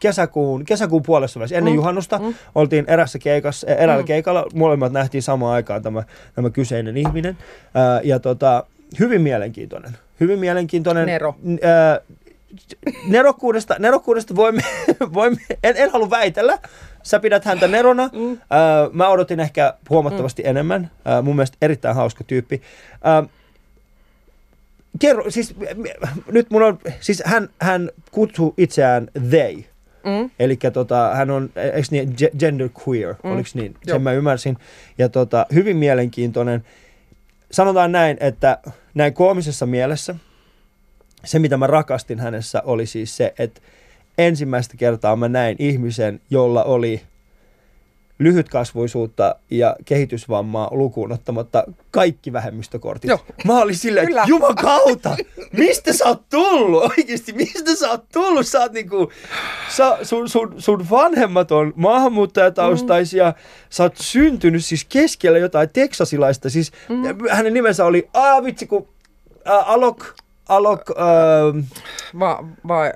kesäkuun, 0.00 0.64
kesäkuun 0.64 1.02
puolessa 1.02 1.40
välissä, 1.40 1.56
ennen 1.56 1.72
Mm, 1.72 1.76
juhannusta, 1.76 2.18
mm. 2.18 2.34
oltiin 2.54 2.84
erässä 2.88 3.18
keikassa, 3.18 3.66
äh, 3.70 3.82
eräällä 3.82 4.02
Mm. 4.02 4.06
keikalla, 4.06 4.46
molemmat 4.54 4.92
nähtiin 4.92 5.22
samaan 5.22 5.54
aikaan 5.54 5.82
tämä, 5.82 6.02
tämä 6.34 6.50
kyseinen 6.50 6.96
ihminen, 6.96 7.38
äh, 7.64 8.00
ja 8.04 8.18
tota, 8.20 8.64
hyvin 8.98 9.20
mielenkiintoinen, 9.20 9.98
hyvin 10.20 10.38
mielenkiintoinen. 10.38 11.06
Nero. 11.06 11.34
Äh, 11.64 12.16
nerokkuudesta, 13.08 13.76
nerokkuudesta 13.78 14.36
voimme, 14.36 14.62
voimme 15.14 15.40
en, 15.62 15.76
en 15.76 15.90
halua 15.90 16.10
väitellä. 16.10 16.58
Sä 17.08 17.20
pidät 17.20 17.44
häntä 17.44 17.68
nerona. 17.68 18.10
Mm. 18.12 18.32
Äh, 18.32 18.38
mä 18.92 19.08
odotin 19.08 19.40
ehkä 19.40 19.74
huomattavasti 19.90 20.42
mm. 20.42 20.48
enemmän. 20.48 20.90
Äh, 21.06 21.22
mun 21.24 21.36
mielestä 21.36 21.56
erittäin 21.62 21.96
hauska 21.96 22.24
tyyppi. 22.24 22.62
Äh, 23.06 23.28
kerro, 24.98 25.30
siis 25.30 25.54
nyt 26.32 26.50
mun 26.50 26.62
on, 26.62 26.78
siis 27.00 27.22
hän, 27.26 27.48
hän 27.60 27.90
kutsuu 28.10 28.54
itseään 28.56 29.08
they. 29.30 29.54
Mm. 30.04 30.30
Eli 30.38 30.56
tota, 30.72 31.14
hän 31.14 31.30
on, 31.30 31.50
eikö 31.56 31.88
niin, 31.90 32.08
ge- 32.22 32.38
gender 32.38 32.68
queer, 32.88 33.14
Mm. 33.14 33.28
mm. 33.30 33.34
oliko 33.34 33.48
niin? 33.54 33.72
Sen 33.72 33.92
Joo. 33.92 33.98
mä 33.98 34.12
ymmärsin. 34.12 34.56
Ja 34.98 35.08
tota, 35.08 35.46
hyvin 35.54 35.76
mielenkiintoinen. 35.76 36.64
Sanotaan 37.50 37.92
näin, 37.92 38.16
että 38.20 38.58
näin 38.94 39.14
koomisessa 39.14 39.66
mielessä, 39.66 40.14
se 41.24 41.38
mitä 41.38 41.56
mä 41.56 41.66
rakastin 41.66 42.20
hänessä 42.20 42.62
oli 42.64 42.86
siis 42.86 43.16
se, 43.16 43.34
että 43.38 43.60
ensimmäistä 44.18 44.76
kertaa 44.76 45.16
mä 45.16 45.28
näin 45.28 45.56
ihmisen, 45.58 46.20
jolla 46.30 46.64
oli 46.64 47.02
lyhytkasvuisuutta 48.18 49.34
ja 49.50 49.76
kehitysvammaa 49.84 50.68
lukuun 50.70 51.12
ottamatta 51.12 51.64
kaikki 51.90 52.32
vähemmistökortit. 52.32 53.08
Joo. 53.08 53.20
Mä 53.44 53.60
olin 53.60 53.76
silleen, 53.76 54.08
että 54.08 54.24
jumakauta, 54.26 55.16
mistä 55.52 55.92
sä 55.92 56.04
oot 56.04 56.28
tullut? 56.28 56.82
Oikeesti, 56.82 57.32
mistä 57.32 57.76
sä 57.76 57.90
oot 57.90 58.04
tullut? 58.12 58.46
Sä 58.46 58.60
oot 58.60 58.72
niinku, 58.72 59.12
sä, 59.76 59.98
sun, 60.02 60.28
sun, 60.28 60.54
sun 60.58 60.90
vanhemmat 60.90 61.52
on 61.52 61.72
maahanmuuttajataustaisia, 61.76 63.30
mm. 63.30 63.36
sä 63.70 63.82
oot 63.82 63.96
syntynyt 63.96 64.64
siis 64.64 64.84
keskellä 64.84 65.38
jotain 65.38 65.68
teksasilaista. 65.72 66.50
Siis 66.50 66.72
mm. 66.88 67.28
hänen 67.30 67.54
nimensä 67.54 67.84
oli, 67.84 68.08
aa 68.14 68.44
vitsi 68.44 68.66
kun, 68.66 68.88
ää, 69.44 69.58
Alok, 69.58 70.14
Alok, 70.48 70.90
ää, 70.96 71.06
Va, 72.18 72.44
va, 72.68 72.92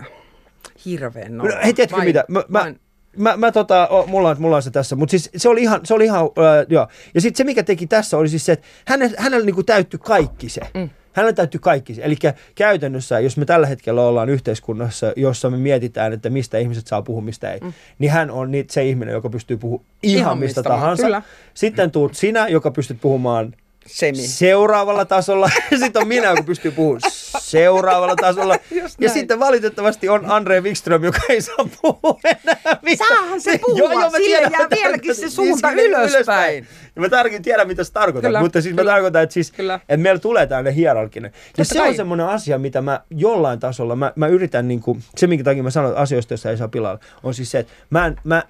hirveän 0.84 1.36
no. 1.36 1.44
Hei, 1.64 1.74
tiedätkö 1.74 2.02
mitä? 2.04 2.24
Mä, 2.28 2.44
mä, 2.48 2.74
mä, 3.16 3.36
mä 3.36 3.52
tota, 3.52 3.88
o, 3.88 4.06
mulla, 4.06 4.28
on, 4.28 4.36
mulla 4.38 4.56
on 4.56 4.62
se 4.62 4.70
tässä, 4.70 4.96
mutta 4.96 5.10
siis 5.10 5.30
se 5.36 5.48
oli 5.48 5.62
ihan, 5.62 5.80
se 5.84 5.94
oli 5.94 6.04
ihan 6.04 6.22
äh, 6.24 6.66
joo. 6.68 6.88
Ja 7.14 7.20
sitten 7.20 7.36
se, 7.36 7.44
mikä 7.44 7.62
teki 7.62 7.86
tässä, 7.86 8.18
oli 8.18 8.28
siis 8.28 8.46
se, 8.46 8.52
että 8.52 8.66
hänellä, 8.86 9.16
hänellä 9.18 9.46
niinku 9.46 9.62
täyttyi 9.62 10.00
kaikki 10.02 10.48
se. 10.48 10.60
Mm. 10.74 10.90
Hänellä 11.12 11.32
täyttyi 11.32 11.60
kaikki 11.60 11.94
se. 11.94 12.02
Eli 12.02 12.16
käytännössä, 12.54 13.20
jos 13.20 13.36
me 13.36 13.44
tällä 13.44 13.66
hetkellä 13.66 14.02
ollaan 14.02 14.28
yhteiskunnassa, 14.28 15.12
jossa 15.16 15.50
me 15.50 15.56
mietitään, 15.56 16.12
että 16.12 16.30
mistä 16.30 16.58
ihmiset 16.58 16.86
saa 16.86 17.02
puhua, 17.02 17.22
mistä 17.22 17.52
ei, 17.52 17.60
mm. 17.60 17.72
niin 17.98 18.10
hän 18.10 18.30
on 18.30 18.50
se 18.70 18.84
ihminen, 18.84 19.12
joka 19.12 19.30
pystyy 19.30 19.56
puhumaan 19.56 19.86
ihan, 20.02 20.20
Ihan 20.20 20.38
mistä 20.38 20.60
mistä 20.60 20.70
tahansa. 20.70 21.02
kyllä. 21.02 21.22
Sitten 21.54 21.90
tuut 21.90 22.14
sinä, 22.14 22.48
joka 22.48 22.70
pystyt 22.70 23.00
puhumaan 23.00 23.54
Semi. 23.86 24.18
seuraavalla 24.18 25.04
tasolla. 25.04 25.50
Sitten 25.82 26.02
on 26.02 26.08
minä, 26.08 26.30
joka 26.30 26.42
pystyy 26.42 26.70
puhumaan 26.70 27.00
seuraavalla 27.38 28.16
tasolla. 28.16 28.56
Ja 29.00 29.08
sitten 29.08 29.40
valitettavasti 29.40 30.08
on 30.08 30.30
Andre 30.30 30.60
Wikström, 30.60 31.04
joka 31.04 31.18
ei 31.28 31.40
saa 31.40 31.68
puhua 31.82 32.18
enää. 32.24 32.78
Saahan 33.08 33.40
se 33.40 33.58
puhua, 33.58 33.88
mä 33.88 34.10
sille 34.10 34.26
tiedän, 34.26 34.52
jää 34.52 34.70
vieläkin 34.70 35.14
se 35.14 35.20
tarkoitan- 35.20 35.30
suunta 35.30 35.70
niin, 35.70 35.80
sinne 35.80 36.06
ylöspäin. 36.06 36.66
Ja 36.96 37.02
mä 37.02 37.08
tarkoitan, 37.08 37.42
tiedän 37.42 37.66
mitä 37.66 37.84
se 37.84 37.92
tarkoittaa, 37.92 38.28
Kyllä, 38.28 38.40
mutta 38.40 38.60
siis 38.62 38.74
kyllä. 38.76 38.90
mä 38.90 38.94
tarkoitan, 38.94 39.22
että, 39.22 39.32
siis, 39.32 39.52
Kyllä. 39.52 39.74
että 39.74 39.96
meillä 39.96 40.20
tulee 40.20 40.46
tällainen 40.46 40.74
hierarkinen. 40.74 41.32
Ja 41.58 41.64
se 41.64 41.78
kai. 41.78 41.88
on 41.88 41.94
semmoinen 41.94 42.26
asia, 42.26 42.58
mitä 42.58 42.82
mä 42.82 43.00
jollain 43.10 43.60
tasolla, 43.60 43.96
mä, 43.96 44.12
mä 44.16 44.26
yritän, 44.26 44.68
niin 44.68 44.80
kuin, 44.80 45.02
se 45.16 45.26
minkä 45.26 45.44
takia 45.44 45.62
mä 45.62 45.70
sanon 45.70 45.96
asioista, 45.96 46.32
joista 46.32 46.50
ei 46.50 46.56
saa 46.56 46.68
pilalla, 46.68 47.00
on 47.22 47.34
siis 47.34 47.50
se, 47.50 47.58
että 47.58 47.72
mä 47.90 48.06
en, 48.06 48.16
mä 48.24 48.42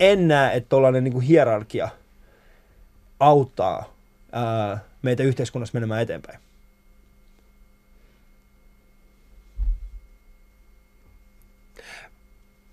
en 0.00 0.28
näe, 0.28 0.56
että 0.56 0.68
tuollainen 0.68 1.04
niin 1.04 1.20
hierarkia 1.20 1.88
auttaa 3.20 3.97
ää, 4.32 4.78
meitä 5.02 5.22
yhteiskunnassa 5.22 5.74
menemään 5.74 6.02
eteenpäin. 6.02 6.38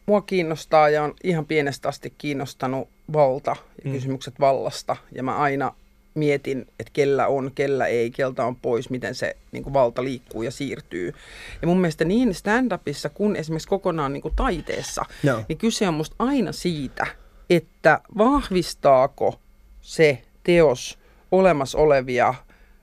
Mua 0.05 0.21
kiinnostaa 0.21 0.89
ja 0.89 1.03
on 1.03 1.13
ihan 1.23 1.45
pienestä 1.45 1.89
asti 1.89 2.13
kiinnostanut 2.17 2.89
valta 3.13 3.55
ja 3.83 3.89
Mm. 3.89 3.91
kysymykset 3.91 4.39
vallasta. 4.39 4.95
Ja 5.11 5.23
mä 5.23 5.35
aina 5.37 5.73
mietin, 6.13 6.61
että 6.79 6.91
kellä 6.93 7.27
on, 7.27 7.51
kellä 7.55 7.85
ei, 7.87 8.11
keltä 8.11 8.45
on 8.45 8.55
pois, 8.55 8.89
miten 8.89 9.15
se 9.15 9.37
niin 9.51 9.63
kuin 9.63 9.73
valta 9.73 10.03
liikkuu 10.03 10.43
ja 10.43 10.51
siirtyy. 10.51 11.13
Ja 11.61 11.67
mun 11.67 11.81
mielestä 11.81 12.05
niin 12.05 12.29
stand-upissa 12.35 13.09
kuin 13.13 13.35
esimerkiksi 13.35 13.67
kokonaan 13.67 14.13
niin 14.13 14.21
kuin 14.21 14.35
taiteessa, 14.35 15.05
Joo. 15.23 15.43
niin 15.49 15.57
kyse 15.57 15.87
on 15.87 15.93
musta 15.93 16.15
aina 16.19 16.51
siitä, 16.51 17.07
että 17.49 17.99
vahvistaako 18.17 19.39
se 19.81 20.21
teos 20.43 20.99
olemassa 21.37 21.77
olevia 21.77 22.33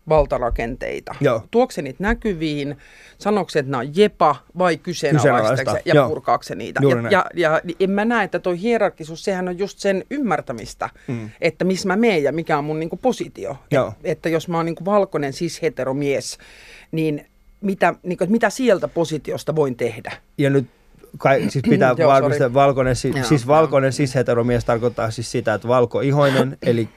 valtarakenteita. 0.09 1.15
Joo. 1.21 1.43
Tuokse 1.51 1.75
se 1.75 1.83
niitä 1.83 2.03
näkyviin, 2.03 2.77
sanooko 3.19 3.51
se, 3.51 3.59
että 3.59 3.71
nämä 3.71 3.81
on 3.81 3.97
jepa 3.97 4.37
vai 4.59 4.77
kyseenalaistaako 4.77 5.47
se 5.47 5.51
Kyseenalaistaa, 5.53 5.79
ja 5.85 5.95
joo. 5.95 6.09
purkaako 6.09 6.45
niitä. 6.55 6.81
Juuri 6.83 6.97
Ja, 6.97 7.03
näin. 7.03 7.13
ja, 7.13 7.31
ja 7.35 7.61
en 7.81 7.91
mä 7.91 8.05
näe, 8.05 8.25
että 8.25 8.39
tuo 8.39 8.53
hierarkisuus, 8.53 9.25
sehän 9.25 9.49
on 9.49 9.59
just 9.59 9.79
sen 9.79 10.05
ymmärtämistä, 10.11 10.91
mm. 11.09 11.31
että 11.41 11.65
missä 11.65 11.89
mä 11.89 11.97
meen 11.97 12.23
ja 12.23 12.33
mikä 12.33 12.59
on 12.59 12.65
mun 12.65 12.81
niinku 12.81 12.97
positio. 12.97 13.57
Joo. 13.71 13.89
Et, 13.89 14.11
että 14.13 14.29
jos 14.29 14.49
mä 14.49 14.57
oon 14.57 14.67
niinku 14.67 14.85
valkoinen 14.85 15.33
cis-heteromies, 15.33 16.39
niin 16.93 17.27
mitä, 17.61 17.95
niinku, 18.03 18.27
mitä 18.29 18.51
sieltä 18.51 18.89
positiosta 18.89 19.57
voin 19.57 19.77
tehdä? 19.77 20.13
Ja 20.39 20.51
nyt 20.51 20.67
kai, 21.19 21.43
siis 21.51 21.65
pitää 21.69 21.95
Joo, 21.99 22.09
valkoinen, 22.55 22.97
si, 22.97 23.13
Joo, 23.17 23.25
siis 23.25 23.47
valkoinen 23.47 23.93
cis-heteromies 23.93 24.65
tarkoittaa 24.67 25.11
siis 25.11 25.31
sitä, 25.31 25.55
että 25.55 25.69
valkoihoinen, 25.69 26.59
eli 26.63 26.89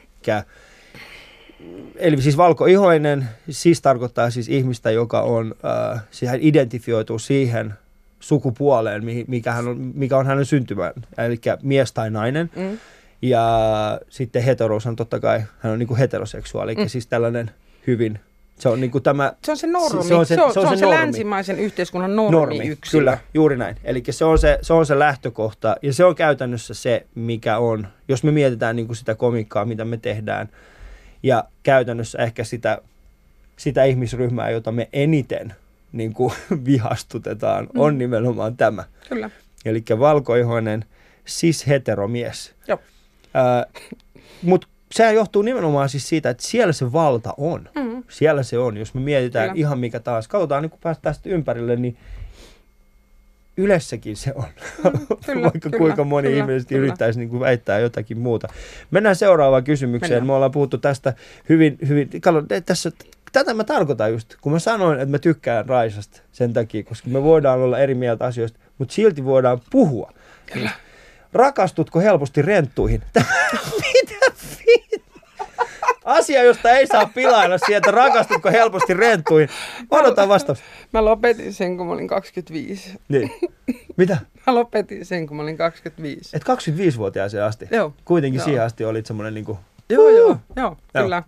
Eli 1.96 2.22
siis 2.22 2.38
valkoihoinen, 2.38 3.26
siis 3.50 3.82
tarkoittaa 3.82 4.30
siis 4.30 4.50
ihmistä, 4.50 4.92
joka 4.92 5.22
on, 5.22 5.56
äh, 5.94 6.02
siihen 6.12 6.40
identifioituu 6.44 7.20
siihen 7.20 7.74
sukupuoleen, 8.20 9.06
mihin- 9.06 9.26
mikä, 9.28 9.52
hän 9.52 9.68
on, 9.68 9.92
mikä 9.96 10.18
on 10.18 10.26
hänen 10.28 10.46
syntymään, 10.46 10.94
eli 11.18 11.40
mies 11.64 11.92
tai 11.94 12.10
nainen. 12.12 12.50
Mm. 12.56 12.78
Ja 13.22 13.50
sitten 14.10 14.44
heterous 14.44 14.86
on 14.86 14.96
totta 14.96 15.20
kai, 15.20 15.42
hän 15.60 15.74
on 15.74 15.80
niin 15.80 15.88
kuin 15.88 15.98
heteroseksuaali, 15.98 16.74
eli 16.78 16.90
siis 16.90 17.08
tällainen 17.08 17.52
hyvin, 17.88 18.20
se 18.60 18.70
on 18.70 18.82
niin 18.82 18.92
kuin 18.92 19.04
tämä 19.04 19.34
Se 19.44 19.52
on 19.52 19.58
se 19.58 19.68
normi, 19.68 20.04
Se 20.04 20.16
on 20.16 20.26
se- 20.26 20.36
se 20.36 20.42
on 20.42 20.54
se, 20.54 20.60
on 20.60 20.66
on 20.66 20.72
se 20.74 20.80
se 20.80 20.86
normi. 20.86 21.00
länsimaisen 21.00 21.60
yhteiskunnan 21.60 22.16
normi, 22.16 22.32
normi, 22.32 22.68
yksilö. 22.68 23.00
kyllä, 23.02 23.18
juuri 23.34 23.58
näin. 23.58 23.76
Eli 23.84 24.04
se 24.10 24.26
on 24.26 24.40
se, 24.40 24.60
se 24.62 24.74
on 24.74 24.86
se 24.86 25.00
lähtökohta 25.00 25.76
ja 25.82 25.94
se 25.94 26.06
on 26.06 26.16
käytännössä 26.16 26.74
se, 26.74 27.06
mikä 27.16 27.58
on, 27.58 27.88
jos 28.08 28.24
me 28.24 28.32
mietitään 28.32 28.76
niin 28.76 28.86
kuin 28.88 28.98
sitä 28.98 29.16
komikkaa, 29.16 29.66
mitä 29.66 29.86
me 29.86 29.98
tehdään 29.98 30.50
ja 31.26 31.44
käytännössä 31.64 32.18
ehkä 32.20 32.44
sitä, 32.44 32.82
sitä 33.58 33.84
ihmisryhmää, 33.84 34.50
jota 34.50 34.72
me 34.72 34.90
eniten 34.94 35.54
niin 35.92 36.14
kuin 36.14 36.34
vihastutetaan, 36.66 37.68
on 37.78 37.98
nimenomaan 37.98 38.58
tämä. 38.58 38.84
Kyllä. 39.10 39.30
Eli 39.66 39.84
valkoihoinen 40.00 40.86
cis-heteromies. 41.28 42.54
Joo. 42.68 42.80
Mutta 44.42 44.68
sehän 44.92 45.16
johtuu 45.16 45.42
nimenomaan 45.42 45.90
siis 45.90 46.10
siitä, 46.10 46.30
että 46.30 46.44
siellä 46.44 46.74
se 46.74 46.94
valta 46.94 47.34
on. 47.38 47.70
Mm. 47.76 48.04
Siellä 48.10 48.44
se 48.44 48.58
on. 48.58 48.78
Jos 48.78 48.94
me 48.94 49.02
mietitään 49.02 49.50
Kyllä. 49.50 49.60
ihan 49.60 49.80
mikä 49.80 50.00
taas, 50.00 50.28
katsotaan 50.28 50.62
niin 50.62 50.70
kun 50.70 50.80
päästään 50.84 51.16
tästä 51.16 51.30
ympärille, 51.30 51.76
niin 51.76 51.98
Ylessäkin 53.58 54.16
se 54.16 54.34
on, 54.36 54.44
kyllä, 55.26 55.42
vaikka 55.52 55.60
kyllä, 55.60 55.78
kuinka 55.78 56.04
moni 56.04 56.28
kyllä, 56.28 56.42
ihmisesti 56.42 56.76
kyllä. 56.76 56.86
yrittäisi 56.86 57.20
niin 57.20 57.30
kuin 57.30 57.40
väittää 57.40 57.80
jotakin 57.80 58.20
muuta. 58.20 58.48
Mennään 58.92 59.16
seuraavaan 59.16 59.64
kysymykseen. 59.64 60.12
Mennään. 60.12 60.28
Me 60.28 60.34
ollaan 60.34 60.52
puhuttu 60.52 60.78
tästä 60.78 61.14
hyvin, 61.50 61.78
hyvin 61.88 62.10
kato, 62.22 62.44
tässä, 62.66 62.92
tätä 63.32 63.54
mä 63.54 63.64
tarkoitan 63.64 64.12
just, 64.12 64.36
kun 64.42 64.52
mä 64.52 64.60
sanoin, 64.60 65.00
että 65.00 65.12
mä 65.12 65.20
tykkään 65.20 65.66
Raisasta 65.66 66.22
sen 66.32 66.54
takia, 66.54 66.84
koska 66.84 67.10
me 67.10 67.24
voidaan 67.24 67.60
olla 67.60 67.80
eri 67.80 67.96
mieltä 67.96 68.26
asioista, 68.26 68.60
mutta 68.78 68.94
silti 68.94 69.26
voidaan 69.26 69.62
puhua. 69.72 70.12
Kyllä. 70.54 70.72
Rakastutko 71.34 72.00
helposti 72.00 72.42
renttuihin? 72.42 73.02
Mitä 73.94 74.25
Asia, 76.06 76.44
josta 76.44 76.72
ei 76.72 76.88
saa 76.88 77.10
pilailla 77.14 77.58
sieltä, 77.58 77.92
rakastutko 77.92 78.52
helposti 78.52 78.94
renttuihin. 78.94 79.50
Odotan 79.92 80.30
vastausta. 80.30 80.66
Mä 80.94 81.06
lopetin 81.06 81.54
sen, 81.54 81.78
kun 81.78 81.88
mä 81.88 81.94
olin 81.94 82.08
25. 82.08 82.92
Niin. 83.08 83.32
Mitä? 83.98 84.18
Mä 84.48 84.56
lopetin 84.56 85.06
sen, 85.06 85.28
kun 85.28 85.38
mä 85.38 85.44
olin 85.44 85.58
25. 85.58 86.38
Et 86.38 86.44
25-vuotiaaseen 86.44 87.44
asti. 87.44 87.68
Joo. 87.72 87.94
Kuitenkin 88.06 88.40
Joo. 88.40 88.46
siihen 88.46 88.64
asti 88.64 88.86
olit 88.86 89.06
semmoinen 89.06 89.34
niin 89.34 89.46
kuin 89.46 89.58
Joo, 89.90 90.10
joo, 90.10 90.28
joo, 90.28 90.38
Joo. 90.56 90.78
kyllä. 90.94 91.24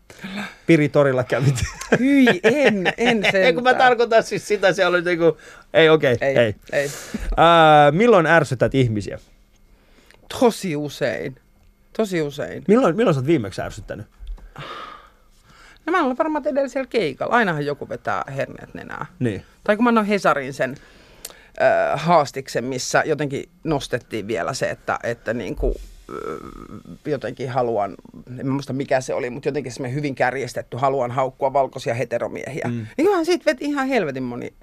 Piritorilla 0.66 1.24
kävit. 1.24 1.56
Hyi, 2.00 2.40
en, 2.44 2.94
en 2.98 3.26
sen. 3.32 3.44
ei 3.46 3.54
kun 3.54 3.64
mä 3.64 3.74
tarkoitan 3.74 4.24
siis 4.24 4.48
sitä, 4.48 4.74
se 4.74 4.86
oli 4.86 5.02
niinku, 5.02 5.38
ei 5.74 5.90
okei, 5.90 6.14
okay, 6.14 6.28
Ei, 6.28 6.38
ei. 6.38 6.56
ei. 6.72 6.90
Ää, 7.38 7.92
milloin 7.92 8.26
ärsytät 8.26 8.76
ihmisiä? 8.76 9.20
Tosi 10.40 10.76
usein. 10.76 11.36
Tosi 11.98 12.22
usein. 12.22 12.64
Milloin, 12.68 12.96
milloin 12.96 13.14
sä 13.14 13.20
oot 13.20 13.28
viimeksi 13.28 13.62
ärsyttänyt? 13.62 14.08
No 15.86 15.92
mä 15.92 16.04
olen 16.04 16.18
varmaan 16.18 16.48
edellisellä 16.48 16.88
keikalla. 16.90 17.36
Ainahan 17.36 17.66
joku 17.66 17.90
vetää 17.90 18.24
herneet 18.36 18.74
nenää. 18.74 19.06
Niin. 19.20 19.44
Tai 19.64 19.76
kun 19.76 19.84
mä 19.84 19.88
annoin 19.90 20.08
Hesarin 20.08 20.54
sen 20.54 20.76
äh, 21.62 22.02
haastiksen, 22.06 22.64
missä 22.64 23.04
jotenkin 23.06 23.50
nostettiin 23.64 24.28
vielä 24.28 24.54
se, 24.54 24.70
että, 24.70 25.00
että 25.04 25.34
niin 25.34 25.56
kuin, 25.56 25.74
jotenkin 27.06 27.50
haluan, 27.50 27.96
en 28.40 28.48
muista 28.50 28.74
mikä 28.74 29.02
se 29.02 29.14
oli, 29.14 29.30
mutta 29.30 29.48
jotenkin 29.50 29.72
semmoinen 29.72 29.96
hyvin 29.96 30.16
kärjestetty, 30.16 30.78
haluan 30.78 31.12
haukkua 31.12 31.54
valkoisia 31.54 31.94
heteromiehiä. 31.94 32.66
Mm. 32.68 32.74
Niin 32.74 32.88
kyllähän 33.06 33.26
siitä 33.26 33.46
veti 33.46 33.66
ihan 33.66 33.88
helvetin 33.88 34.24
moni, 34.24 34.54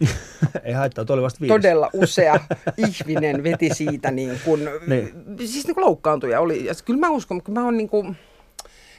ei 0.64 0.72
haittaa, 0.72 1.04
oli 1.08 1.22
vasta 1.22 1.46
todella 1.46 1.90
usea 1.92 2.40
ihminen 2.76 3.42
veti 3.44 3.70
siitä 3.74 4.10
niin 4.10 4.40
kuin, 4.44 4.68
Niin. 4.86 5.12
siis 5.38 5.66
niin 5.66 5.74
kuin 5.74 5.84
loukkaantuja 5.84 6.40
oli. 6.40 6.64
Ja 6.64 6.74
kyllä 6.84 7.00
mä 7.00 7.10
uskon, 7.10 7.42
kun 7.42 7.54
mä 7.54 7.64
oon 7.64 7.76
niin 7.76 7.88
kuin, 7.88 8.16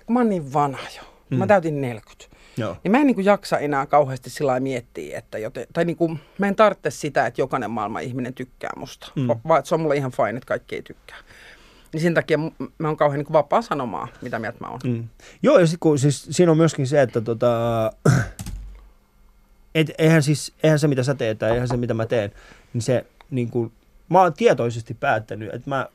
kun 0.06 0.14
mä 0.14 0.20
oon 0.20 0.30
niin 0.30 0.54
vanha 0.54 0.88
jo, 0.98 1.02
mm. 1.30 1.38
mä 1.38 1.48
täytin 1.48 1.82
40. 1.82 2.26
Joo. 2.58 2.78
Niin 2.84 2.92
mä 2.92 2.98
en 2.98 3.08
niin 3.08 3.16
kuin 3.16 3.26
jaksa 3.26 3.60
enää 3.60 3.86
kauheasti 3.86 4.30
sillä 4.30 4.60
miettiä, 4.60 5.18
että 5.18 5.38
joten, 5.38 5.68
tai 5.74 5.86
niin 5.86 5.98
kuin, 5.98 6.20
mä 6.38 6.48
en 6.48 6.56
tarvitse 6.56 6.92
sitä, 6.92 7.26
että 7.26 7.42
jokainen 7.42 7.72
maailman 7.72 8.04
ihminen 8.04 8.34
tykkää 8.34 8.72
musta, 8.78 9.12
Mm. 9.16 9.28
vaan 9.48 9.60
että 9.60 9.70
se 9.70 9.76
on 9.76 9.82
mulle 9.82 9.96
ihan 9.96 10.12
fine, 10.12 10.30
että 10.30 10.48
kaikki 10.48 10.76
ei 10.76 10.82
tykkää. 10.82 11.18
Niin 11.94 12.02
sen 12.02 12.14
takia 12.14 12.38
mä 12.78 12.88
oon 12.88 12.98
kauhean 12.98 13.18
niin 13.20 13.26
kuin 13.26 13.34
vapaa 13.34 13.62
sanomaan, 13.62 14.08
mitä 14.22 14.40
mieltä 14.40 14.58
mä 14.62 14.68
oon. 14.68 14.80
Mm. 14.84 15.08
Joo, 15.44 15.60
ja 15.60 15.68
sit, 15.68 15.80
kun, 15.80 16.00
siis, 16.00 16.28
siinä 16.32 16.52
on 16.52 16.58
myöskin 16.58 16.88
se, 16.88 17.02
että 17.02 17.22
tota, 17.22 17.92
et, 19.76 19.92
eihän, 19.98 20.24
siis, 20.24 20.54
eihän 20.64 20.80
se, 20.80 20.88
mitä 20.88 21.04
sä 21.04 21.16
teet, 21.16 21.40
tai 21.40 21.52
eihän 21.52 21.68
se, 21.68 21.78
mitä 21.78 21.94
mä 21.94 22.06
teen, 22.06 22.32
niin 22.74 22.82
se, 22.82 23.06
niin 23.32 23.50
kuin, 23.50 23.72
mä 24.10 24.22
oon 24.22 24.34
tietoisesti 24.34 24.94
päättänyt, 24.94 25.54
että 25.54 25.70
mä 25.70 25.88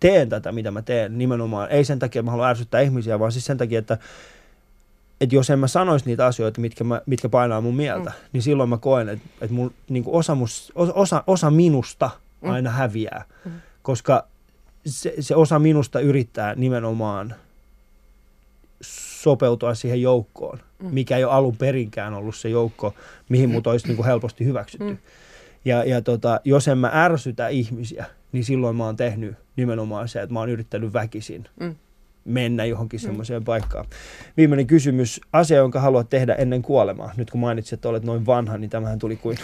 teen 0.00 0.28
tätä, 0.28 0.52
mitä 0.52 0.70
mä 0.70 0.82
teen 0.82 1.18
nimenomaan. 1.18 1.70
Ei 1.70 1.84
sen 1.84 1.98
takia, 1.98 2.20
että 2.20 2.26
mä 2.26 2.30
haluan 2.30 2.50
ärsyttää 2.50 2.80
ihmisiä, 2.80 3.18
vaan 3.18 3.32
siis 3.32 3.44
sen 3.44 3.58
takia, 3.58 3.78
että, 3.78 3.98
että 5.20 5.34
jos 5.34 5.50
en 5.50 5.58
mä 5.58 5.66
sanoisi 5.66 6.06
niitä 6.06 6.26
asioita, 6.26 6.60
mitkä, 6.60 6.84
mä, 6.84 7.00
mitkä 7.06 7.28
painaa 7.28 7.60
mun 7.60 7.76
mieltä, 7.76 8.10
mm. 8.10 8.28
niin 8.32 8.42
silloin 8.42 8.68
mä 8.68 8.78
koen, 8.78 9.08
että, 9.08 9.28
että 9.40 9.54
mun, 9.54 9.74
niin 9.88 10.04
kuin 10.04 10.16
osa, 10.16 10.34
mus, 10.34 10.72
osa, 10.74 11.24
osa 11.26 11.50
minusta 11.50 12.10
aina 12.42 12.70
mm. 12.70 12.76
häviää. 12.76 13.24
Mm. 13.44 13.52
Koska 13.82 14.26
se, 14.86 15.14
se 15.20 15.36
osa 15.36 15.58
minusta 15.58 16.00
yrittää 16.00 16.54
nimenomaan 16.54 17.34
sopeutua 19.22 19.74
siihen 19.74 20.02
joukkoon, 20.02 20.58
mm. 20.78 20.88
mikä 20.92 21.16
ei 21.16 21.24
ole 21.24 21.32
alun 21.32 21.56
perinkään 21.56 22.14
ollut 22.14 22.36
se 22.36 22.48
joukko, 22.48 22.94
mihin 23.28 23.50
mut 23.50 23.66
olisi 23.66 23.86
niin 23.86 23.96
kuin 23.96 24.06
helposti 24.06 24.44
hyväksytty. 24.44 24.90
Mm. 24.90 24.98
Ja, 25.64 25.84
ja 25.84 26.02
tota, 26.02 26.40
jos 26.44 26.68
en 26.68 26.78
mä 26.78 26.90
ärsytä 26.94 27.48
ihmisiä, 27.48 28.04
niin 28.32 28.44
silloin 28.44 28.76
mä 28.76 28.84
oon 28.84 28.96
tehnyt 28.96 29.36
nimenomaan 29.56 30.08
se, 30.08 30.22
että 30.22 30.32
mä 30.32 30.40
oon 30.40 30.48
yrittänyt 30.48 30.92
väkisin 30.92 31.44
Mm. 31.60 31.74
mennä 32.24 32.64
johonkin 32.64 33.00
semmoiseen 33.00 33.44
paikkaan. 33.44 33.86
Viimeinen 34.36 34.66
kysymys. 34.66 35.20
Asia, 35.32 35.56
jonka 35.56 35.80
haluat 35.80 36.08
tehdä 36.10 36.34
ennen 36.34 36.62
kuolemaa. 36.62 37.12
Nyt 37.16 37.30
kun 37.30 37.40
mainitsit, 37.40 37.72
että 37.72 37.88
olet 37.88 38.04
noin 38.04 38.26
vanha, 38.26 38.58
niin 38.58 38.70
tämähän 38.70 38.98
tuli 38.98 39.16
kuin... 39.16 39.38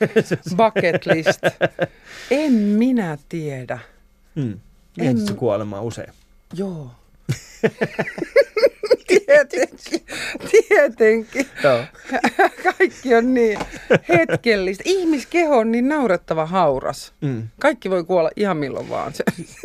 Bucket 0.56 1.06
list. 1.06 1.40
en 2.30 2.52
minä 2.52 3.18
tiedä. 3.28 3.78
Mm. 4.34 4.60
Mietitkö 4.98 5.34
kuolemaa 5.34 5.80
usein? 5.80 6.12
Joo. 6.54 6.90
Tietenkin, 9.08 10.00
tietenkin. 10.50 11.46
Joo. 11.64 11.80
Kaikki 12.62 13.14
on 13.14 13.34
niin 13.34 13.58
hetkellistä. 14.08 14.82
Ihmiskeho 14.86 15.58
on 15.58 15.72
niin 15.72 15.88
naurettava 15.88 16.46
hauras. 16.46 17.12
Mm. 17.20 17.48
Kaikki 17.60 17.90
voi 17.90 18.04
kuolla 18.04 18.30
ihan 18.36 18.56
milloin 18.56 18.88
vaan. 18.88 19.12
Se, 19.14 19.24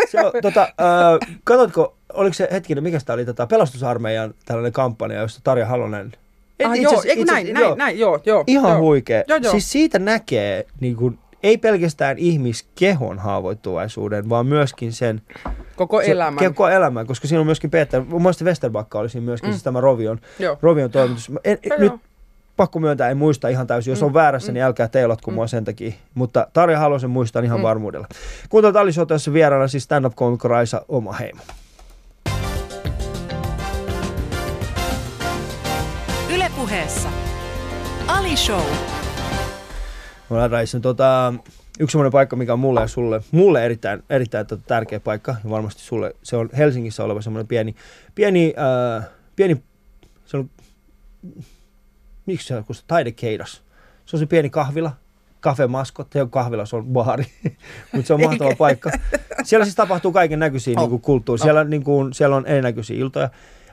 Se 0.09 0.19
on, 0.25 0.31
tota, 0.41 0.61
äh, 0.61 1.37
katsotko, 1.43 1.97
oliko 2.13 2.33
se 2.33 2.47
hetkinen, 2.51 2.83
mikä 2.83 2.99
sitä 2.99 3.13
oli 3.13 3.25
tota, 3.25 3.47
pelastusarmeijan 3.47 4.33
tällainen 4.45 4.73
kampanja, 4.73 5.21
josta 5.21 5.39
Tarja 5.43 5.65
Halonen... 5.65 6.11
Et 6.59 6.67
ah, 6.67 6.75
itse 6.75 6.83
joo, 6.83 7.01
itse 7.05 7.15
näin, 7.25 7.47
asiassa- 7.47 7.53
näin, 7.67 7.77
näin, 7.77 7.99
joo, 7.99 8.19
joo. 8.25 8.43
Ihan 8.47 8.71
joo. 8.71 8.79
huikea. 8.79 9.23
Joo, 9.27 9.37
joo. 9.43 9.51
Siis 9.51 9.71
siitä 9.71 9.99
näkee 9.99 10.65
niin 10.79 10.95
kuin, 10.95 11.19
ei 11.43 11.57
pelkästään 11.57 12.17
ihmiskehon 12.17 13.19
haavoittuvaisuuden, 13.19 14.29
vaan 14.29 14.45
myöskin 14.45 14.93
sen 14.93 15.21
Koko 15.75 16.01
se, 16.01 16.11
elämän. 16.11 16.45
Koko 16.45 16.69
elämän, 16.69 17.07
koska 17.07 17.27
siinä 17.27 17.39
on 17.39 17.45
myöskin 17.45 17.69
Peter, 17.69 18.03
mun 18.03 18.21
mielestä 18.21 18.45
Westerbakka 18.45 18.99
oli 18.99 19.09
siinä 19.09 19.25
myöskin, 19.25 19.49
mm. 19.49 19.53
siis 19.53 19.63
tämä 19.63 19.81
Rovion, 19.81 20.19
Joo. 20.39 20.57
Rovion 20.61 20.91
toimitus. 20.91 21.31
En, 21.43 21.57
Joo, 21.63 21.79
nyt 21.79 21.91
joo. 21.91 21.99
pakko 22.55 22.79
myöntää, 22.79 23.09
en 23.09 23.17
muista 23.17 23.47
ihan 23.47 23.67
täysin. 23.67 23.91
Jos 23.91 24.03
on 24.03 24.13
väärässä, 24.13 24.51
niin 24.51 24.63
älkää 24.63 24.87
teilatko 24.87 25.31
mua 25.31 25.47
sen 25.47 25.65
takia. 25.65 25.91
Mutta 26.13 26.47
Tarja 26.53 26.79
Halosen 26.79 27.09
muistan 27.09 27.45
ihan 27.45 27.61
varmuudella. 27.61 28.07
Kuuntelut 28.49 28.75
Ali 28.75 28.93
Showtassa 28.93 29.33
vieraana 29.33 29.67
siis 29.67 29.83
stand-up-komikko 29.83 30.47
Raisa 30.47 30.85
Oma 30.87 31.13
Heimo. 31.13 31.41
Ylepuheessa 36.35 37.09
Ali 38.07 38.37
Show. 38.37 39.00
On 40.31 40.51
Raisa, 40.51 40.79
tota, 40.79 41.33
yksi 41.79 41.91
semmoinen 41.91 42.11
paikka, 42.11 42.35
mikä 42.35 42.53
on 42.53 42.59
mulle 42.59 42.81
ja 42.81 42.87
sulle, 42.87 43.21
mulle 43.31 43.65
erittäin, 43.65 44.03
erittäin 44.09 44.47
tota, 44.47 44.63
tärkeä 44.67 44.99
paikka, 44.99 45.35
ja 45.43 45.49
varmasti 45.49 45.81
sulle, 45.81 46.15
se 46.23 46.37
on 46.37 46.49
Helsingissä 46.57 47.03
oleva 47.03 47.21
semmoinen 47.21 47.47
pieni, 47.47 47.75
pieni, 48.15 48.53
äh, 48.97 49.07
pieni, 49.35 49.63
se 50.25 50.37
on, 50.37 50.49
miksi 52.25 52.47
se 52.47 52.55
on, 52.55 52.65
kun 52.65 52.75
se 52.75 52.83
taidekeidas. 52.87 53.61
Se 54.05 54.15
on 54.15 54.19
se 54.19 54.25
pieni 54.25 54.49
kahvila, 54.49 54.91
Cafe 55.41 55.67
Maskot, 55.67 56.15
ei 56.15 56.21
ole 56.21 56.29
kahvila, 56.29 56.65
se 56.65 56.75
on 56.75 56.85
baari, 56.85 57.25
mutta 57.93 58.07
se 58.07 58.13
on 58.13 58.21
mahtava 58.21 58.55
paikka. 58.57 58.91
Siellä 59.43 59.65
siis 59.65 59.75
tapahtuu 59.75 60.11
kaiken 60.11 60.39
näköisiä 60.39 60.73
Oh. 60.77 60.81
niin 60.81 60.89
kuin 60.89 61.01
kulttuuri. 61.01 61.41
Siellä, 61.41 61.63
niin 61.63 61.83
kuin, 61.83 62.13
siellä 62.13 62.35
on 62.35 62.45
erinäköisiä 62.45 62.97
iltoja. 62.97 63.29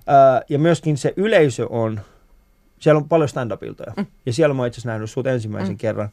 Ää, 0.07 0.43
ja 0.49 0.59
myöskin 0.59 0.97
se 0.97 1.15
yleisö 1.17 1.67
on, 1.71 2.01
siellä 2.81 2.99
on 2.99 3.09
paljon 3.09 3.29
stand-up-iltoja. 3.29 3.93
Mm. 3.97 4.07
Ja 4.27 4.33
siellä 4.33 4.55
mä 4.55 4.63
oon 4.63 4.67
itse 4.67 4.79
asiassa 4.79 4.91
nähnyt 4.91 5.11
sut 5.11 5.27
ensimmäisen 5.27 5.75
mm. 5.75 5.79
kerran. 5.79 6.09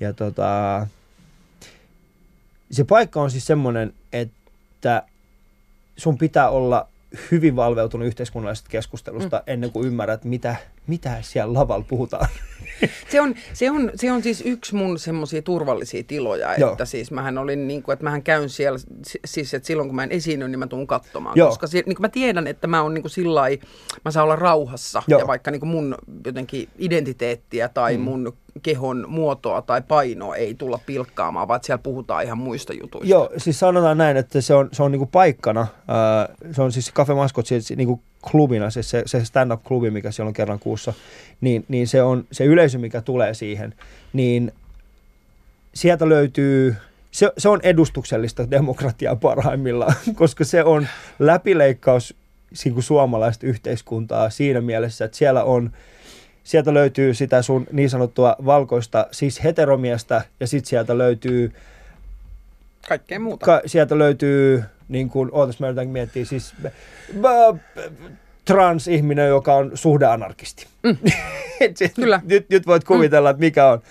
Ja 0.00 0.12
tota, 0.12 0.86
se 2.70 2.84
paikka 2.84 3.22
on 3.22 3.30
siis 3.30 3.46
semmoinen, 3.46 3.94
että 4.12 5.02
sun 5.96 6.18
pitää 6.18 6.48
olla 6.48 6.88
hyvin 7.30 7.56
valveutunut 7.56 8.06
yhteiskunnallisesta 8.06 8.70
keskustelusta 8.70 9.36
mm. 9.36 9.42
ennen 9.46 9.72
kuin 9.72 9.86
ymmärrät, 9.86 10.24
mitä, 10.24 10.56
mitä 10.88 11.18
siellä 11.22 11.54
lavalla 11.54 11.84
puhutaan. 11.88 12.28
Se 13.08 13.20
on, 13.20 13.34
se, 13.52 13.70
on, 13.70 13.90
se 13.94 14.12
on 14.12 14.22
siis 14.22 14.42
yksi 14.46 14.74
mun 14.74 14.98
semmoisia 14.98 15.42
turvallisia 15.42 16.02
tiloja, 16.02 16.54
Joo. 16.54 16.72
että 16.72 16.84
siis 16.84 17.10
mähän 17.10 17.38
olin 17.38 17.68
niin 17.68 17.82
kuin, 17.82 17.92
että 17.92 18.04
mähän 18.04 18.22
käyn 18.22 18.48
siellä, 18.48 18.78
si- 18.78 19.20
siis 19.24 19.54
että 19.54 19.66
silloin 19.66 19.88
kun 19.88 19.96
mä 19.96 20.02
en 20.02 20.12
esiinny, 20.12 20.48
niin 20.48 20.58
mä 20.58 20.66
tuun 20.66 20.86
katsomaan, 20.86 21.36
Joo. 21.36 21.48
koska 21.48 21.66
se, 21.66 21.82
niin 21.86 21.96
kuin 21.96 22.04
mä 22.04 22.08
tiedän, 22.08 22.46
että 22.46 22.66
mä 22.66 22.82
oon 22.82 22.94
niin 22.94 23.02
kuin 23.02 23.10
sillä 23.10 23.42
mä 24.04 24.10
saan 24.10 24.24
olla 24.24 24.36
rauhassa 24.36 25.02
Joo. 25.08 25.20
ja 25.20 25.26
vaikka 25.26 25.50
niin 25.50 25.60
kuin 25.60 25.70
mun 25.70 25.94
jotenkin 26.26 26.68
identiteettiä 26.78 27.68
tai 27.68 27.96
mm. 27.96 28.02
mun 28.02 28.36
kehon 28.62 29.04
muotoa 29.08 29.62
tai 29.62 29.82
painoa 29.88 30.36
ei 30.36 30.54
tulla 30.54 30.80
pilkkaamaan, 30.86 31.48
vaan 31.48 31.60
siellä 31.62 31.82
puhutaan 31.82 32.24
ihan 32.24 32.38
muista 32.38 32.72
jutuista. 32.72 33.10
Joo, 33.10 33.30
siis 33.36 33.58
sanotaan 33.58 33.98
näin, 33.98 34.16
että 34.16 34.40
se 34.40 34.54
on, 34.54 34.68
se 34.72 34.82
on 34.82 34.92
niinku 34.92 35.06
paikkana, 35.06 35.66
ää, 35.88 36.28
se 36.52 36.62
on 36.62 36.72
siis 36.72 36.92
Cafe 36.92 37.14
Maskot 37.14 37.46
siis 37.46 37.70
niinku 37.76 38.02
klubina, 38.30 38.70
siis 38.70 38.90
se, 38.90 39.02
se 39.06 39.24
stand-up-klubi, 39.24 39.90
mikä 39.90 40.10
siellä 40.10 40.28
on 40.28 40.34
kerran 40.34 40.58
kuussa, 40.58 40.92
niin, 41.40 41.64
niin 41.68 41.86
se 41.86 42.02
on 42.02 42.24
se 42.32 42.44
yleisö, 42.44 42.78
mikä 42.78 43.00
tulee 43.00 43.34
siihen, 43.34 43.74
niin 44.12 44.52
sieltä 45.74 46.08
löytyy, 46.08 46.76
se, 47.10 47.32
se 47.38 47.48
on 47.48 47.60
edustuksellista 47.62 48.50
demokratiaa 48.50 49.16
parhaimmillaan, 49.16 49.94
koska 50.14 50.44
se 50.44 50.64
on 50.64 50.86
läpileikkaus 51.18 52.14
niin 52.64 52.82
suomalaista 52.82 53.46
yhteiskuntaa 53.46 54.30
siinä 54.30 54.60
mielessä, 54.60 55.04
että 55.04 55.16
siellä 55.16 55.44
on 55.44 55.70
sieltä 56.44 56.74
löytyy 56.74 57.14
sitä 57.14 57.42
sun 57.42 57.66
niin 57.72 57.90
sanottua 57.90 58.36
valkoista, 58.44 59.06
siis 59.10 59.44
heteromiestä, 59.44 60.22
ja 60.40 60.46
sitten 60.46 60.68
sieltä 60.68 60.98
löytyy 60.98 61.52
Kaikkea 62.88 63.20
muuta. 63.20 63.46
Ka- 63.46 63.62
sieltä 63.66 63.98
löytyy, 63.98 64.64
niin 64.88 65.08
kuin, 65.08 65.28
ootas 65.32 65.60
mä 65.60 65.66
yritän 65.66 65.88
miettiä, 65.88 66.24
siis 66.24 66.54
b- 66.62 66.66
b- 67.20 67.58
trans-ihminen, 68.44 69.28
joka 69.28 69.54
on 69.54 69.70
suhdeanarkisti. 69.74 70.66
Mm. 70.82 70.96
Kyllä. 71.94 72.20
nyt, 72.24 72.50
nyt 72.50 72.66
voit 72.66 72.84
kuvitella, 72.84 73.30
että 73.30 73.40
mikä 73.40 73.66
on. 73.66 73.82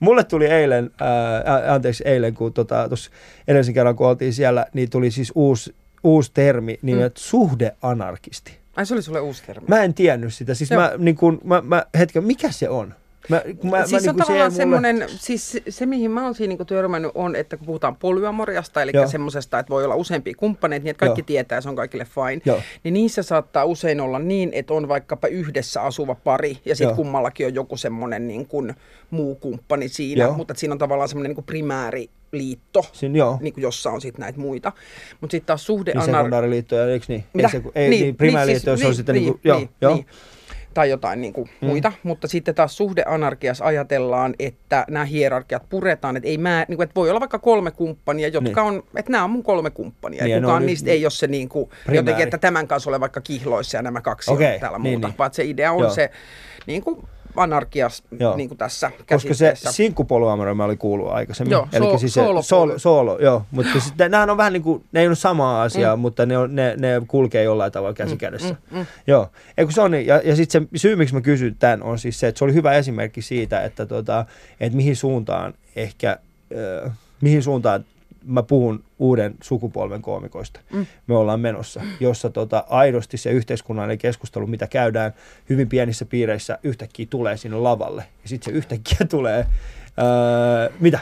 Mulle 0.00 0.24
tuli 0.24 0.46
eilen, 0.46 0.90
ää, 1.00 1.74
anteeksi 1.74 2.02
eilen, 2.06 2.34
kun 2.34 2.52
tota, 2.52 2.88
tuossa 2.88 3.10
edellisen 3.48 3.74
kerran 3.74 3.96
kun 3.96 4.06
oltiin 4.06 4.32
siellä, 4.32 4.66
niin 4.72 4.90
tuli 4.90 5.10
siis 5.10 5.32
uusi, 5.34 5.74
uusi 6.04 6.30
termi 6.34 6.78
nimeltä 6.82 7.20
mm. 7.20 7.22
suhdeanarkisti. 7.22 8.58
Ai 8.76 8.86
se 8.86 8.94
oli 8.94 9.02
sulle 9.02 9.20
uusi 9.20 9.42
termi. 9.46 9.68
Mä 9.68 9.82
en 9.82 9.94
tiennyt 9.94 10.34
sitä. 10.34 10.54
Siis 10.54 10.70
Joo. 10.70 10.80
mä, 10.82 10.92
niin 10.98 11.16
kun, 11.16 11.40
mä, 11.44 11.62
mä, 11.66 11.86
hetken, 11.98 12.24
mikä 12.24 12.50
se 12.50 12.68
on? 12.68 12.94
Mä, 13.28 13.42
kun 13.58 13.70
mä, 13.70 13.86
siis 13.86 14.04
mä, 14.04 14.10
on 14.10 14.16
niin 14.16 14.24
tavallaan 14.26 14.52
se 14.52 14.62
ei 14.62 14.66
mulle- 14.66 14.80
semmoinen, 14.82 15.08
siis 15.08 15.52
se, 15.52 15.62
se 15.68 15.86
mihin 15.86 16.10
mä 16.10 16.24
oon 16.24 16.34
siinä 16.34 16.54
niin 16.58 16.66
törmännyt 16.66 17.10
on, 17.14 17.36
että 17.36 17.56
kun 17.56 17.66
puhutaan 17.66 17.96
polyamoriasta, 17.96 18.82
eli 18.82 18.90
Joo. 18.94 19.06
semmoisesta, 19.06 19.58
että 19.58 19.70
voi 19.70 19.84
olla 19.84 19.94
useampia 19.94 20.34
kumppaneita, 20.36 20.84
niin 20.84 20.90
että 20.90 21.00
kaikki 21.06 21.20
Joo. 21.20 21.26
tietää, 21.26 21.60
se 21.60 21.68
on 21.68 21.76
kaikille 21.76 22.04
fine, 22.04 22.42
Joo. 22.44 22.60
niin 22.84 22.94
niissä 22.94 23.22
saattaa 23.22 23.64
usein 23.64 24.00
olla 24.00 24.18
niin, 24.18 24.50
että 24.52 24.74
on 24.74 24.88
vaikkapa 24.88 25.28
yhdessä 25.28 25.82
asuva 25.82 26.14
pari, 26.14 26.58
ja 26.64 26.76
sitten 26.76 26.96
kummallakin 26.96 27.46
on 27.46 27.54
joku 27.54 27.76
semmoinen 27.76 28.28
niin 28.28 28.46
kuin 28.46 28.74
muu 29.10 29.34
kumppani 29.34 29.88
siinä, 29.88 30.24
Joo. 30.24 30.32
mutta 30.32 30.52
että 30.52 30.60
siinä 30.60 30.72
on 30.72 30.78
tavallaan 30.78 31.08
semmoinen 31.08 31.28
niin 31.30 31.34
kuin 31.34 31.44
primääriliitto, 31.44 32.84
Siin, 32.92 33.16
joo. 33.16 33.38
niin 33.40 33.52
kuin 33.54 33.62
jossa 33.62 33.90
on 33.90 34.00
sitten 34.00 34.20
näitä 34.20 34.38
muita. 34.40 34.72
Mutta 35.20 35.32
sitten 35.32 35.46
taas 35.46 35.60
Niin 35.60 35.66
suhdeanar... 35.66 36.04
sekundaariliittoja, 36.04 36.86
eikö 36.86 37.04
niin? 37.08 37.24
Mitä? 37.32 37.48
Ei, 37.48 37.52
se, 37.52 37.62
ei, 37.74 37.90
niin, 37.90 38.02
niin 38.02 38.16
primääriliitto, 38.16 38.70
jos 38.70 38.84
on 38.84 38.94
sitten 38.94 39.14
niin, 39.14 39.24
kuin, 39.26 39.40
joo, 39.44 39.58
niin, 39.58 39.70
joo. 39.80 39.94
Niin. 39.94 40.06
Tai 40.76 40.90
jotain 40.90 41.20
niin 41.20 41.32
kuin 41.32 41.50
mm. 41.60 41.66
muita, 41.68 41.92
mutta 42.02 42.28
sitten 42.28 42.54
taas 42.54 42.76
suhdeanarkiassa 42.76 43.64
ajatellaan, 43.64 44.34
että 44.38 44.84
nämä 44.90 45.04
hierarkiat 45.04 45.68
puretaan, 45.68 46.16
että, 46.16 46.28
ei 46.28 46.38
mä, 46.38 46.64
niin 46.68 46.76
kuin, 46.76 46.84
että 46.84 46.94
voi 46.94 47.10
olla 47.10 47.20
vaikka 47.20 47.38
kolme 47.38 47.70
kumppania, 47.70 48.28
jotka 48.28 48.60
Niin. 48.62 48.74
on, 48.76 48.82
että 48.96 49.12
nämä 49.12 49.24
on 49.24 49.30
mun 49.30 49.42
kolme 49.42 49.70
kumppania, 49.70 50.24
Niin, 50.24 50.30
ja 50.34 50.40
kukaan 50.40 50.56
on 50.62 50.66
niistä 50.66 50.84
nyt- 50.86 50.92
ei 50.92 51.04
ole 51.04 51.10
se 51.10 51.26
niin 51.26 51.48
kuin, 51.48 51.68
Primääri. 51.68 51.96
jotenkin, 51.96 52.22
että 52.24 52.38
tämän 52.38 52.68
kanssa 52.68 52.90
ole 52.90 53.00
vaikka 53.00 53.20
kihloissa 53.20 53.76
ja 53.76 53.82
nämä 53.82 54.00
kaksi 54.00 54.30
Okei, 54.32 54.54
on 54.54 54.60
täällä 54.60 54.78
niin, 54.78 54.92
muuta, 54.92 55.08
niin. 55.08 55.18
vaan 55.18 55.34
se 55.34 55.44
idea 55.44 55.72
on 55.72 55.80
Joo. 55.80 55.90
se 55.90 56.10
niin 56.66 56.82
kuin 56.82 57.02
anarkias 57.36 58.02
Joo. 58.20 58.36
niin 58.36 58.48
kuin 58.48 58.58
tässä 58.58 58.90
Koska 58.90 59.18
se 59.18 59.28
käsitteessä. 59.28 59.72
sinkkupolyamoria 59.72 60.54
mä 60.54 60.64
oli 60.64 60.76
kuullut 60.76 61.08
aikaisemmin. 61.08 61.52
Joo, 61.52 61.68
Elikkä 61.72 61.90
soo- 61.92 61.98
siis 61.98 62.14
se 62.14 62.20
soolo, 62.42 62.78
soolo, 62.78 63.18
joo. 63.18 63.42
Mutta 63.50 63.80
sitten 63.80 64.10
nämähän 64.10 64.30
on 64.30 64.36
vähän 64.36 64.52
niin 64.52 64.62
kuin, 64.62 64.84
ne 64.92 65.00
ei 65.00 65.06
ole 65.06 65.14
samaa 65.14 65.62
asiaa, 65.62 65.96
mm. 65.96 66.00
mutta 66.00 66.26
ne, 66.26 66.38
on, 66.38 66.54
ne, 66.54 66.74
ne 66.78 67.02
kulkee 67.08 67.42
jollain 67.42 67.72
tavalla 67.72 67.94
käsi 67.94 68.16
kädessä. 68.16 68.56
Mm, 68.70 68.78
mm. 68.78 68.86
Joo, 69.06 69.30
eikö 69.58 69.72
se 69.72 69.80
on 69.80 69.90
niin? 69.90 70.06
Ja, 70.06 70.20
ja 70.24 70.36
sitten 70.36 70.62
se 70.62 70.78
syy, 70.78 70.96
miksi 70.96 71.14
mä 71.14 71.20
kysyn 71.20 71.56
tämän, 71.58 71.82
on 71.82 71.98
siis 71.98 72.20
se, 72.20 72.28
että 72.28 72.38
se 72.38 72.44
oli 72.44 72.54
hyvä 72.54 72.72
esimerkki 72.72 73.22
siitä, 73.22 73.64
että, 73.64 73.86
tota, 73.86 74.24
että 74.60 74.76
mihin 74.76 74.96
suuntaan 74.96 75.54
ehkä, 75.76 76.18
äh, 76.84 76.92
mihin 77.20 77.42
suuntaan 77.42 77.84
mä 78.26 78.42
puhun 78.42 78.84
uuden 78.98 79.34
sukupolven 79.42 80.02
koomikoista. 80.02 80.60
Mm. 80.72 80.86
Me 81.06 81.16
ollaan 81.16 81.40
menossa, 81.40 81.80
jossa 82.00 82.30
tota, 82.30 82.64
aidosti 82.68 83.16
se 83.16 83.30
yhteiskunnallinen 83.30 83.98
keskustelu, 83.98 84.46
mitä 84.46 84.66
käydään 84.66 85.12
hyvin 85.48 85.68
pienissä 85.68 86.04
piireissä, 86.04 86.58
yhtäkkiä 86.62 87.06
tulee 87.10 87.36
sinne 87.36 87.56
lavalle. 87.56 88.04
Ja 88.22 88.28
sitten 88.28 88.52
se 88.52 88.58
yhtäkkiä 88.58 89.06
tulee, 89.10 89.46
öö, 89.98 90.72
mitä? 90.80 91.00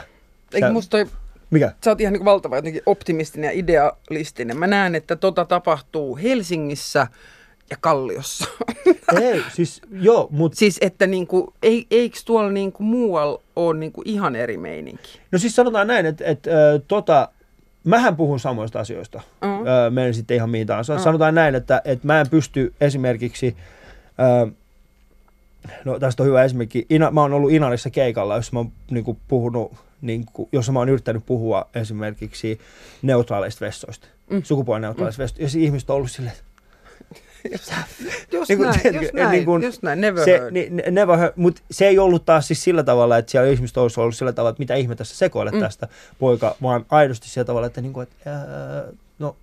Eikö 0.53 0.67
Sä- 0.67 0.73
musta 0.73 0.89
toi 0.89 1.05
Mikä? 1.49 1.71
Sä 1.83 1.91
oot 1.91 2.01
ihan 2.01 2.13
niin 2.13 2.25
valtava 2.25 2.55
jotenkin 2.55 2.81
optimistinen 2.85 3.47
ja 3.47 3.51
idealistinen. 3.59 4.57
Mä 4.57 4.67
näen, 4.67 4.95
että 4.95 5.15
tota 5.15 5.45
tapahtuu 5.45 6.17
Helsingissä 6.17 7.07
ja 7.69 7.77
Kalliossa. 7.81 8.45
Ei, 9.21 9.43
siis 9.53 9.81
joo, 9.91 10.27
mutta 10.31 10.57
siis 10.57 10.77
että 10.81 11.07
niin 11.07 11.27
kuin, 11.27 11.47
ei, 11.63 11.87
eikö 11.91 12.17
tuolla 12.25 12.51
niin 12.51 12.71
kuin 12.71 12.87
muualla 12.87 13.41
ole 13.55 13.79
niin 13.79 13.91
kuin 13.91 14.09
ihan 14.09 14.35
eri 14.35 14.57
meininki? 14.57 15.19
no 15.31 15.39
siis 15.39 15.55
sanotaan 15.55 15.87
näin, 15.87 16.05
että, 16.05 16.25
että 16.25 16.49
ö, 16.49 16.81
tota, 16.87 17.29
mähän 17.83 18.15
puhun 18.15 18.39
samoista 18.39 18.79
asioista. 18.79 19.21
Mm. 19.41 19.67
Öö, 19.67 19.89
menen 19.89 20.13
sitten 20.13 20.37
ihan 20.37 20.49
mihin 20.49 20.67
tahansa. 20.67 20.99
Sanotaan 20.99 21.35
näin, 21.35 21.55
että, 21.55 21.81
että 21.85 22.07
mä 22.07 22.19
en 22.19 22.29
pysty 22.29 22.73
esimerkiksi, 22.81 23.57
öö, 24.19 24.51
no 25.85 25.99
tästä 25.99 26.23
on 26.23 26.27
hyvä 26.27 26.43
esimerkki, 26.43 26.85
Ina, 26.89 27.11
mä 27.11 27.21
oon 27.21 27.33
ollut 27.33 27.51
Inarissa 27.51 27.89
keikalla, 27.89 28.35
jossa 28.35 28.53
mä 28.53 28.59
oon 28.59 28.71
niin 28.91 29.03
kuin, 29.03 29.17
puhunut, 29.27 29.71
niin 30.01 30.25
kuin, 30.33 30.49
jossa 30.51 30.71
mä 30.71 30.79
oon 30.79 30.89
yrittänyt 30.89 31.25
puhua 31.25 31.69
esimerkiksi 31.75 32.59
neutraaleista 33.01 33.65
vessoista, 33.65 34.07
mm. 34.29 34.43
sukupuolineutraaleista 34.43 35.21
mm. 35.21 35.23
vessoista, 35.23 35.43
ja 35.43 35.49
se 35.49 35.59
ihmiset 35.59 35.89
on 35.89 35.95
ollut 35.95 36.11
silleen, 36.11 36.35
Just 38.31 38.49
Niin 38.49 38.57
kuin, 38.57 38.67
näin, 38.69 38.81
tiedätkö, 38.81 39.05
just 39.05 39.13
näin, 39.13 39.31
niin 39.31 39.45
kuin 39.45 39.63
just 39.63 39.83
näin, 39.83 40.01
never 40.01 40.25
se, 40.25 40.31
heard. 40.31 40.51
ni, 40.51 40.67
ne- 40.71 40.91
never 40.91 41.17
heard, 41.17 41.33
mutta 41.35 41.61
se 41.71 41.87
ei 41.87 41.99
ollut 41.99 42.25
taas 42.25 42.47
siis 42.47 42.63
sillä 42.63 42.83
tavalla, 42.83 43.17
että 43.17 43.31
siellä 43.31 43.49
ihmiset 43.51 43.77
olisi 43.77 43.99
ollut 43.99 44.15
sillä 44.15 44.33
tavalla, 44.33 44.49
että 44.49 44.59
mitä 44.61 44.75
ihmettä 44.75 45.03
sä 45.03 45.15
sekoilet 45.15 45.53
mm. 45.53 45.59
tästä 45.59 45.87
poika, 46.19 46.55
vaan 46.61 46.85
aidosti 46.89 47.29
sillä 47.29 47.45
tavalla, 47.45 47.67
että, 47.67 47.81
niinku, 47.81 47.99
että 48.01 48.15
ää, 48.31 48.83
no 49.19 49.35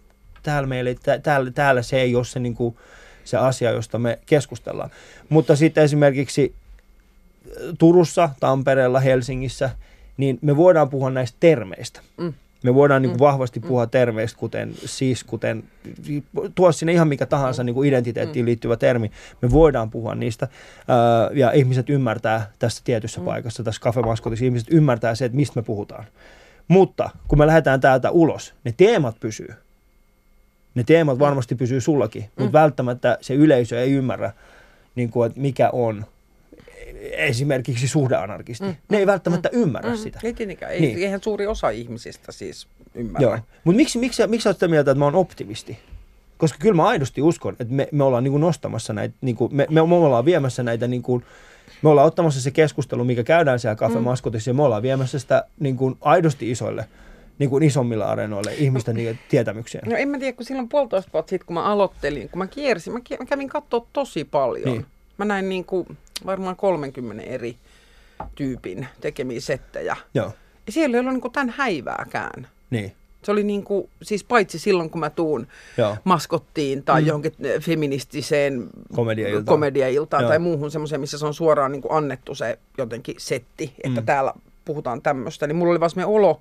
täällä, 0.43 0.67
meillä, 0.67 0.89
ei- 0.89 0.99
tä- 1.03 1.19
täällä, 1.19 1.51
täällä 1.51 1.83
se 1.83 2.01
ei 2.01 2.17
ole 2.17 2.25
se, 2.25 2.41
niinku, 2.41 2.77
se 3.25 3.37
asia, 3.37 3.71
josta 3.71 3.99
me 3.99 4.19
keskustellaan. 4.27 4.91
Mutta 5.29 5.57
sitten 5.57 5.85
esimerkiksi 5.85 6.55
Turussa, 7.79 8.31
Tampereella, 8.41 9.01
Helsingissä, 9.01 9.71
niin 10.17 10.39
me 10.43 10.57
voidaan 10.57 10.91
puhua 10.91 11.11
näistä 11.11 11.37
termeistä. 11.41 12.01
Mm. 12.17 12.33
Me 12.63 12.75
voidaan 12.75 13.03
niin 13.03 13.11
kuin 13.11 13.19
vahvasti 13.19 13.61
puhua 13.61 13.87
termeistä, 13.87 14.39
kuten 14.39 14.75
siis, 14.85 15.25
kuten 15.25 15.65
tuo 16.55 16.73
sinne 16.73 16.93
ihan 16.93 17.09
mikä 17.09 17.27
tahansa 17.27 17.65
niin 17.65 17.75
kuin 17.75 17.89
identiteettiin 17.89 18.47
liittyvä 18.47 18.77
termi. 18.77 19.11
Me 19.43 19.51
voidaan 19.51 19.91
puhua 19.91 20.15
niistä. 20.15 20.49
Ää, 20.89 21.31
ja 21.33 21.51
ihmiset 21.51 21.91
ymmärtää 21.91 22.51
tässä 22.59 22.83
tietyssä 22.85 23.21
paikassa, 23.21 23.63
tässä 23.63 23.81
kafemaskotissa, 23.81 24.45
ihmiset 24.45 24.69
ymmärtää 24.71 25.15
se, 25.15 25.25
että 25.25 25.37
mistä 25.37 25.61
me 25.61 25.63
puhutaan. 25.63 26.05
Mutta 26.69 27.11
kun 27.29 27.39
me 27.39 27.47
lähdetään 27.47 27.81
täältä 27.81 28.11
ulos, 28.11 28.55
ne 28.65 28.75
teemat 28.77 29.17
pysyy. 29.21 29.55
Ne 30.75 30.85
teemat 30.85 31.19
varmasti 31.19 31.55
pysyy 31.55 31.81
sullakin, 31.81 32.25
mutta 32.39 32.53
välttämättä 32.53 33.19
se 33.21 33.35
yleisö 33.35 33.81
ei 33.81 33.93
ymmärrä, 33.93 34.33
niin 34.95 35.11
kuin, 35.11 35.27
että 35.27 35.41
mikä 35.41 35.71
on 35.71 36.07
esimerkiksi 37.13 37.89
suhdeanarkisti. 37.89 38.65
Mm. 38.65 38.75
Ne 38.89 38.99
ei 38.99 39.07
välttämättä 39.07 39.49
ymmärrä 39.53 39.91
Mm, 39.91 39.97
sitä. 39.97 40.21
Ei 40.23 40.33
tietenkään, 40.35 40.73
ei, 40.73 40.81
Niin. 40.81 40.99
eihän 40.99 41.23
suuri 41.23 41.47
osa 41.47 41.71
ihmisistä 41.71 42.33
siis 42.33 42.67
ymmärrä. 42.95 43.43
Mutta 43.65 43.77
miksi, 43.77 43.99
miksi, 43.99 44.27
miksi 44.27 44.49
oot 44.49 44.57
sitä 44.57 44.69
mieltä, 44.69 44.91
että 44.91 44.99
mä 44.99 45.05
oon 45.05 45.15
optimisti? 45.15 45.79
Koska 46.39 46.59
kyllä 46.61 46.75
mä 46.77 46.87
aidosti 46.89 47.23
uskon, 47.23 47.57
että 47.61 47.75
me, 47.75 47.89
me 47.93 48.05
ollaan 48.05 48.25
niin 48.25 48.33
kuin 48.33 48.41
nostamassa 48.41 48.93
näitä, 48.93 49.15
niin 49.21 49.37
kuin, 49.37 49.55
me, 49.57 49.67
me, 49.71 49.87
me 49.87 49.95
ollaan 49.95 50.25
viemässä 50.25 50.63
näitä, 50.63 50.89
niin 50.89 51.03
kuin, 51.03 51.25
me 51.83 51.89
ollaan 51.89 52.07
ottamassa 52.07 52.41
se 52.41 52.51
keskustelu, 52.51 53.05
mikä 53.05 53.25
käydään 53.25 53.59
siellä 53.59 53.77
kafemaskotissa, 53.77 54.51
ja 54.51 54.55
me 54.55 54.63
ollaan 54.63 54.83
viemässä 54.83 55.19
sitä 55.19 55.45
niin 55.61 55.77
kuin 55.77 55.97
aidosti 56.01 56.51
isoille, 56.51 56.85
niin 57.39 57.51
kuin 57.51 57.63
isommilla 57.63 58.05
areenoille 58.05 58.55
ihmisten 58.55 58.97
niin, 58.97 59.19
tietämykseen. 59.29 59.91
No 59.91 59.97
en 59.97 60.09
mä 60.09 60.19
tiedä, 60.19 60.37
kun 60.37 60.47
silloin 60.47 60.69
puolitoista 60.69 61.11
vuotta 61.13 61.31
sitten, 61.31 61.47
kun 61.47 61.55
mä 61.55 61.65
aloittelin, 61.65 62.29
kun 62.29 62.39
mä 62.39 62.47
kiersin, 62.47 62.93
mä, 62.93 62.99
mä 63.19 63.25
kävin 63.27 63.49
katsoa 63.49 63.87
tosi 63.93 64.25
paljon. 64.25 64.65
Niin. 64.65 64.87
Mä 65.19 65.25
näin 65.25 65.49
niin 65.49 65.65
kuin 65.65 65.87
varmaan 66.27 66.57
30 66.57 67.23
eri 67.23 67.57
tyypin 68.35 68.89
tekemiä 69.01 69.41
settejä. 69.41 69.97
Joo, 70.15 70.33
Ja 70.67 70.73
siellä 70.73 70.97
ei 70.97 71.01
ollut 71.01 71.23
niin 71.23 71.33
tämän 71.33 71.55
häivääkään. 71.57 72.49
niin. 72.71 72.93
Se 73.23 73.33
oli 73.33 73.45
niin 73.45 73.65
kuin, 73.65 73.89
siis 74.03 74.25
paitsi 74.25 74.59
silloin, 74.59 74.91
kun 74.91 75.01
mä 75.01 75.11
tuun 75.11 75.47
Joo. 75.79 75.97
maskottiin 76.05 76.83
tai 76.85 77.01
mm. 77.01 77.07
johonkin 77.07 77.33
eh, 77.43 77.61
feministiseen 77.61 78.69
Komediailtaan. 78.95 79.45
komediailtaan 79.45 80.23
Joo. 80.23 80.29
tai 80.29 80.39
muuhun 80.39 80.71
semmoiseen, 80.71 81.01
missä 81.01 81.19
se 81.19 81.27
on 81.27 81.35
suoraan 81.35 81.73
niin 81.73 81.83
kuin 81.83 81.93
annettu 81.93 82.35
se 82.35 82.59
jotenkin 82.79 83.15
setti, 83.19 83.75
että 83.85 84.01
mm. 84.01 84.07
täällä 84.07 84.33
puhutaan 84.65 85.03
tämmöistä. 85.03 85.47
Niin 85.47 85.57
mulla 85.57 85.71
oli 85.71 85.81
vaan 85.81 85.91
olo 86.07 86.41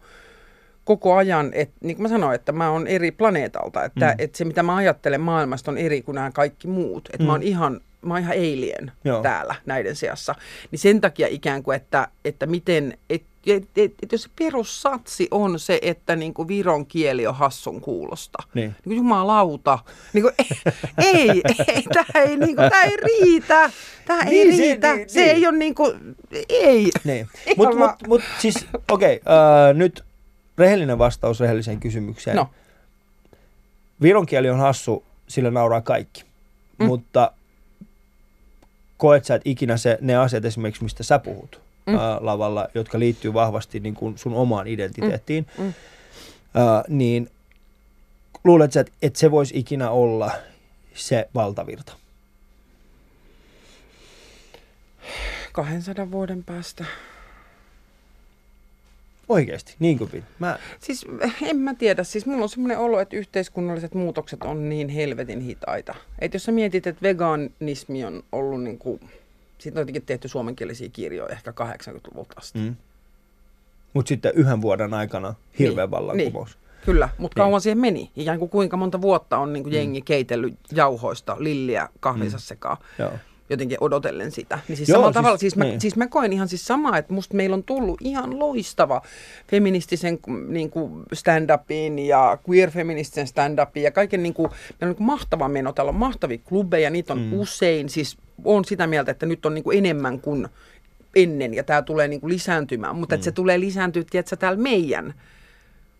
koko 0.85 1.15
ajan, 1.15 1.51
että 1.53 1.75
niin 1.81 1.95
kuin 1.97 2.03
mä 2.03 2.09
sanoin, 2.09 2.35
että 2.35 2.51
mä 2.51 2.69
oon 2.69 2.87
eri 2.87 3.11
planeetalta, 3.11 3.83
että, 3.85 4.07
mm. 4.07 4.15
että 4.17 4.37
se 4.37 4.45
mitä 4.45 4.63
mä 4.63 4.75
ajattelen 4.75 5.21
maailmasta 5.21 5.71
on 5.71 5.77
eri 5.77 6.01
kuin 6.01 6.15
nämä 6.15 6.31
kaikki 6.31 6.67
muut. 6.67 7.09
Että 7.13 7.23
mm. 7.23 7.25
mä 7.25 7.31
oon 7.31 7.43
ihan 7.43 7.81
mä 8.01 8.13
oon 8.13 8.23
ihan 8.23 8.37
alien 8.37 8.91
Joo. 9.03 9.21
täällä 9.21 9.55
näiden 9.65 9.95
seassa. 9.95 10.35
Niin 10.71 10.79
sen 10.79 11.01
takia 11.01 11.27
ikään 11.27 11.63
kuin, 11.63 11.75
että, 11.75 12.07
että 12.25 12.45
miten, 12.45 12.97
et, 13.09 13.23
et, 13.47 13.63
et, 13.77 13.93
et 14.03 14.11
jos 14.11 14.23
se 14.23 14.29
perussatsi 14.39 15.27
on 15.31 15.59
se, 15.59 15.79
että 15.81 16.15
niin 16.15 16.33
kuin 16.33 16.47
viron 16.47 16.85
kieli 16.85 17.27
on 17.27 17.35
hassun 17.35 17.81
kuulosta. 17.81 18.43
Niin. 18.53 18.69
Niin 18.69 18.83
kuin 18.83 18.97
jumalauta. 18.97 19.79
Niin 20.13 20.21
kuin, 20.21 20.33
ei, 21.13 21.29
ei, 21.67 21.83
tämä 21.93 22.05
ei, 22.15 22.37
niin 22.37 22.55
kuin, 22.55 22.69
tämä 22.69 22.83
ei 22.83 22.97
riitä. 22.97 23.71
Tämä 24.05 24.21
ei 24.21 24.29
Niin, 24.29 24.55
se- 24.55 24.61
riitä. 24.61 24.95
niin, 24.95 25.09
Se 25.09 25.19
niin. 25.21 25.35
ei 25.35 25.47
ole 25.47 25.57
niin 25.57 25.75
kuin, 25.75 26.15
ei. 26.49 26.89
Niin. 27.03 27.27
Mutta 27.57 27.75
mut, 27.77 28.07
mut, 28.07 28.21
siis, 28.39 28.67
okei, 28.91 29.15
okay, 29.25 29.35
uh, 29.71 29.77
nyt 29.77 30.03
rehellinen 30.57 30.97
vastaus 30.97 31.39
rehelliseen 31.39 31.79
kysymykseen. 31.79 32.35
No. 32.37 32.49
Viron 34.01 34.25
kieli 34.25 34.49
on 34.49 34.59
hassu, 34.59 35.03
sillä 35.27 35.51
nauraa 35.51 35.81
kaikki. 35.81 36.23
Mm. 36.79 36.85
Mutta 36.85 37.31
koet 39.01 39.25
sä, 39.25 39.35
että 39.35 39.49
ikinä 39.49 39.77
se, 39.77 39.97
ne 40.01 40.15
asiat 40.15 40.45
esimerkiksi, 40.45 40.83
mistä 40.83 41.03
sä 41.03 41.19
puhut, 41.19 41.61
mm. 41.85 41.95
ää, 41.95 42.17
lavalla, 42.21 42.67
jotka 42.75 42.99
liittyy 42.99 43.33
vahvasti 43.33 43.79
niin 43.79 43.93
kuin 43.93 44.17
sun 44.17 44.33
omaan 44.33 44.67
identiteettiin, 44.67 45.47
Mm. 45.57 45.63
Mm. 45.63 45.73
ää, 46.53 46.83
niin 46.87 47.29
luulet 48.43 48.71
sä, 48.71 48.79
että, 48.79 48.93
että 49.01 49.19
se 49.19 49.31
voisi 49.31 49.59
ikinä 49.59 49.89
olla 49.89 50.31
se 50.93 51.29
valtavirta? 51.35 51.93
200 55.51 56.11
vuoden 56.11 56.43
päästä. 56.43 56.85
Oikeasti, 59.31 59.75
niin 59.79 59.97
kuin 59.97 60.09
pitää. 60.09 60.29
Mä, 60.39 60.59
Siis 60.79 61.05
en 61.41 61.57
mä 61.57 61.73
tiedä, 61.73 62.03
siis 62.03 62.25
mulla 62.25 62.43
on 62.43 62.49
semmoinen 62.49 62.79
olo, 62.79 62.99
että 62.99 63.15
yhteiskunnalliset 63.15 63.93
muutokset 63.93 64.43
on 64.43 64.69
niin 64.69 64.89
helvetin 64.89 65.41
hitaita. 65.41 65.95
Että 66.19 66.35
jos 66.35 66.43
sä 66.43 66.51
mietit, 66.51 66.87
että 66.87 67.01
veganismi 67.01 68.05
on 68.05 68.23
ollut 68.31 68.63
niin 68.63 68.77
kuin, 68.77 68.99
siitä 69.57 69.79
on 69.79 69.81
jotenkin 69.81 70.01
tehty 70.05 70.27
suomenkielisiä 70.27 70.89
kirjoja 70.93 71.29
ehkä 71.33 71.51
80-luvulta 71.51 72.33
asti. 72.37 72.59
mm. 72.59 72.75
Mutta 73.93 74.09
sitten 74.09 74.31
yhden 74.35 74.61
vuoden 74.61 74.93
aikana 74.93 75.33
hirveä 75.59 75.85
Niin, 75.85 75.91
vallankumous. 75.91 76.57
Kyllä, 76.85 77.09
mutta 77.17 77.39
Niin. 77.39 77.45
kauan 77.45 77.61
siihen 77.61 77.77
meni. 77.77 78.11
Ikään 78.15 78.39
kuin 78.39 78.49
kuinka 78.49 78.77
monta 78.77 79.01
vuotta 79.01 79.37
on 79.37 79.53
niin 79.53 79.63
kuin 79.63 79.73
jengi 79.75 80.01
keitellyt 80.01 80.53
jauhoista 80.71 81.35
lilliä 81.39 81.89
kahvinsa 81.99 82.37
Mm. 82.37 82.41
sekaan. 82.41 82.77
Joo. 82.99 83.11
Jotenkin 83.51 83.77
odotellen 83.81 84.31
sitä. 84.31 84.59
Niin 84.67 84.77
siis 84.77 84.89
Joo, 84.89 84.95
samalla 84.95 85.11
siis- 85.11 85.13
tavalla, 85.13 85.37
siis 85.37 85.55
mä, 85.55 85.63
niin. 85.63 85.81
siis 85.81 85.95
mä 85.95 86.07
koen 86.07 86.33
ihan 86.33 86.47
siis 86.47 86.65
samaa, 86.65 86.97
että 86.97 87.13
musta 87.13 87.35
meillä 87.35 87.53
on 87.53 87.63
tullut 87.63 88.01
ihan 88.01 88.39
loistava 88.39 89.01
feministisen 89.47 90.19
niin 90.47 90.69
kuin 90.69 91.03
stand-upin 91.15 91.99
ja 91.99 92.37
queer-feministisen 92.49 93.27
stand-upin 93.27 93.83
ja 93.83 93.91
kaiken 93.91 94.23
niin 94.23 94.33
kuin, 94.33 94.49
meillä 94.51 94.75
on 94.81 94.87
niin 94.87 94.95
kuin 94.95 95.07
mahtava 95.07 95.47
meno. 95.47 95.73
Täällä 95.73 95.89
on 95.89 95.95
mahtavia 95.95 96.37
klubeja, 96.49 96.89
niitä 96.89 97.13
on 97.13 97.19
Mm. 97.19 97.25
mm. 97.25 97.39
usein. 97.39 97.89
Siis 97.89 98.17
on 98.45 98.65
sitä 98.65 98.87
mieltä, 98.87 99.11
että 99.11 99.25
nyt 99.25 99.45
on 99.45 99.53
niin 99.53 99.63
kuin 99.63 99.77
enemmän 99.77 100.19
kuin 100.19 100.47
ennen 101.15 101.53
ja 101.53 101.63
tämä 101.63 101.81
tulee 101.81 102.07
niin 102.07 102.21
kuin 102.21 102.33
lisääntymään. 102.33 102.95
Mutta 102.95 103.15
mm. 103.15 103.17
että 103.17 103.25
se 103.25 103.31
tulee 103.31 103.59
lisääntyä, 103.59 104.03
tiedätkö, 104.09 104.35
täällä 104.35 104.59
meidän 104.61 105.13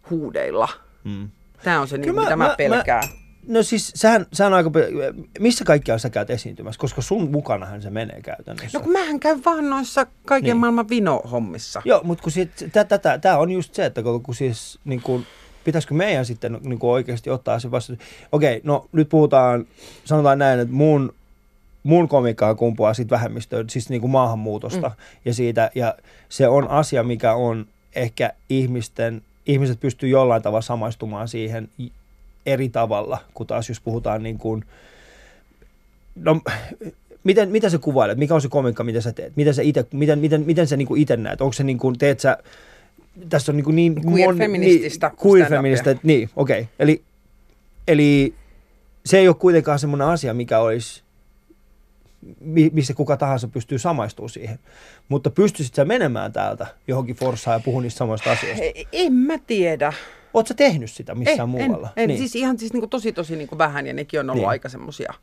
huudeilla. 0.10 0.70
Mm. 1.04 1.30
Tämä 1.64 1.82
on 1.82 1.88
se, 1.88 1.98
niin, 1.98 2.10
Kyllä 2.10 2.22
mitä 2.22 2.36
mä- 2.36 2.44
mä, 2.44 2.50
mä- 2.50 2.56
pelkään. 2.56 3.04
No 3.48 3.64
siis, 3.64 3.92
sehän 3.96 4.26
on 4.46 4.54
aika... 4.54 4.72
Missä 5.40 5.66
kaikkialla 5.66 6.00
sä 6.00 6.10
käyt 6.10 6.30
esiintymässä? 6.30 6.80
Koska 6.80 7.02
sun 7.02 7.32
mukanahan 7.32 7.82
se 7.82 7.90
menee 7.90 8.22
käytännössä. 8.22 8.78
No 8.78 8.84
kun 8.84 8.94
mähän 8.94 9.20
käyn 9.20 9.46
vaan 9.46 9.70
noissa 9.70 10.08
kaiken 10.26 10.48
Niin. 10.48 10.58
maailman 10.58 10.90
vino-hommissa. 10.90 11.82
Joo, 11.86 12.02
mutta 12.04 12.24
kun 12.24 12.32
tämä 13.22 13.38
on 13.38 13.52
just 13.52 13.74
se, 13.74 13.86
että 13.86 14.04
kun, 14.04 14.24
kun 14.24 14.36
siis 14.36 14.80
niin 14.86 15.02
kun, 15.02 15.26
pitäisikö 15.64 15.94
meidän 15.94 16.26
sitten 16.26 16.58
niin 16.64 16.80
kuin 16.80 16.92
oikeasti 16.92 17.30
ottaa 17.30 17.60
se 17.60 17.72
vasta. 17.72 17.94
Okei, 18.32 18.62
no 18.64 18.90
nyt 18.92 19.10
puhutaan, 19.10 19.68
sanotaan 20.06 20.40
näin, 20.40 20.60
että 20.60 20.74
mun, 20.74 21.14
mun 21.84 22.08
komikkaa 22.08 22.56
kumpuaa 22.56 22.94
siitä 22.94 23.16
vähemmistöön, 23.16 23.70
siis 23.70 23.90
niin 23.90 24.02
kuin 24.02 24.12
maahanmuutosta 24.12 24.90
mm. 24.90 24.96
ja 25.26 25.34
siitä, 25.34 25.72
ja 25.76 25.96
se 26.30 26.48
on 26.48 26.70
asia, 26.70 27.04
mikä 27.04 27.34
on 27.34 27.66
ehkä 27.96 28.34
ihmisten, 28.50 29.22
ihmiset 29.46 29.80
pystyy 29.80 30.10
jollain 30.10 30.42
tavalla 30.42 30.62
samaistumaan 30.62 31.28
siihen 31.28 31.70
eri 32.46 32.70
tavalla, 32.70 33.18
kun 33.34 33.48
taas 33.48 33.70
jos 33.70 33.80
puhutaan 33.80 34.24
niin 34.24 34.38
kuin, 34.38 34.66
no 36.16 36.42
miten, 37.24 37.50
miten 37.50 37.72
sä 37.72 37.78
kuvailet, 37.78 38.18
mikä 38.18 38.36
on 38.36 38.42
se 38.42 38.50
komikka, 38.50 38.84
mitä 38.84 39.02
sä 39.02 39.12
teet, 39.12 39.36
miten 39.36 39.54
sä 39.54 39.62
ite, 39.62 39.86
miten, 39.94 40.20
miten, 40.20 40.42
miten 40.46 40.68
sä 40.68 40.78
niinku 40.78 40.96
ite 40.96 41.18
näet, 41.18 41.42
onko 41.42 41.54
se 41.54 41.64
niinku, 41.64 41.94
teet 41.94 42.20
sä, 42.20 42.38
tässä 43.30 43.52
on 43.52 43.56
niinku 43.56 43.72
niin... 43.72 43.96
Queer-feminististä 43.96 45.08
niin, 45.08 45.32
queer 45.32 45.46
stand-upia. 45.46 45.50
feminististä, 45.50 45.96
niin, 46.04 46.30
okei, 46.36 46.62
okay. 46.62 46.74
eli, 46.80 47.02
eli 47.88 48.34
se 49.06 49.18
ei 49.18 49.28
ole 49.28 49.36
kuitenkaan 49.36 49.80
semmoinen 49.80 50.08
asia, 50.08 50.34
mikä 50.34 50.60
olisi, 50.60 51.04
mi- 52.40 52.70
missä 52.74 52.94
kuka 52.94 53.18
tahansa 53.18 53.48
pystyy 53.48 53.80
samaistumaan 53.80 54.30
siihen. 54.30 54.60
Mutta 55.10 55.30
pystyisit 55.30 55.76
sä 55.76 55.86
menemään 55.86 56.34
täältä 56.34 56.68
johonkin 56.88 57.16
Forssaan 57.16 57.56
ja 57.56 57.62
puhua 57.66 57.82
niistä 57.82 57.98
samoista 57.98 58.32
asioista? 58.32 58.64
En 58.92 59.14
mä 59.14 59.38
tiedä. 59.38 59.94
Oletko 60.34 60.48
sä 60.48 60.54
tehnyt 60.54 60.92
sitä 60.92 61.16
missään 61.16 61.40
en, 61.40 61.50
muualla? 61.50 61.90
En, 61.96 62.04
en. 62.04 62.08
Niin. 62.08 62.18
Siis 62.18 62.36
ihan 62.36 62.60
siis 62.60 62.74
niinku 62.74 62.88
tosi 62.88 63.12
tosi 63.12 63.36
niinku 63.36 63.58
vähän 63.58 63.88
ja 63.88 63.94
nekin 63.94 64.20
on 64.20 64.30
ollut 64.30 64.36
Niin. 64.36 64.42
niin. 64.42 64.50
aika 64.50 64.70
semmosia. 64.70 65.14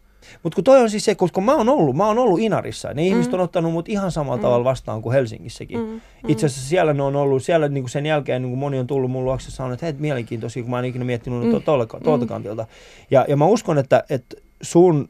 Mutta 0.42 0.54
kun 0.54 0.64
toi 0.64 0.80
on 0.80 0.90
siis 0.90 1.04
se, 1.04 1.14
koska 1.14 1.40
mä 1.40 1.54
oon 1.54 1.68
ollut, 1.68 1.96
mä 1.96 2.06
oon 2.06 2.18
ollut 2.18 2.40
Inarissa, 2.40 2.88
ne 2.88 3.02
mm. 3.02 3.08
ihmiset 3.08 3.34
on 3.34 3.40
ottanut 3.40 3.72
mut 3.72 3.88
ihan 3.88 4.12
samalla 4.12 4.36
mm. 4.36 4.42
tavalla 4.42 4.64
vastaan 4.64 5.02
kuin 5.02 5.12
Helsingissäkin. 5.12 5.78
Mm. 5.78 6.00
Itse 6.28 6.46
asiassa 6.46 6.68
siellä 6.68 6.92
ne 6.92 7.02
on 7.02 7.16
ollut, 7.16 7.42
siellä 7.42 7.68
niinku 7.68 7.88
sen 7.88 8.06
jälkeen 8.06 8.42
niinku 8.42 8.56
moni 8.56 8.78
on 8.78 8.86
tullut 8.86 9.10
mun 9.10 9.24
luokse 9.24 9.46
ja 9.46 9.52
sanonut, 9.52 9.74
että 9.74 9.86
hei, 9.86 9.94
mielenkiintoisia, 9.98 10.62
kun 10.62 10.70
mä 10.70 10.78
en 10.78 10.84
ikinä 10.84 11.04
miettinyt 11.04 11.44
mm. 11.44 11.62
tuolta, 11.62 12.00
tuolta 12.04 12.26
kantilta. 12.26 12.66
Ja, 13.10 13.24
ja 13.28 13.36
mä 13.36 13.46
uskon, 13.46 13.78
että, 13.78 14.04
että 14.10 14.36
sun 14.62 15.08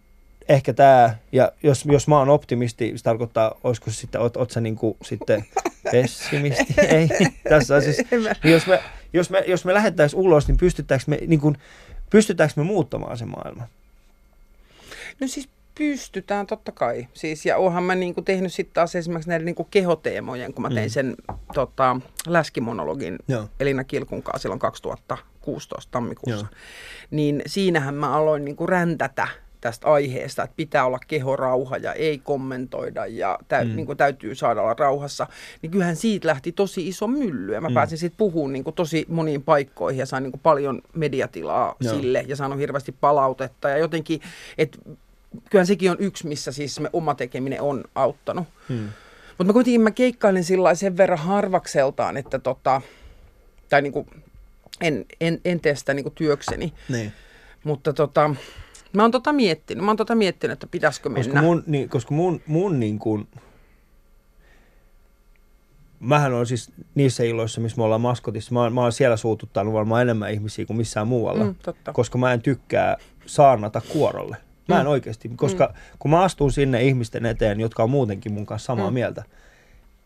ehkä 0.49 0.73
tämä, 0.73 1.15
ja 1.33 1.53
jos, 1.63 1.85
jos 1.85 2.09
mä 2.09 2.19
oon 2.19 2.29
optimisti, 2.29 2.93
se 2.97 3.05
tarkoittaa, 3.05 3.55
olisiko 3.65 3.91
sitten, 3.91 4.21
oot, 4.21 4.37
oot 4.37 4.51
sä 4.51 4.61
niinku 4.61 4.97
sitten 5.03 5.45
pessimisti? 5.93 6.75
Ei, 6.89 7.09
tässä 7.49 7.77
on 7.77 7.83
siis, 7.83 7.97
niin 8.45 8.53
jos 8.53 8.67
me, 8.67 8.81
jos 9.13 9.31
me, 9.31 9.45
jos 9.47 9.65
me 9.65 9.75
lähettäisiin 9.75 10.21
ulos, 10.21 10.49
niin 10.49 10.57
pystytäänkö 10.57 11.05
me, 11.09 11.19
niin 11.27 11.41
kuin, 11.41 11.57
pystytäänkö 12.11 12.55
me 12.57 12.65
muuttamaan 12.65 13.19
se 13.19 13.25
maailma? 13.25 13.63
No 15.21 15.27
siis 15.29 15.49
pystytään 15.79 16.47
totta 16.47 16.73
kai. 16.73 17.09
Siis, 17.15 17.47
ja 17.47 17.57
oonhan 17.57 17.83
mä 17.83 17.95
niinku 17.95 18.23
tehnyt 18.23 18.53
sitten 18.53 18.75
taas 18.75 18.95
esimerkiksi 18.95 19.29
näiden 19.29 19.45
niinku 19.47 19.65
kehoteemojen, 19.65 20.53
kun 20.55 20.63
mä 20.63 20.69
tein 20.71 20.87
Mm. 20.89 20.91
sen 20.93 21.15
tota, 21.55 22.01
läskimonologin 22.27 23.19
Joo. 23.29 23.49
Elina 23.61 23.85
Kilkun 23.85 24.23
kanssa 24.23 24.43
silloin 24.43 24.59
2016 24.59 25.91
tammikuussa. 25.91 26.47
Joo. 26.47 26.59
Niin 27.11 27.43
siinähän 27.47 27.95
mä 27.95 28.13
aloin 28.13 28.45
niinku 28.45 28.67
räntätä 28.67 29.29
tästä 29.61 29.87
aiheesta, 29.93 30.43
että 30.43 30.57
pitää 30.57 30.87
olla 30.87 30.99
kehorauha 31.09 31.77
ja 31.77 31.93
ei 31.93 32.19
kommentoida 32.19 33.07
ja 33.07 33.39
tä, 33.49 33.65
Mm. 33.65 33.71
mm. 33.71 33.77
niin 33.77 33.97
täytyy 33.97 34.35
saada 34.35 34.63
olla 34.63 34.75
rauhassa. 34.79 35.27
Niin 35.63 35.71
kyllähän 35.71 35.97
siitä 35.97 36.29
lähti 36.29 36.53
tosi 36.53 36.89
iso 36.89 37.07
mylly 37.07 37.53
ja 37.53 37.61
mä 37.61 37.69
Mm. 37.69 37.73
mm. 37.73 37.75
pääsin 37.75 37.99
sitten 37.99 38.19
puhumaan 38.19 38.53
niin 38.53 38.65
tosi 38.75 39.07
moniin 39.09 39.43
paikkoihin 39.43 39.99
ja 39.99 40.07
sain 40.07 40.23
niin 40.23 40.41
paljon 40.43 40.83
mediatilaa 40.95 41.77
Joo. 41.81 41.95
Sille 41.95 42.25
ja 42.27 42.37
saanut 42.37 42.59
hirveästi 42.59 42.93
palautetta 43.01 43.69
ja 43.69 43.79
jotenkin, 43.79 44.21
että 44.59 44.79
kyllähän 45.51 45.67
sekin 45.67 45.91
on 45.91 45.97
yksi, 46.01 46.27
missä 46.27 46.53
siis 46.53 46.81
me 46.81 46.91
oma 46.93 47.15
tekeminen 47.15 47.61
on 47.61 47.85
auttanut. 47.95 48.45
Hmm. 48.69 48.89
Mutta 49.29 49.45
mä 49.45 49.53
kuitenkin 49.53 49.81
mä 49.81 49.91
keikkailin 49.91 50.45
sillä 50.45 50.75
sen 50.75 50.97
verran 50.97 51.19
harvakseltaan, 51.19 52.17
että 52.17 52.39
tota, 52.39 52.81
tai 53.69 53.83
niinku, 53.83 54.07
en, 54.81 55.05
en, 55.21 55.41
en 55.45 55.61
tee 55.61 55.75
sitä 55.75 55.95
niinku 55.95 56.11
työkseni, 56.11 56.73
Niin. 56.89 57.13
mutta 57.65 57.93
tota, 57.93 58.35
mä 58.99 59.05
oon 59.05 59.11
tota 59.11 59.33
miettinyt, 59.33 59.85
mä 59.85 59.91
oon 59.91 59.97
tota 59.97 60.15
miettinyt, 60.15 60.53
että 60.53 60.67
pitäisikö 60.71 61.09
mennä. 61.09 61.25
Koska 61.25 61.43
mun, 61.43 61.65
niin, 61.67 61.89
koska 61.89 62.15
mun, 62.15 62.41
mun 62.47 62.81
niin 62.81 62.99
kuin, 62.99 63.29
mähän 66.01 66.33
on 66.35 66.47
siis 66.47 66.73
niissä 66.95 67.25
illoissa, 67.25 67.61
missä 67.61 67.77
me 67.79 67.83
ollaan 67.85 68.01
maskotissa, 68.01 68.55
mä, 68.55 68.71
mä 68.71 68.81
oon 68.83 68.93
siellä 68.93 69.17
suututtanut 69.17 69.75
varmaan 69.75 70.03
enemmän 70.03 70.33
ihmisiä 70.33 70.67
kuin 70.67 70.77
missään 70.77 71.09
muualla, 71.09 71.45
Mm, 71.45 71.55
totta. 71.63 71.93
koska 71.93 72.19
mä 72.19 72.33
en 72.33 72.43
tykkää 72.43 72.97
saarnata 73.27 73.81
kuorolle. 73.93 74.37
Mä 74.69 74.81
en 74.81 74.87
Mm. 74.87 74.91
oikeasti, 74.91 75.31
koska 75.37 75.67
mm. 75.67 75.75
kun 75.99 76.11
mä 76.11 76.23
astun 76.23 76.53
sinne 76.53 76.83
ihmisten 76.83 77.27
eteen, 77.27 77.61
jotka 77.61 77.83
on 77.83 77.91
muutenkin 77.91 78.33
mun 78.33 78.47
kanssa 78.47 78.67
samaa 78.67 78.87
mm. 78.87 78.91
Mm. 78.91 78.95
mieltä, 78.95 79.25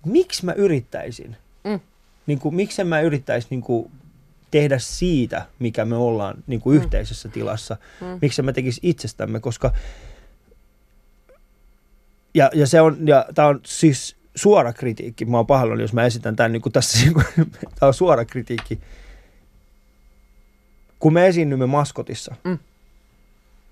miksi 0.06 0.44
mä 0.44 0.52
yrittäisin? 0.52 1.36
Mm. 1.64 1.80
Niin 2.26 2.38
kuin, 2.38 2.54
miksi 2.54 2.84
mä 2.84 3.00
yrittäisin 3.00 3.48
niin 3.50 3.62
kuin, 3.62 3.90
tehdä 4.52 4.78
siitä, 4.78 5.46
mikä 5.58 5.84
me 5.84 5.96
ollaan 5.96 6.34
niin 6.46 6.60
kuin 6.60 6.76
Mm. 6.76 6.82
yhteisessä 6.82 7.28
tilassa, 7.28 7.76
Mm. 8.00 8.06
miksi 8.22 8.42
mä 8.42 8.52
tekisi 8.52 8.80
itsestämme, 8.82 9.40
koska 9.40 9.72
ja, 12.34 12.50
ja 12.54 12.66
se 12.66 12.80
on, 12.80 12.96
ja 13.06 13.26
tämä 13.34 13.48
on 13.48 13.60
siis 13.64 14.16
suora 14.34 14.72
kritiikki, 14.72 15.24
mä 15.24 15.36
oon 15.36 15.46
pahoillani, 15.46 15.82
jos 15.82 15.92
mä 15.92 16.04
esitän 16.04 16.36
tämän 16.36 16.52
niin 16.52 16.62
kuin 16.62 16.72
tässä, 16.72 16.98
tämä 17.78 17.86
on 17.88 17.94
suora 17.94 18.24
kritiikki. 18.24 18.80
Kun 20.98 21.12
me 21.12 21.26
esiinnymme 21.26 21.66
maskotissa, 21.66 22.34
Mm. 22.44 22.58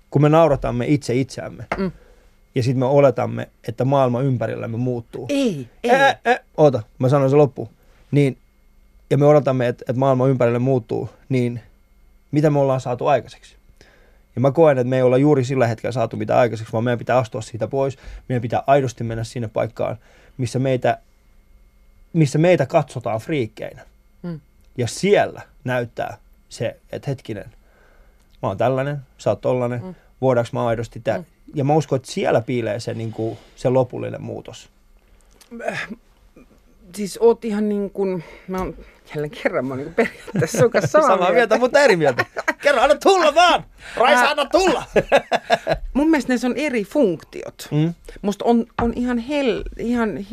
kun 0.09 0.21
me 0.21 0.29
nauratamme 0.29 0.85
itse 0.87 1.15
itseämme, 1.15 1.65
Mm. 1.77 1.91
ja 2.55 2.63
sitten 2.63 2.79
me 2.79 2.85
oletamme, 2.85 3.49
että 3.67 3.85
maailma 3.85 4.21
ympärillämme 4.21 4.77
muuttuu. 4.77 5.25
Ei, 5.29 5.69
ei. 5.83 5.91
Ää, 5.91 6.19
ää, 6.25 6.39
oota, 6.57 6.83
mä 6.99 7.09
sanon 7.09 7.29
se 7.29 7.35
loppu. 7.35 7.69
Niin, 8.11 8.37
ja 9.11 9.17
me 9.17 9.25
odotamme, 9.25 9.67
että, 9.67 9.85
että 9.89 9.99
maailma 9.99 10.27
ympärille 10.27 10.59
muuttuu, 10.59 11.09
niin 11.29 11.61
mitä 12.31 12.49
me 12.49 12.59
ollaan 12.59 12.81
saatu 12.81 13.07
aikaiseksi? 13.07 13.55
Ja 14.35 14.41
mä 14.41 14.51
koen, 14.51 14.77
että 14.77 14.89
me 14.89 14.95
ei 14.95 15.01
olla 15.01 15.17
juuri 15.17 15.43
sillä 15.43 15.67
hetkellä 15.67 15.91
saatu 15.91 16.17
mitä 16.17 16.37
aikaiseksi, 16.37 16.73
vaan 16.73 16.83
meidän 16.83 16.99
pitää 16.99 17.17
astua 17.17 17.41
siitä 17.41 17.67
pois. 17.67 17.97
Meidän 18.29 18.41
pitää 18.41 18.63
aidosti 18.67 19.03
mennä 19.03 19.23
sinne 19.23 19.47
paikkaan, 19.47 19.97
missä 20.37 20.59
meitä, 20.59 20.97
missä 22.13 22.37
meitä 22.37 22.65
katsotaan 22.65 23.19
friikkeinä. 23.19 23.81
Mm. 24.23 24.39
Ja 24.77 24.87
siellä 24.87 25.41
näyttää 25.63 26.17
se, 26.49 26.77
että 26.91 27.11
hetkinen, 27.11 27.45
mä 28.41 28.47
oon 28.49 28.57
tällainen, 28.57 28.97
sä 29.17 29.29
oot 29.29 29.41
tollainen, 29.41 29.83
Mm. 29.83 29.95
voidaanko 30.21 30.49
mä 30.53 30.67
aidosti 30.67 30.99
tää? 30.99 31.17
Mm. 31.17 31.25
Ja 31.53 31.63
mä 31.63 31.73
uskon, 31.75 31.95
että 31.95 32.11
siellä 32.11 32.41
piilee 32.41 32.79
se, 32.79 32.93
niin 32.93 33.11
kuin, 33.11 33.37
se 33.55 33.69
lopullinen 33.69 34.21
muutos. 34.21 34.69
siis 36.95 37.17
oot 37.21 37.45
ihan 37.45 37.69
niin 37.69 37.89
kuin, 37.89 38.23
mä 38.47 38.57
oon 38.57 38.75
jälleen 39.15 39.31
kerran 39.43 39.65
mä 39.65 39.73
oon 39.73 39.83
niin 39.83 39.93
periaatteessa 39.93 40.57
sun 40.57 40.71
kanssa 40.71 41.01
samaa, 41.01 41.17
Samaa 41.17 41.31
mieltä, 41.31 41.57
mutta 41.57 41.79
eri 41.79 41.95
mieltä. 41.95 42.25
Kerro, 42.61 42.81
anna 42.81 42.95
tulla 42.95 43.35
vaan! 43.35 43.63
Raisa, 43.97 44.29
anna 44.29 44.45
tulla! 44.45 44.83
Mun 45.93 46.09
mielestä 46.09 46.33
ne 46.33 46.39
on 46.45 46.57
eri 46.57 46.83
funktiot. 46.83 47.67
Mm. 47.71 47.93
Musta 48.21 48.45
on, 48.45 48.65
on 48.81 48.93
ihan 48.95 49.17
hel, 49.17 49.63
ihan, 49.77 50.25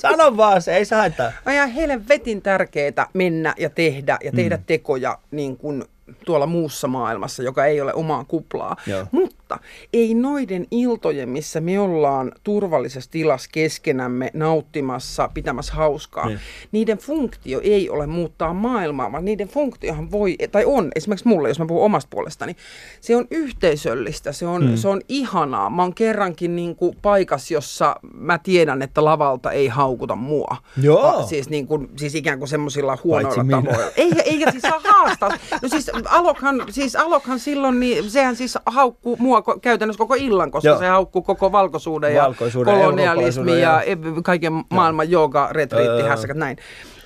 Sano 0.00 0.36
vaan 0.36 0.62
se, 0.62 0.76
ei 0.76 0.84
se 0.84 0.94
haittaa. 0.94 1.32
on 1.46 1.52
ihan 1.52 1.70
helvetin 1.70 2.42
tärkeää 2.42 3.06
mennä 3.14 3.54
ja 3.58 3.70
tehdä 3.70 4.18
ja 4.24 4.32
tehdä 4.32 4.56
mm. 4.56 4.64
tekoja 4.66 5.18
niin 5.30 5.56
kuin 5.56 5.84
tuolla 6.24 6.46
muussa 6.46 6.88
maailmassa, 6.88 7.42
joka 7.42 7.66
ei 7.66 7.80
ole 7.80 7.94
omaa 7.94 8.24
kuplaa. 8.24 8.76
Joo. 8.86 9.06
Mutta 9.10 9.58
ei 9.92 10.14
noiden 10.14 10.66
iltojen, 10.70 11.28
missä 11.28 11.60
me 11.60 11.80
ollaan 11.80 12.32
turvallisessa 12.44 13.10
tilassa 13.10 13.48
keskenämme 13.52 14.30
nauttimassa, 14.34 15.28
pitämässä 15.34 15.74
hauskaa, 15.74 16.26
Niin. 16.26 16.40
niiden 16.72 16.98
funktio 16.98 17.60
ei 17.62 17.90
ole 17.90 18.06
muuttaa 18.06 18.54
maailmaa, 18.54 19.12
vaan 19.12 19.24
niiden 19.24 19.48
funktiohan 19.48 20.10
voi, 20.10 20.36
tai 20.52 20.64
on, 20.64 20.92
esimerkiksi 20.94 21.28
mulle, 21.28 21.48
jos 21.48 21.58
mä 21.58 21.66
puhun 21.66 21.84
omasta 21.84 22.08
puolestani, 22.10 22.56
se 23.00 23.16
on 23.16 23.26
yhteisöllistä, 23.30 24.32
se 24.32 24.46
on, 24.46 24.66
mm. 24.66 24.76
se 24.76 24.88
on 24.88 25.00
ihanaa. 25.08 25.70
Mä 25.70 25.82
oon 25.82 25.94
kerrankin 25.94 26.56
niin 26.56 26.76
kuin 26.76 26.96
paikas, 27.02 27.50
jossa 27.50 27.96
mä 28.14 28.38
tiedän, 28.38 28.82
että 28.82 29.04
lavalta 29.04 29.52
ei 29.52 29.68
haukuta 29.68 30.16
mua. 30.16 30.56
Joo. 30.82 31.06
Ah, 31.06 31.26
siis, 31.28 31.48
niin 31.50 31.66
kuin, 31.66 31.88
siis 31.96 32.14
ikään 32.14 32.38
kuin 32.38 32.48
semmoisilla 32.48 32.98
huonoilla 33.04 33.44
Paitsi 33.44 33.70
tavoilla. 33.70 33.92
Ei, 33.96 34.12
eikä 34.24 34.50
siis 34.50 34.62
saa 34.62 34.80
haastaa. 34.84 35.30
No 35.62 35.68
siis 35.68 35.90
Alokhan, 36.06 36.64
siis 36.70 36.96
Alokhan 36.96 37.38
silloin, 37.38 37.80
niin 37.80 38.10
sehän 38.10 38.36
siis 38.36 38.58
haukkuu 38.66 39.16
mua 39.16 39.42
käytännössä 39.62 39.98
koko 39.98 40.14
illan, 40.14 40.50
koska 40.50 40.68
Joo. 40.68 40.78
se 40.78 40.86
haukkuu 40.86 41.22
koko 41.22 41.52
valkoisuuden 41.52 42.14
ja 42.14 42.22
Valkoisuuden, 42.22 42.74
kolonialismin 42.74 43.60
ja, 43.60 43.82
eurooppalaisuuden 43.82 44.16
ja 44.16 44.22
kaiken 44.22 44.52
maailman 44.70 45.10
jooga, 45.10 45.48
retriitti, 45.52 46.02
hässäkät, 46.02 46.36
näin. 46.36 46.56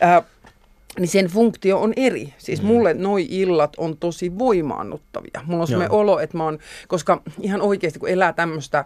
Äh, 0.02 0.24
niin 0.98 1.08
sen 1.08 1.26
funktio 1.26 1.80
on 1.80 1.92
eri. 1.96 2.34
Siis 2.38 2.62
mm. 2.62 2.66
mulle 2.66 2.94
noi 2.94 3.26
illat 3.30 3.72
on 3.76 3.96
tosi 3.96 4.38
voimaannuttavia. 4.38 5.40
Mulla 5.44 5.62
on 5.62 5.66
semmoinen 5.66 5.92
olo, 5.92 6.18
että 6.18 6.36
mä 6.36 6.44
oon, 6.44 6.58
koska 6.88 7.22
ihan 7.40 7.62
oikeasti 7.62 7.98
kun 7.98 8.08
elää 8.08 8.32
tämmöistä 8.32 8.84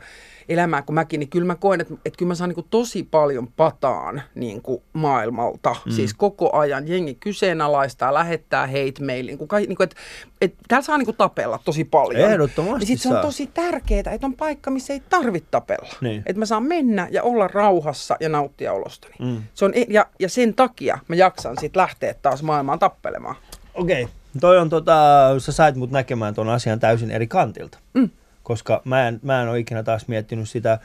elämää 0.50 0.82
kuin 0.82 0.94
mäkin, 0.94 1.20
niin 1.20 1.28
kyllä 1.28 1.46
mä 1.46 1.54
koen, 1.54 1.80
että, 1.80 1.94
että 2.04 2.18
kyllä 2.18 2.30
mä 2.30 2.34
saan 2.34 2.48
niin 2.48 2.54
kuin 2.54 2.66
tosi 2.70 3.02
paljon 3.02 3.48
pataan 3.48 4.22
niin 4.34 4.62
kuin 4.62 4.82
maailmalta. 4.92 5.76
Mm. 5.86 5.92
Siis 5.92 6.14
koko 6.14 6.56
ajan 6.56 6.88
jengi 6.88 7.14
kyseenalaistaa, 7.14 8.14
lähettää 8.14 8.66
hate 8.66 9.04
mailiin. 9.06 9.26
Niin 9.26 9.48
kuin, 9.48 9.48
niin 9.68 9.76
kuin, 9.76 9.84
että, 9.84 9.96
että 10.40 10.58
täällä 10.68 10.84
saa 10.84 10.98
niin 10.98 11.06
kuin 11.06 11.16
tapella 11.16 11.60
tosi 11.64 11.84
paljon. 11.84 12.30
Ehdottomasti 12.30 12.78
Niin 12.78 12.86
sit 12.86 13.00
se 13.00 13.16
on 13.16 13.22
tosi 13.22 13.46
tärkeää, 13.46 14.12
että 14.12 14.26
on 14.26 14.36
paikka, 14.36 14.70
missä 14.70 14.92
ei 14.92 15.02
tarvitse 15.10 15.48
tapella. 15.50 15.94
Niin. 16.00 16.22
Että 16.26 16.38
mä 16.38 16.46
saan 16.46 16.62
mennä 16.62 17.08
ja 17.10 17.22
olla 17.22 17.48
rauhassa 17.48 18.16
ja 18.20 18.28
nauttia 18.28 18.72
olostani. 18.72 19.14
Mm. 19.18 19.42
Se 19.54 19.64
on, 19.64 19.72
ja, 19.88 20.06
ja 20.18 20.28
sen 20.28 20.54
takia 20.54 20.98
mä 21.08 21.16
jaksan 21.16 21.56
sitten 21.60 21.80
lähteä 21.80 22.14
taas 22.14 22.42
maailmaan 22.42 22.78
tappelemaan. 22.78 23.36
Okei, 23.74 24.02
okay. 24.02 24.14
toi 24.40 24.58
on 24.58 24.70
tota, 24.70 24.94
sä 25.38 25.52
sait 25.52 25.76
mut 25.76 25.90
näkemään 25.90 26.34
ton 26.34 26.48
asian 26.48 26.80
täysin 26.80 27.10
eri 27.10 27.26
kantilta. 27.26 27.78
Mm. 27.94 28.10
Koska 28.50 28.82
mä 28.84 29.08
en, 29.08 29.20
mä 29.22 29.42
en 29.42 29.48
ole 29.48 29.58
ikinä 29.58 29.82
taas 29.82 30.08
miettinyt 30.08 30.48
sitä, 30.48 30.78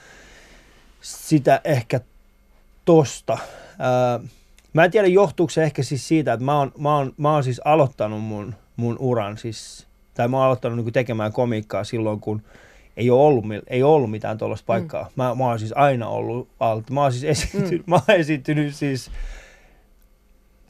sitä 1.01 1.61
ehkä 1.63 1.99
tosta. 2.85 3.37
Ää, 3.79 4.19
mä 4.73 4.85
en 4.85 4.91
tiedä 4.91 5.07
johtuuko 5.07 5.49
se 5.49 5.63
ehkä 5.63 5.83
siis 5.83 6.07
siitä, 6.07 6.33
että 6.33 6.45
mä 6.45 6.57
oon, 6.57 6.71
mä 6.77 6.97
oon, 6.97 7.13
mä 7.17 7.33
oon 7.33 7.43
siis 7.43 7.61
aloittanut 7.65 8.23
mun, 8.23 8.55
mun 8.75 8.97
uran, 8.99 9.37
siis, 9.37 9.87
tai 10.13 10.27
mä 10.27 10.37
oon 10.37 10.45
aloittanut 10.45 10.85
niin 10.85 10.93
tekemään 10.93 11.33
komiikkaa 11.33 11.83
silloin, 11.83 12.19
kun 12.19 12.41
ei 12.97 13.09
ole 13.09 13.21
ollut, 13.21 13.45
ei 13.67 13.83
ollut 13.83 14.11
mitään 14.11 14.37
tuollaista 14.37 14.65
paikkaa. 14.65 15.03
Mm. 15.03 15.09
Mä, 15.15 15.35
mä 15.35 15.43
oon 15.43 15.59
siis 15.59 15.73
aina 15.75 16.07
ollut 16.07 16.47
alta. 16.59 16.93
Mä 16.93 17.01
oon 17.01 17.11
siis 17.11 17.23
esiintynyt, 17.23 17.87
mm. 17.87 17.89
mä 17.91 17.95
oon 17.95 18.19
esiintynyt 18.19 18.75
siis 18.75 19.11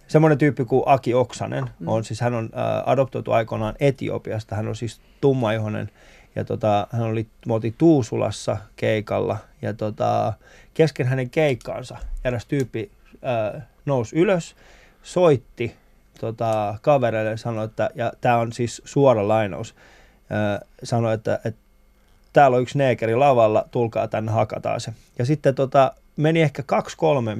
semmoinen 0.07 0.37
tyyppi 0.37 0.65
kuin 0.65 0.83
Aki 0.85 1.13
Oksanen 1.13 1.69
mm. 1.79 1.87
on 1.87 2.03
siis, 2.03 2.21
hän 2.21 2.33
on 2.33 2.45
äh, 2.45 2.89
adoptoitu 2.89 3.31
aikoinaan 3.31 3.75
Etiopiasta, 3.79 4.55
hän 4.55 4.67
on 4.67 4.75
siis 4.75 5.01
tummaihoinen 5.21 5.91
ja 6.35 6.45
tota, 6.45 6.87
hän 6.91 7.01
oli, 7.01 7.27
me 7.47 7.53
oltiin 7.53 7.75
Tuusulassa 7.77 8.57
keikalla 8.75 9.37
ja 9.61 9.73
tota, 9.73 10.33
kesken 10.73 11.07
hänen 11.07 11.29
keikkaansa 11.29 11.97
eräs 12.23 12.45
tyyppi 12.45 12.91
äh, 13.55 13.63
nousi 13.85 14.15
ylös, 14.15 14.55
soitti 15.03 15.75
tota, 16.19 16.77
kavereille 16.81 17.31
ja 17.31 17.37
sanoi, 17.37 17.65
että, 17.65 17.89
ja 17.95 18.13
tämä 18.21 18.37
on 18.37 18.51
siis 18.51 18.81
suora 18.85 19.27
lainaus, 19.27 19.75
äh, 20.31 20.69
sanoi, 20.83 21.13
että, 21.13 21.39
että 21.45 21.61
täällä 22.33 22.55
on 22.55 22.61
yksi 22.61 22.77
neekeri 22.77 23.15
lavalla, 23.15 23.65
tulkaa 23.71 24.07
tänne, 24.07 24.31
hakataan 24.31 24.81
se. 24.81 24.93
Ja 25.19 25.25
sitten 25.25 25.55
tota, 25.55 25.91
meni 26.15 26.41
ehkä 26.41 26.63
kaksi, 26.63 26.97
kolme, 26.97 27.37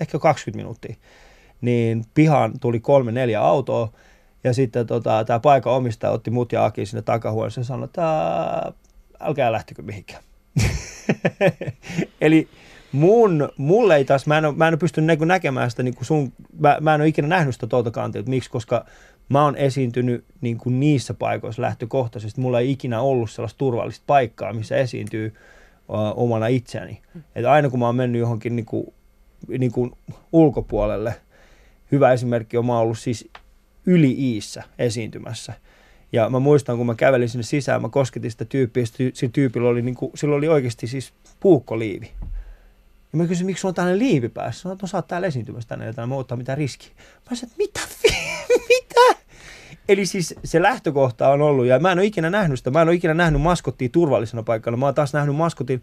ehkä 0.00 0.18
20 0.18 0.56
minuuttia 0.56 0.96
niin 1.64 2.04
pihaan 2.14 2.52
tuli 2.60 2.80
kolme, 2.80 3.12
neljä 3.12 3.40
autoa, 3.40 3.92
ja 4.44 4.52
sitten 4.54 4.86
tota, 4.86 5.24
tämä 5.24 5.40
paikan 5.40 5.72
omistaja 5.72 6.10
otti 6.10 6.30
mut 6.30 6.52
ja 6.52 6.64
Aki 6.64 6.86
sinne 6.86 7.02
takahuoneeseen 7.02 7.62
ja 7.62 7.66
sanoi, 7.66 7.84
että 7.84 8.02
"Ää, 8.08 8.72
älkää 9.20 9.52
lähtekö 9.52 9.82
mihinkään. 9.82 10.22
Eli 12.20 12.48
mun, 12.92 13.48
mulle 13.56 13.96
ei 13.96 14.04
taas, 14.04 14.26
mä 14.26 14.38
en, 14.38 14.44
oo- 14.44 14.52
mä 14.52 14.68
en 14.68 14.74
ole 14.74 14.78
pystynyt 14.78 15.18
näkemään 15.18 15.70
sitä 15.70 15.82
niin 15.82 15.94
kuin 15.94 16.04
sun, 16.06 16.32
mä, 16.58 16.78
mä 16.80 16.94
en 16.94 17.00
ole 17.00 17.08
ikinä 17.08 17.28
nähnyt 17.28 17.54
sitä 17.54 17.66
tuolta 17.66 17.90
kantilta. 17.90 18.30
Miksi? 18.30 18.50
Koska 18.50 18.84
mä 19.28 19.44
oon 19.44 19.56
esiintynyt 19.56 20.24
niin 20.40 20.58
kuin 20.58 20.80
niissä 20.80 21.14
paikoissa 21.14 21.62
lähtökohtaisesti. 21.62 22.40
Mulla 22.40 22.60
ei 22.60 22.70
ikinä 22.70 23.00
ollut 23.00 23.30
sellaista 23.30 23.58
turvallista 23.58 24.04
paikkaa, 24.06 24.52
missä 24.52 24.76
esiintyy 24.76 25.34
uh, 25.88 26.22
omana 26.22 26.46
itseäni. 26.46 27.02
Et 27.34 27.44
aina 27.44 27.70
kun 27.70 27.78
mä 27.78 27.86
oon 27.86 27.96
mennyt 27.96 28.20
johonkin 28.20 28.56
niin 28.56 28.66
kuin, 28.66 28.86
niin 29.58 29.72
kuin 29.72 29.90
ulkopuolelle, 30.32 31.14
hyvä 31.92 32.12
esimerkki 32.12 32.56
on 32.56 32.66
mä 32.66 32.72
oon 32.72 32.82
ollut 32.82 32.98
siis 32.98 33.30
yli 33.86 34.14
iissä 34.18 34.62
esiintymässä. 34.78 35.52
Ja 36.12 36.30
mä 36.30 36.38
muistan, 36.38 36.76
kun 36.76 36.86
mä 36.86 36.94
kävelin 36.94 37.28
sinne 37.28 37.42
sisään, 37.42 37.82
mä 37.82 37.88
kosketin 37.88 38.30
sitä 38.30 38.44
tyyppiä, 38.44 38.84
sillä 38.86 39.32
tyypillä 39.32 39.68
oli, 39.68 39.82
niin 39.82 39.94
kuin, 39.94 40.12
sillä 40.14 40.34
oli 40.34 40.48
oikeasti 40.48 40.86
siis 40.86 41.12
puukkoliivi. 41.40 42.10
Ja 43.12 43.18
mä 43.18 43.26
kysyin, 43.26 43.46
miksi 43.46 43.60
sulla 43.60 43.70
on 43.70 43.74
tällainen 43.74 43.98
liivi 43.98 44.28
päässä? 44.28 44.62
Sanoin, 44.62 44.76
että 44.76 44.84
no, 44.84 44.88
sä 44.88 44.98
oot 44.98 45.06
täällä 45.06 45.26
esiintymässä 45.26 45.68
tänne, 45.68 45.86
jotain, 45.86 46.08
mä 46.08 46.14
ottaa 46.14 46.36
mitään 46.36 46.58
riskiä. 46.58 46.90
Mä 47.30 47.36
sanoin, 47.36 47.52
että 47.52 47.56
mitä, 47.58 47.80
mitä? 48.68 49.24
Eli 49.88 50.06
siis 50.06 50.34
se 50.44 50.62
lähtökohta 50.62 51.28
on 51.28 51.42
ollut, 51.42 51.66
ja 51.66 51.78
mä 51.78 51.92
en 51.92 51.98
ole 51.98 52.06
ikinä 52.06 52.30
nähnyt 52.30 52.58
sitä, 52.58 52.70
mä 52.70 52.82
en 52.82 52.88
ole 52.88 52.96
ikinä 52.96 53.14
nähnyt 53.14 53.42
maskottia 53.42 53.88
turvallisena 53.88 54.42
paikkana, 54.42 54.76
mä 54.76 54.86
oon 54.86 54.94
taas 54.94 55.12
nähnyt 55.12 55.36
maskotin 55.36 55.82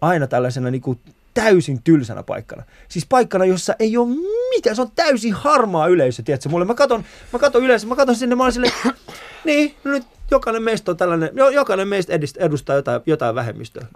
aina 0.00 0.26
tällaisena 0.26 0.70
niin 0.70 0.82
kuin 0.82 0.98
täysin 1.34 1.82
tylsänä 1.82 2.22
paikkana. 2.22 2.62
Siis 2.88 3.06
paikkana, 3.06 3.44
jossa 3.44 3.74
ei 3.78 3.96
ole 3.96 4.08
mitään, 4.56 4.76
se 4.76 4.82
on 4.82 4.90
täysin 4.94 5.32
harmaa 5.32 5.86
yleisö, 5.86 6.22
tiedätkö, 6.22 6.48
mulle. 6.48 6.64
Mä 6.64 6.74
katon, 6.74 7.04
mä 7.32 7.38
katon 7.38 7.64
yleisö, 7.64 7.86
mä 7.86 7.96
katon 7.96 8.16
sinne, 8.16 8.34
mä 8.36 8.42
oon 8.42 8.52
silleen, 8.52 8.72
niin, 9.44 9.74
no 9.84 9.90
nyt 9.90 10.04
jokainen 10.30 10.62
meistä 10.62 10.90
on 10.90 10.96
tällainen, 10.96 11.30
jo- 11.34 11.48
jokainen 11.48 11.88
meistä 11.88 12.12
edist- 12.12 12.44
edustaa 12.44 12.76
jotain, 12.76 13.00
jotain 13.06 13.34
vähemmistöä. 13.34 13.86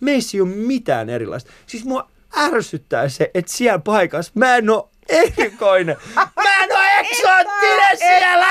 Meissä 0.00 0.36
ei 0.36 0.40
ole 0.40 0.48
mitään 0.48 1.10
erilaista. 1.10 1.50
Siis 1.66 1.84
mua 1.84 2.08
ärsyttää 2.38 3.08
se, 3.08 3.30
että 3.34 3.52
siellä 3.52 3.78
paikassa 3.78 4.32
mä 4.34 4.56
en 4.56 4.70
oo 4.70 4.90
erikoinen. 5.08 5.96
Mä 6.36 6.64
en 6.64 6.72
oo 6.72 6.82
eksoottinen 7.00 7.98
siellä! 7.98 8.46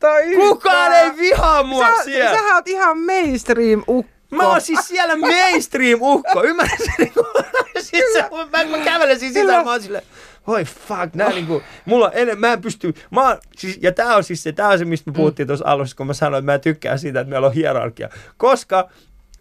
Toi 0.00 0.34
Kukaan 0.36 0.92
ei 0.92 1.10
vihaa 1.16 1.62
mua 1.62 1.96
Sä, 1.96 2.04
siellä. 2.04 2.36
sähän 2.38 2.54
oot 2.54 2.68
ihan 2.68 2.98
mainstream 2.98 3.82
ukko. 3.88 4.13
Mä 4.36 4.48
oon 4.48 4.60
siis 4.60 4.88
siellä 4.88 5.16
mainstream-ukko, 5.16 6.44
ymmärrät 6.44 6.78
sä? 6.86 6.92
Niinku, 6.98 7.26
siis 7.80 8.04
se, 8.12 8.24
mä, 8.52 8.76
mä 8.76 8.84
kävelen 8.84 9.20
siis 9.20 9.34
sisään, 9.34 9.64
mä 9.64 9.70
oon 9.70 9.82
silleen, 9.82 10.04
oi 10.46 10.64
fuck, 10.64 11.14
nää 11.14 11.28
niinku, 11.28 11.62
mulla 11.84 12.10
ennen, 12.12 12.40
mä 12.40 12.52
en 12.52 12.60
pysty, 12.60 12.94
mä 13.10 13.28
oon, 13.28 13.38
siis, 13.56 13.78
ja 13.82 13.92
tää 13.92 14.16
on 14.16 14.24
siis 14.24 14.42
se, 14.42 14.52
tää 14.52 14.68
on 14.68 14.78
se, 14.78 14.84
mistä 14.84 15.10
me 15.10 15.16
puhuttiin 15.16 15.46
tuossa 15.46 15.64
alussa, 15.68 15.96
kun 15.96 16.06
mä 16.06 16.14
sanoin, 16.14 16.42
että 16.42 16.52
mä 16.52 16.58
tykkään 16.58 16.98
siitä, 16.98 17.20
että 17.20 17.30
meillä 17.30 17.46
on 17.46 17.52
hierarkia, 17.52 18.08
koska 18.36 18.88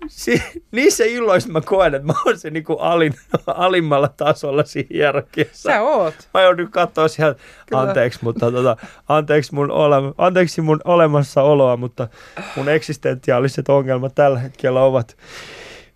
si, 0.08 0.44
niissä 0.72 1.04
illoissa 1.04 1.50
mä 1.50 1.62
koen, 1.62 1.96
että 1.96 2.08
mä 2.08 2.14
oon 2.26 2.40
se 2.40 2.50
niinku 2.50 2.74
alin, 2.74 3.14
alimmalla 3.48 4.08
tasolla 4.08 4.64
siinä 4.64 4.90
hierarkiassa. 4.94 5.70
Sä 5.70 5.82
oot. 5.82 6.14
Mä 6.34 6.42
joudun 6.42 6.72
katsoa 6.72 7.08
sieltä, 7.08 7.40
Kyllä. 7.66 7.82
anteeksi, 7.82 8.20
mutta 8.22 8.52
tota, 8.52 8.78
anteeksi, 9.10 9.54
mun 9.54 9.72
ole, 9.72 9.96
anteeksi 10.18 10.62
mun 10.62 10.82
olemassaoloa, 10.84 11.78
mutta 11.78 12.08
mun 12.56 12.70
eksistentiaaliset 12.70 13.70
ongelmat 13.70 14.16
tällä 14.16 14.40
hetkellä 14.40 14.82
ovat, 14.82 15.18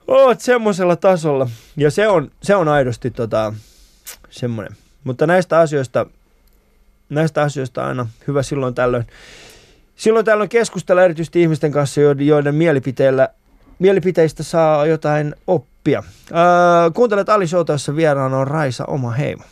ovat 0.07 0.41
semmoisella 0.41 0.95
tasolla. 0.95 1.49
Ja 1.77 1.91
se 1.91 2.07
on, 2.07 2.31
se 2.43 2.55
on 2.55 2.67
aidosti 2.67 3.11
tota, 3.11 3.53
semmoinen. 4.29 4.77
Mutta 5.03 5.27
näistä 5.27 5.59
asioista, 5.59 6.05
näistä 7.09 7.41
asioista 7.41 7.85
aina 7.85 8.07
hyvä 8.27 8.43
silloin 8.43 8.75
tällöin. 8.75 9.07
Silloin 9.95 10.25
tällöin 10.25 10.49
keskustella 10.49 11.03
erityisesti 11.03 11.41
ihmisten 11.41 11.71
kanssa, 11.71 12.01
joiden, 12.01 12.27
joiden 12.27 12.55
mielipiteillä, 12.55 13.29
mielipiteistä 13.79 14.43
saa 14.43 14.85
jotain 14.85 15.35
oppia. 15.47 16.03
Öö, 16.31 16.91
kuuntelet 16.93 17.29
Ali 17.29 17.47
Showta, 17.47 17.73
jossa 17.73 17.95
vieraana 17.95 18.37
on 18.37 18.47
Raisa 18.47 18.85
Oma 18.85 19.11
Heimo. 19.11 19.43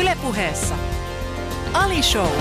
Ylepuheessa 0.00 0.74
Ali 1.72 2.02
Show. 2.02 2.32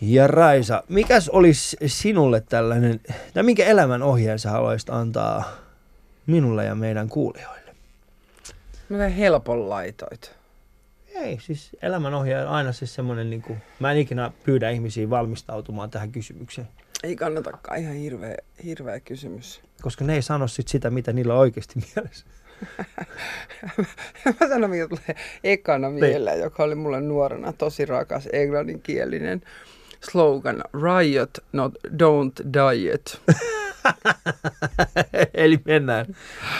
Ja 0.00 0.26
Raisa, 0.26 0.82
mikäs 0.88 1.28
olisi 1.28 1.76
sinulle 1.86 2.40
tällainen, 2.40 3.00
tai 3.34 3.42
minkä 3.42 3.64
elämän 3.64 4.02
ohjeen 4.02 4.38
sä 4.38 4.50
haluaisit 4.50 4.90
antaa 4.90 5.44
minulle 6.26 6.64
ja 6.64 6.74
meidän 6.74 7.08
kuulijoille? 7.08 7.74
Mitä 8.88 9.08
helpon 9.08 9.70
laitoit? 9.70 10.43
Ei, 11.14 11.38
siis 11.40 11.76
elämän 11.82 12.14
ohje 12.14 12.40
on 12.42 12.48
aina 12.48 12.72
siis 12.72 12.94
semmoinen, 12.94 13.30
niin 13.30 13.42
kuin, 13.42 13.58
mä 13.80 13.92
en 13.92 13.98
ikinä 13.98 14.30
pyydä 14.44 14.70
ihmisiä 14.70 15.10
valmistautumaan 15.10 15.90
tähän 15.90 16.12
kysymykseen, 16.12 16.68
Ei 17.02 17.16
kannatakaan, 17.16 17.78
ihan 17.80 17.94
hirveä, 17.94 18.36
hirveä 18.64 19.00
kysymys. 19.00 19.62
koska 19.82 20.04
ne 20.04 20.14
ei 20.14 20.22
sano 20.22 20.48
sit 20.48 20.68
sitä, 20.68 20.90
mitä 20.90 21.12
niillä 21.12 21.34
on 21.34 21.40
oikeasti 21.40 21.80
mielessä. 21.94 22.26
Mä 24.40 24.48
sanon, 24.48 24.70
mikä 24.70 24.88
tulee 24.88 25.16
ekana 25.44 25.90
mieleen, 25.90 26.40
joka 26.40 26.62
oli 26.64 26.74
mulle 26.74 27.00
nuorena 27.00 27.52
tosi 27.52 27.84
rakas 27.84 28.28
englanninkielinen 28.32 29.42
slogan. 30.10 30.64
Riot, 30.82 31.30
not 31.52 31.74
don't 31.88 32.52
diet. 32.52 33.20
Eli 35.34 35.60
mennään. 35.64 36.06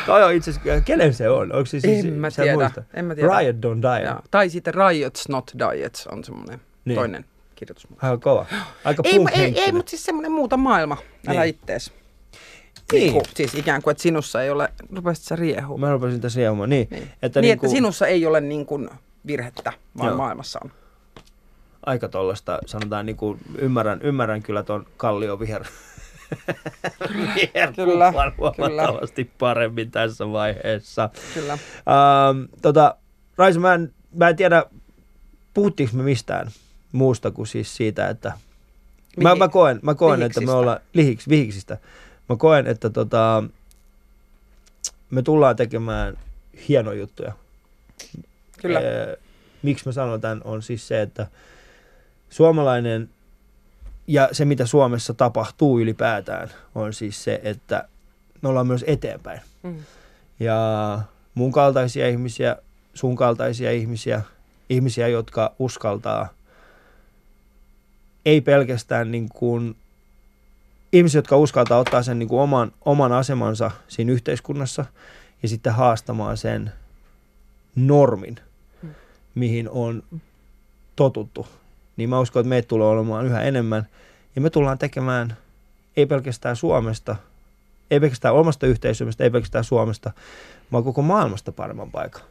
Toi 0.06 0.24
on 0.24 0.32
itse 0.32 0.50
asiassa, 0.50 0.80
kenen 0.84 1.14
se 1.14 1.28
on? 1.28 1.52
Onko 1.52 1.66
se 1.66 1.80
siis, 1.80 2.04
En 2.04 2.12
mä 2.12 2.30
tiedä, 2.30 2.52
muista? 2.54 2.82
en 2.94 3.04
mä 3.04 3.14
tiedä. 3.14 3.38
Riot 3.38 3.56
Don't 3.56 3.82
Die. 3.98 4.04
Ja, 4.04 4.20
tai 4.30 4.50
sitten 4.50 4.74
Riots, 4.74 5.28
not 5.28 5.50
diets 5.58 6.06
on 6.06 6.24
semmoinen 6.24 6.58
Niin. 6.58 6.64
niin. 6.84 6.96
toinen 6.96 7.24
kirjoitus. 7.54 7.86
Aika 8.02 8.18
kova. 8.18 8.46
Aika 8.84 9.02
Ei, 9.06 9.10
ei, 9.10 9.18
ei, 9.18 9.24
punk-henkinen. 9.24 9.74
mutta 9.74 9.90
siis 9.90 10.04
semmoinen 10.04 10.32
muuta 10.32 10.56
maailma. 10.56 10.96
Älä 11.28 11.40
Niin. 11.40 11.50
ittees. 11.50 11.92
Niin. 12.92 13.00
Niin. 13.00 13.12
kuin, 13.12 13.24
siis 13.34 13.54
ikään 13.54 13.82
kuin, 13.82 13.92
että 13.92 14.02
sinussa 14.02 14.42
ei 14.42 14.50
ole, 14.50 14.68
rupesit 14.96 15.24
sä 15.24 15.36
riehumaan. 15.36 15.80
Mä 15.90 15.92
rupesin 15.92 16.20
tässä 16.20 16.38
riehumaan. 16.38 16.70
Niin, 16.70 16.88
Niin. 16.90 17.08
että, 17.22 17.40
niin, 17.40 17.48
niinku, 17.48 17.66
että 17.66 17.76
sinussa 17.76 18.06
ei 18.06 18.26
ole 18.26 18.40
niin 18.40 18.66
kuin 18.66 18.88
virhettä, 19.26 19.72
vaan 19.98 20.08
Joo. 20.08 20.16
maailmassa 20.16 20.60
on. 20.64 20.70
Aika 21.86 22.08
tollasta, 22.08 22.58
sanotaan 22.66 23.06
niin 23.06 23.16
kuin, 23.16 23.38
ymmärrän, 23.58 24.02
ymmärrän 24.02 24.42
kyllä 24.42 24.62
ton 24.62 24.86
Kallio 24.96 25.38
viher. 25.38 25.64
Kyllä, 27.76 28.12
huomattavasti 28.38 29.30
paremmin 29.38 29.90
tässä 29.90 30.32
vaiheessa. 30.32 31.10
Kyllä. 31.34 31.52
Ähm, 31.52 32.44
tota, 32.62 32.96
Raisa, 33.36 33.60
mä 33.60 33.74
en, 33.74 33.92
mä 34.14 34.28
en 34.28 34.36
tiedä, 34.36 34.64
puhuttiinko 35.54 35.96
me 35.96 36.02
mistään 36.02 36.50
muusta 36.92 37.30
kuin 37.30 37.46
siis 37.46 37.76
siitä, 37.76 38.08
että 38.08 38.28
mä, 38.28 39.28
Mihin? 39.28 39.38
mä 39.38 39.48
koen, 39.48 39.80
mä 39.82 39.94
koen 39.94 40.22
että 40.22 40.40
me 40.40 40.52
ollaan 40.52 40.80
lihiks, 40.92 41.28
vihiksistä. 41.28 41.78
Mä 42.28 42.36
koen, 42.36 42.66
että 42.66 42.90
tota, 42.90 43.44
me 45.10 45.22
tullaan 45.22 45.56
tekemään 45.56 46.18
hienoja 46.68 46.98
juttuja. 46.98 47.32
Kyllä. 48.62 48.80
Ee, 48.80 49.18
miksi 49.62 49.86
mä 49.86 49.92
sanon 49.92 50.20
tämän, 50.20 50.40
on 50.44 50.62
siis 50.62 50.88
se, 50.88 51.02
että 51.02 51.26
suomalainen 52.34 53.10
ja 54.06 54.28
se, 54.32 54.44
mitä 54.44 54.66
Suomessa 54.66 55.14
tapahtuu 55.14 55.80
ylipäätään, 55.80 56.50
on 56.74 56.92
siis 56.92 57.24
se, 57.24 57.40
että 57.44 57.88
me 58.42 58.48
ollaan 58.48 58.66
myös 58.66 58.84
eteenpäin. 58.86 59.40
Mm. 59.62 59.76
Ja 60.40 61.00
mun 61.34 61.52
kaltaisia 61.52 62.08
ihmisiä, 62.08 62.56
sun 62.94 63.16
kaltaisia 63.16 63.70
ihmisiä, 63.72 64.22
ihmisiä, 64.68 65.08
jotka 65.08 65.54
uskaltaa, 65.58 66.28
ei 68.24 68.40
pelkästään 68.40 69.10
niin 69.10 69.28
kuin, 69.28 69.76
ihmisiä, 70.92 71.18
jotka 71.18 71.36
uskaltaa 71.36 71.78
ottaa 71.78 72.02
sen 72.02 72.18
niin 72.18 72.28
kuin 72.28 72.40
oman, 72.40 72.72
oman 72.84 73.12
asemansa 73.12 73.70
siinä 73.88 74.12
yhteiskunnassa 74.12 74.84
ja 75.42 75.48
sitten 75.48 75.72
haastamaan 75.72 76.36
sen 76.36 76.72
normin, 77.76 78.36
Mm. 78.82 78.90
mihin 79.34 79.70
on 79.70 80.02
totuttu. 80.96 81.46
Niin 81.96 82.08
mä 82.08 82.20
uskon, 82.20 82.40
että 82.40 82.48
meitä 82.48 82.68
tulee 82.68 82.88
olemaan 82.88 83.26
yhä 83.26 83.42
enemmän 83.42 83.86
ja 84.36 84.40
me 84.40 84.50
tullaan 84.50 84.78
tekemään 84.78 85.36
ei 85.96 86.06
pelkästään 86.06 86.56
Suomesta, 86.56 87.16
ei 87.90 88.00
pelkästään 88.00 88.34
omasta 88.34 88.66
yhteisöstä, 88.66 89.24
ei 89.24 89.30
pelkästään 89.30 89.64
Suomesta, 89.64 90.12
vaan 90.72 90.84
koko 90.84 91.02
maailmasta 91.02 91.52
paremman 91.52 91.90
paikan. 91.90 92.22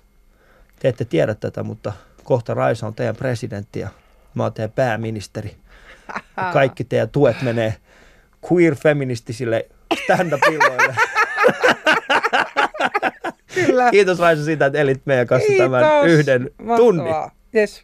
Te 0.80 0.88
ette 0.88 1.05
tiedä 1.05 1.36
tätä, 1.36 1.64
mutta 1.64 1.93
kohta 2.24 2.53
Raisa 2.53 2.88
on 2.88 2.93
teidän 2.93 3.16
presidentti 3.16 3.80
ja 3.80 3.89
mä 4.36 4.43
oon 4.43 4.53
teidän 4.53 4.72
pääministeri. 4.72 5.55
Ja 6.38 6.49
kaikki 6.53 6.84
teidän 6.84 7.09
tuet 7.09 7.41
menee 7.41 7.76
queer-feministisille 8.45 9.66
stand-up-illoille. 10.03 10.95
Kyllä. 13.55 13.91
Kiitos 13.91 14.20
Raisa 14.20 14.43
siitä, 14.45 14.66
että 14.66 14.80
elit 14.80 15.01
meidän 15.05 15.28
kanssa 15.28 15.53
tämän 15.57 15.84
Kiitos. 15.84 16.11
yhden 16.20 16.49
Mahtavaa. 16.57 16.78
tunnin. 16.78 17.14
Yes. 17.55 17.84